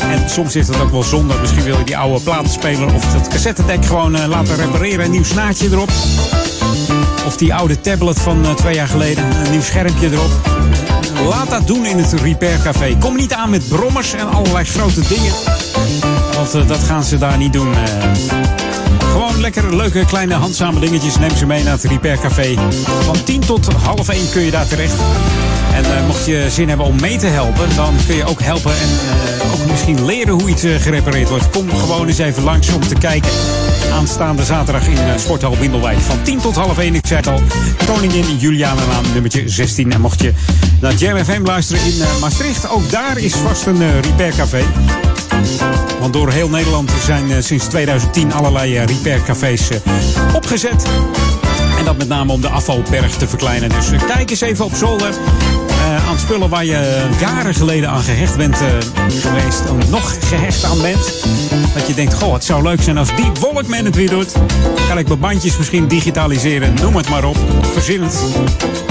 En 0.00 0.30
soms 0.30 0.56
is 0.56 0.66
dat 0.66 0.80
ook 0.80 0.90
wel 0.90 1.02
zonde. 1.02 1.34
Misschien 1.40 1.62
wil 1.62 1.78
je 1.78 1.84
die 1.84 1.96
oude 1.96 2.20
platenspeler 2.20 2.94
of 2.94 3.12
dat 3.12 3.28
cassettedek 3.28 3.84
gewoon 3.84 4.26
laten 4.26 4.56
repareren. 4.56 5.04
Een 5.04 5.10
nieuw 5.10 5.24
snaartje 5.24 5.68
erop. 5.70 5.90
Of 7.26 7.36
die 7.36 7.54
oude 7.54 7.80
tablet 7.80 8.20
van 8.20 8.44
eh, 8.44 8.50
twee 8.54 8.74
jaar 8.74 8.88
geleden. 8.88 9.24
Een 9.44 9.50
nieuw 9.50 9.62
schermpje 9.62 10.10
erop. 10.10 10.30
Laat 11.28 11.50
dat 11.50 11.66
doen 11.66 11.86
in 11.86 11.98
het 11.98 12.12
Repair 12.12 12.58
Café. 12.62 12.96
Kom 13.00 13.16
niet 13.16 13.32
aan 13.32 13.50
met 13.50 13.68
brommers 13.68 14.12
en 14.12 14.30
allerlei 14.30 14.64
grote 14.64 15.00
dingen. 15.08 15.32
Want 16.34 16.54
eh, 16.54 16.68
dat 16.68 16.78
gaan 16.82 17.04
ze 17.04 17.18
daar 17.18 17.36
niet 17.38 17.52
doen. 17.52 17.74
eh. 17.74 17.80
Gewoon 19.10 19.40
lekker 19.40 19.76
leuke 19.76 20.04
kleine 20.04 20.34
handzame 20.34 20.80
dingetjes. 20.80 21.18
Neem 21.18 21.36
ze 21.36 21.46
mee 21.46 21.62
naar 21.62 21.72
het 21.72 21.84
Repair 21.84 22.18
Café. 22.18 22.54
Van 23.04 23.24
10 23.24 23.40
tot 23.40 23.72
half 23.72 24.08
1 24.08 24.30
kun 24.30 24.42
je 24.42 24.50
daar 24.50 24.66
terecht. 24.66 24.94
En 25.74 26.06
mocht 26.06 26.26
je 26.26 26.46
zin 26.50 26.68
hebben 26.68 26.86
om 26.86 27.00
mee 27.00 27.16
te 27.16 27.26
helpen, 27.26 27.68
dan 27.76 27.94
kun 28.06 28.16
je 28.16 28.24
ook 28.24 28.40
helpen 28.42 28.72
en 28.72 28.88
ook 29.52 29.70
misschien 29.70 30.04
leren 30.04 30.32
hoe 30.34 30.48
iets 30.48 30.62
gerepareerd 30.62 31.28
wordt. 31.28 31.50
Kom 31.50 31.70
gewoon 31.70 32.06
eens 32.08 32.18
even 32.18 32.42
langs 32.42 32.72
om 32.72 32.80
te 32.88 32.94
kijken. 32.94 33.30
Aanstaande 33.94 34.44
zaterdag 34.44 34.86
in 34.86 34.96
eh, 34.96 35.16
Sporthal 35.16 35.56
Bindelwijk. 35.60 35.98
Van 35.98 36.22
10 36.22 36.38
tot 36.38 36.56
half 36.56 36.78
1, 36.78 36.94
ik 36.94 37.06
zei 37.06 37.20
het 37.20 37.28
al. 37.28 37.40
Koningin 37.86 38.36
Julianenlaan, 38.38 39.04
nummertje 39.12 39.48
16. 39.48 39.92
En 39.92 40.00
mocht 40.00 40.20
je 40.20 40.32
naar 40.80 40.94
Jam 40.94 41.24
FM 41.24 41.42
luisteren 41.44 41.84
in 41.84 42.00
eh, 42.02 42.20
Maastricht, 42.20 42.68
ook 42.68 42.90
daar 42.90 43.18
is 43.18 43.34
vast 43.34 43.66
een 43.66 43.82
eh, 43.82 44.00
Repair 44.00 44.34
Café. 44.36 44.64
Want 46.00 46.12
door 46.12 46.30
heel 46.30 46.48
Nederland 46.48 46.90
zijn 47.04 47.42
sinds 47.42 47.66
2010 47.66 48.32
allerlei 48.32 48.78
repaircafés 48.78 49.68
opgezet. 50.34 50.86
En 51.78 51.84
dat 51.84 51.96
met 51.96 52.08
name 52.08 52.32
om 52.32 52.40
de 52.40 52.48
afvalberg 52.48 53.16
te 53.16 53.28
verkleinen. 53.28 53.68
Dus 53.68 53.90
kijk 54.06 54.30
eens 54.30 54.40
even 54.40 54.64
op 54.64 54.74
zolder. 54.74 55.14
aan 56.08 56.18
spullen 56.18 56.48
waar 56.48 56.64
je 56.64 57.06
jaren 57.20 57.54
geleden 57.54 57.90
aan 57.90 58.02
gehecht 58.02 58.36
bent 58.36 58.60
eh, 58.60 58.66
geweest. 59.08 59.70
Of 59.70 59.90
nog 59.90 60.28
gehecht 60.28 60.64
aan 60.64 60.82
bent. 60.82 61.12
Dat 61.74 61.86
je 61.86 61.94
denkt, 61.94 62.14
goh, 62.14 62.32
het 62.32 62.44
zou 62.44 62.62
leuk 62.62 62.82
zijn 62.82 62.98
als 62.98 63.16
die 63.16 63.30
Walkman 63.40 63.84
het 63.84 63.96
weer 63.96 64.10
doet. 64.10 64.32
Kan 64.88 64.98
ik 64.98 65.06
mijn 65.08 65.20
bandjes 65.20 65.56
misschien 65.56 65.88
digitaliseren, 65.88 66.74
noem 66.74 66.96
het 66.96 67.08
maar 67.08 67.24
op. 67.24 67.36
Verzinnend. 67.72 68.22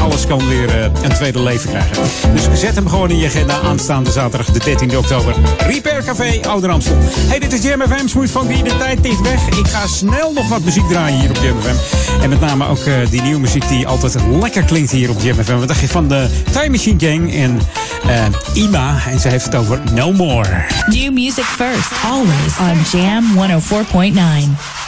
Alles 0.03 0.25
kan 0.25 0.47
weer 0.47 0.69
eh, 0.69 0.83
een 1.01 1.13
tweede 1.13 1.39
leven 1.39 1.69
krijgen. 1.69 1.97
Dus 2.33 2.59
zet 2.59 2.75
hem 2.75 2.87
gewoon 2.87 3.09
in 3.09 3.17
je 3.17 3.25
agenda 3.25 3.59
aanstaande 3.59 4.11
zaterdag 4.11 4.51
de 4.51 4.59
13 4.59 4.97
oktober. 4.97 5.35
Repair 5.57 6.03
Café, 6.03 6.39
Ouder 6.47 6.69
Amstel. 6.69 6.97
Hey, 6.99 7.39
dit 7.39 7.53
is 7.53 7.63
Jam 7.63 7.81
FM, 7.81 8.07
Smooth 8.07 8.29
Funky. 8.29 8.61
De 8.63 8.77
tijd 8.77 9.03
tikt 9.03 9.21
weg. 9.21 9.47
Ik 9.47 9.67
ga 9.67 9.87
snel 9.87 10.33
nog 10.33 10.49
wat 10.49 10.63
muziek 10.63 10.87
draaien 10.87 11.19
hier 11.19 11.29
op 11.29 11.37
Jam 11.41 11.61
FM. 11.61 12.21
En 12.21 12.29
met 12.29 12.39
name 12.39 12.67
ook 12.67 12.79
eh, 12.79 12.93
die 13.09 13.21
nieuwe 13.21 13.39
muziek 13.39 13.67
die 13.67 13.87
altijd 13.87 14.15
lekker 14.41 14.63
klinkt 14.63 14.91
hier 14.91 15.09
op 15.09 15.21
Jam 15.21 15.43
FM. 15.43 15.57
Wat 15.57 15.67
dacht 15.67 15.91
van 15.91 16.07
de 16.07 16.27
Time 16.51 16.69
Machine 16.69 16.99
Gang 16.99 17.33
en 17.33 17.59
eh, 18.07 18.25
Ima? 18.63 18.97
En 19.07 19.19
ze 19.19 19.27
heeft 19.27 19.45
het 19.45 19.55
over 19.55 19.81
No 19.91 20.11
More. 20.11 20.65
New 20.87 21.13
music 21.13 21.43
first, 21.43 21.91
always 22.05 22.57
on 22.59 22.99
Jam 22.99 23.23
104.9. 23.61 24.82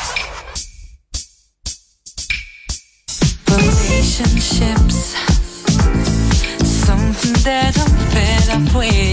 afuera. 8.55 9.04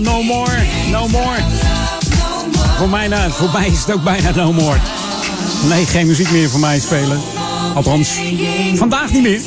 No 0.00 0.22
more, 0.22 0.50
no 0.90 1.08
more. 1.08 1.38
Voor 2.76 2.88
mij, 2.88 3.08
nou, 3.08 3.30
voor 3.32 3.50
mij 3.52 3.66
is 3.66 3.78
het 3.78 3.92
ook 3.92 4.02
bijna 4.02 4.30
no 4.30 4.52
more. 4.52 4.78
Nee, 5.68 5.86
geen 5.86 6.06
muziek 6.06 6.30
meer 6.30 6.50
voor 6.50 6.60
mij 6.60 6.80
spelen. 6.80 7.20
Althans, 7.74 8.08
vandaag 8.74 9.12
niet 9.12 9.22
meer. 9.22 9.40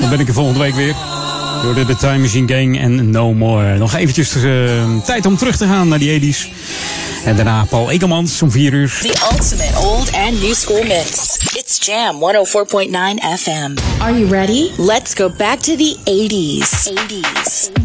Dan 0.00 0.10
ben 0.10 0.20
ik 0.20 0.28
er 0.28 0.34
volgende 0.34 0.58
week 0.58 0.74
weer. 0.74 0.94
Door 1.62 1.74
de 1.74 1.84
The 1.84 1.96
Time 1.96 2.18
Machine 2.18 2.54
Gang 2.54 2.80
en 2.80 3.10
No 3.10 3.32
More. 3.34 3.78
Nog 3.78 3.94
eventjes 3.94 4.34
eh, 4.34 4.42
tijd 5.04 5.26
om 5.26 5.36
terug 5.36 5.56
te 5.56 5.66
gaan 5.66 5.88
naar 5.88 5.98
die 5.98 6.34
80s. 6.34 6.48
En 7.24 7.36
daarna 7.36 7.64
Paul 7.64 7.90
Ekelmans 7.90 8.42
om 8.42 8.50
4 8.50 8.72
uur. 8.72 8.98
The 9.00 9.28
ultimate 9.32 9.78
old 9.78 10.12
and 10.12 10.42
new 10.42 10.54
school 10.54 10.82
mix. 10.82 11.36
It's 11.54 11.86
Jam 11.86 12.16
104.9 12.16 12.90
FM. 13.38 13.74
Are 13.98 14.18
you 14.18 14.30
ready? 14.30 14.70
Let's 14.76 15.14
go 15.14 15.30
back 15.36 15.58
to 15.58 15.76
the 15.76 15.96
80s. 16.04 16.92
80s. 16.92 17.79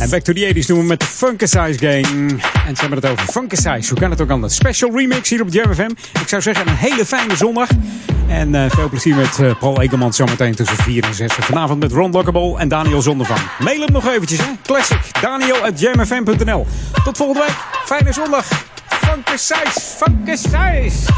En 0.00 0.10
Back 0.10 0.22
to 0.22 0.32
the 0.32 0.54
80s 0.54 0.66
doen 0.66 0.78
we 0.78 0.84
met 0.84 1.00
de 1.00 1.06
Funkasize 1.06 1.78
Gang. 1.78 2.30
En 2.66 2.76
ze 2.76 2.80
hebben 2.80 2.98
het 2.98 3.06
over 3.06 3.26
Funkasize. 3.26 3.88
Hoe 3.88 3.98
kan 3.98 4.10
het 4.10 4.20
ook 4.20 4.30
anders? 4.30 4.54
Special 4.54 4.96
remix 4.96 5.28
hier 5.28 5.42
op 5.42 5.52
Jam 5.52 5.74
FM. 5.74 5.90
Ik 6.20 6.28
zou 6.28 6.42
zeggen 6.42 6.68
een 6.68 6.74
hele 6.74 7.06
fijne 7.06 7.36
zondag. 7.36 7.68
En 8.28 8.54
eh, 8.54 8.70
veel 8.70 8.88
plezier 8.88 9.14
met 9.14 9.38
eh, 9.38 9.58
Paul 9.58 9.80
Ekelmans 9.80 10.16
zometeen 10.16 10.54
tussen 10.54 10.76
4 10.76 11.04
en 11.04 11.14
6. 11.14 11.32
Vanavond 11.32 11.80
met 11.80 11.92
Ron 11.92 12.10
Lockable 12.10 12.58
en 12.58 12.68
Daniel 12.68 13.02
Zondervan. 13.02 13.38
Mail 13.58 13.80
hem 13.80 13.92
nog 13.92 14.08
eventjes, 14.08 14.38
hè. 14.38 14.46
Classic. 14.62 15.00
Daniel 15.20 15.56
at 15.56 15.80
jamfm.nl. 15.80 16.66
Tot 17.04 17.16
volgende 17.16 17.40
week. 17.46 17.56
Fijne 17.84 18.12
zondag. 18.12 18.46
Funkasize. 18.88 19.80
Funkasize. 19.96 21.12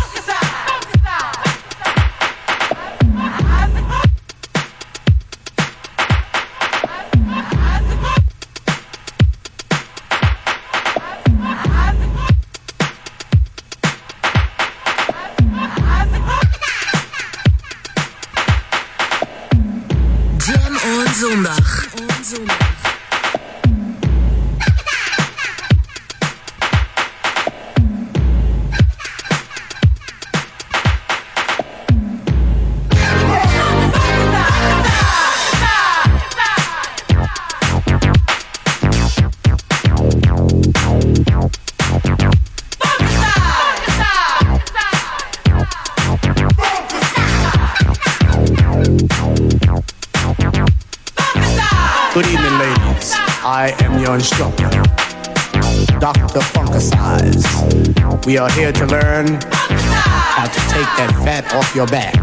We 58.25 58.39
are 58.39 58.49
here 58.53 58.71
to 58.71 58.87
learn 58.87 59.27
how 59.27 60.47
to 60.47 60.61
take 60.71 60.87
that 60.97 61.13
fat 61.25 61.53
off 61.55 61.75
your 61.75 61.89
back, 61.89 62.15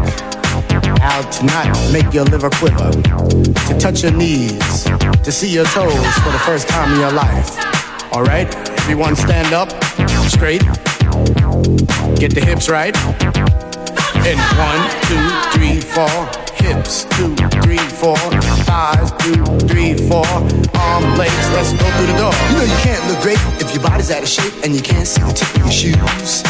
how 0.98 1.20
to 1.20 1.44
not 1.44 1.92
make 1.92 2.14
your 2.14 2.24
liver 2.24 2.48
quiver, 2.48 2.90
to 2.90 3.78
touch 3.78 4.02
your 4.02 4.12
knees, 4.12 4.84
to 4.84 5.30
see 5.30 5.52
your 5.52 5.66
toes 5.66 6.14
for 6.24 6.32
the 6.32 6.42
first 6.46 6.68
time 6.68 6.94
in 6.94 7.00
your 7.00 7.12
life. 7.12 7.52
All 8.14 8.22
right, 8.22 8.48
everyone 8.80 9.14
stand 9.14 9.52
up 9.52 9.68
straight, 10.30 10.62
get 12.16 12.34
the 12.34 12.42
hips 12.42 12.70
right. 12.70 12.96
And 14.24 14.40
one, 14.56 14.80
two, 15.04 15.50
three, 15.52 15.80
four. 15.80 16.39
Hips, 16.70 17.02
two, 17.16 17.34
three, 17.64 17.78
four. 17.78 18.16
Thighs, 18.62 19.10
two, 19.18 19.44
three, 19.66 19.94
four. 20.08 20.24
Arm, 20.78 21.02
legs, 21.18 21.50
let's 21.50 21.72
go 21.72 21.90
through 21.96 22.06
the 22.06 22.16
door. 22.16 22.32
You 22.48 22.58
know 22.58 22.62
you 22.62 22.78
can't 22.84 23.04
look 23.08 23.20
great 23.22 23.40
if 23.60 23.74
your 23.74 23.82
body's 23.82 24.12
out 24.12 24.22
of 24.22 24.28
shape 24.28 24.54
and 24.62 24.72
you 24.72 24.80
can't 24.80 25.04
see 25.04 25.20
the 25.20 25.32
tip 25.32 25.48
of 25.50 25.62
your 25.62 25.72
shoes. 25.72 26.44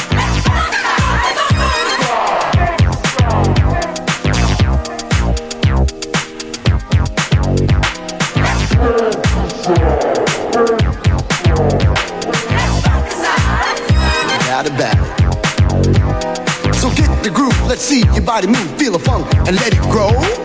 Out 14.51 14.67
of 14.69 14.77
bed. 14.77 14.99
So 16.75 16.91
get 16.91 17.09
the 17.25 17.31
groove, 17.31 17.59
let's 17.67 17.83
see 17.83 18.01
your 18.13 18.21
body 18.21 18.47
move, 18.49 18.71
feel 18.79 18.90
funk, 19.11 19.35
and 19.49 19.57
let 19.57 19.73
it 19.75 19.83
grow. 19.91 20.40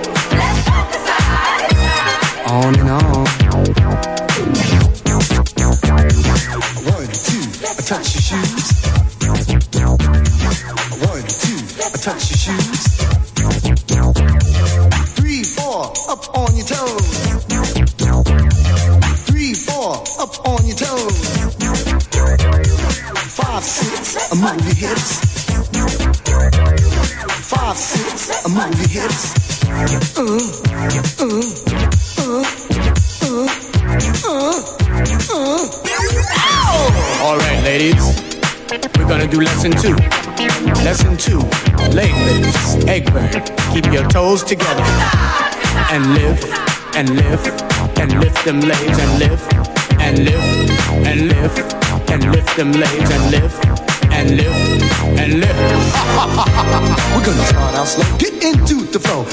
Them 48.45 48.59
legs, 48.59 48.99
and 48.99 49.17
lift, 49.17 49.53
and 49.99 50.19
lift, 50.23 50.69
and 51.07 51.27
lift, 51.29 51.73
and 52.11 52.31
lift 52.31 52.55
them 52.55 52.71
legs, 52.73 53.09
and 53.09 53.31
lift, 53.31 53.65
and 54.11 54.37
lift, 54.37 54.83
and 55.19 55.39
lift. 55.39 55.55
We're 57.15 57.25
gonna 57.25 57.45
start 57.47 57.73
out 57.73 57.87
slow. 57.87 58.17
Get 58.19 58.43
into 58.43 58.85
the 58.85 58.99
flow. 58.99 59.25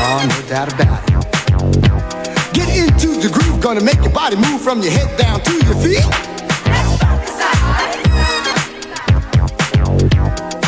Oh, 0.00 0.26
no 0.28 0.48
doubt 0.48 0.72
about 0.72 1.02
it. 1.02 1.14
Get 2.54 2.68
into 2.76 3.20
the 3.20 3.28
groove. 3.28 3.60
Gonna 3.60 3.82
make 3.82 3.96
your 3.96 4.12
body 4.12 4.36
move 4.36 4.60
from 4.60 4.80
your 4.80 4.92
head 4.92 5.18
down 5.18 5.40
to 5.40 5.52
your 5.66 5.74
feet. 5.82 6.04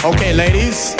Okay, 0.04 0.32
ladies. 0.34 0.99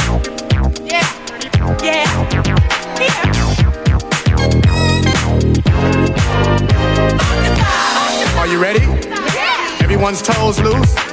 Ready? 8.61 8.85
Everyone's 9.83 10.21
toes 10.21 10.61
loose. 10.61 11.10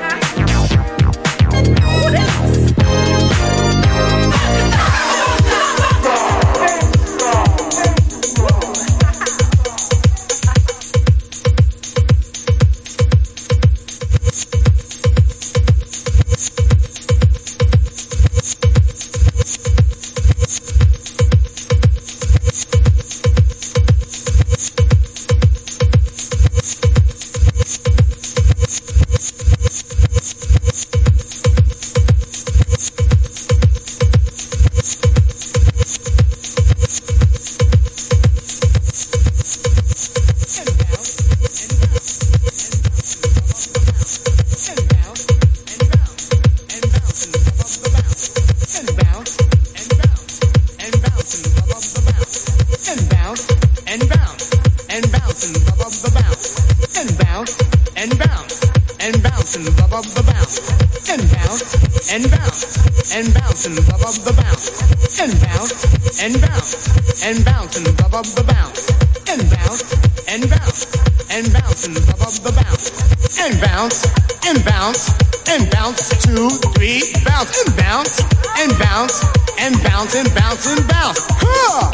The 68.18 68.44
bounce 68.50 68.90
and 69.30 69.46
bounce 69.54 69.94
and 70.26 70.50
bounce 70.50 70.90
and 71.30 71.54
bounce 71.54 71.86
and 71.86 72.02
bounce 72.42 73.38
and 73.38 73.62
bounce 73.62 74.10
and 74.44 74.66
bounce 74.66 75.14
and 75.48 75.70
bounce 75.70 76.10
two 76.26 76.50
three 76.74 77.04
bounce 77.24 77.54
and 77.62 77.78
bounce 77.78 78.18
and 78.58 78.74
bounce 78.80 79.22
and 79.60 79.76
bounce 79.84 80.16
and 80.16 80.34
bounce 80.34 80.66
and 80.66 80.88
bounce. 80.88 81.28
Huh! 81.30 81.94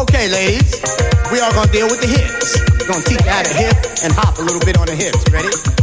Okay, 0.00 0.28
ladies, 0.30 0.80
we 1.30 1.40
are 1.40 1.52
gonna 1.52 1.70
deal 1.70 1.86
with 1.86 2.00
the 2.00 2.08
hips. 2.08 2.56
We're 2.80 2.88
gonna 2.88 3.04
teach 3.04 3.20
you 3.20 3.30
how 3.30 3.42
to 3.42 3.52
hip 3.52 3.76
and 4.04 4.12
hop 4.14 4.38
a 4.38 4.42
little 4.42 4.60
bit 4.60 4.78
on 4.78 4.86
the 4.86 4.94
hips. 4.94 5.20
Ready? 5.30 5.73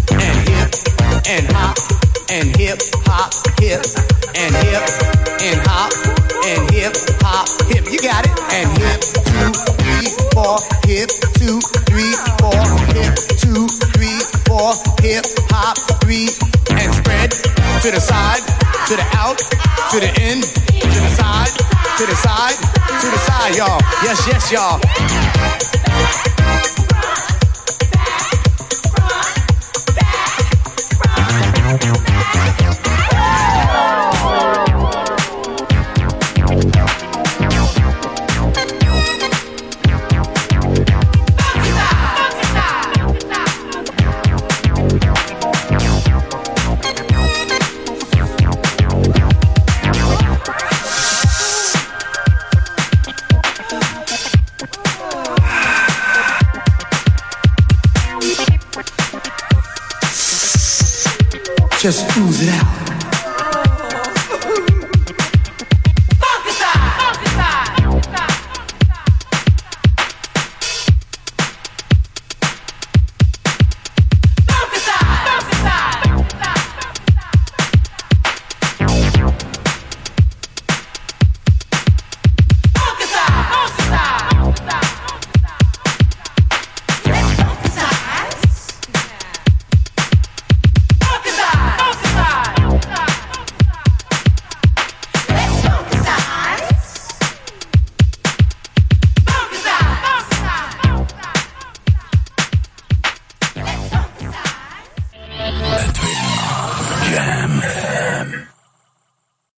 Yes, 24.04 24.26
yes, 24.28 24.52
y'all. 24.52 26.31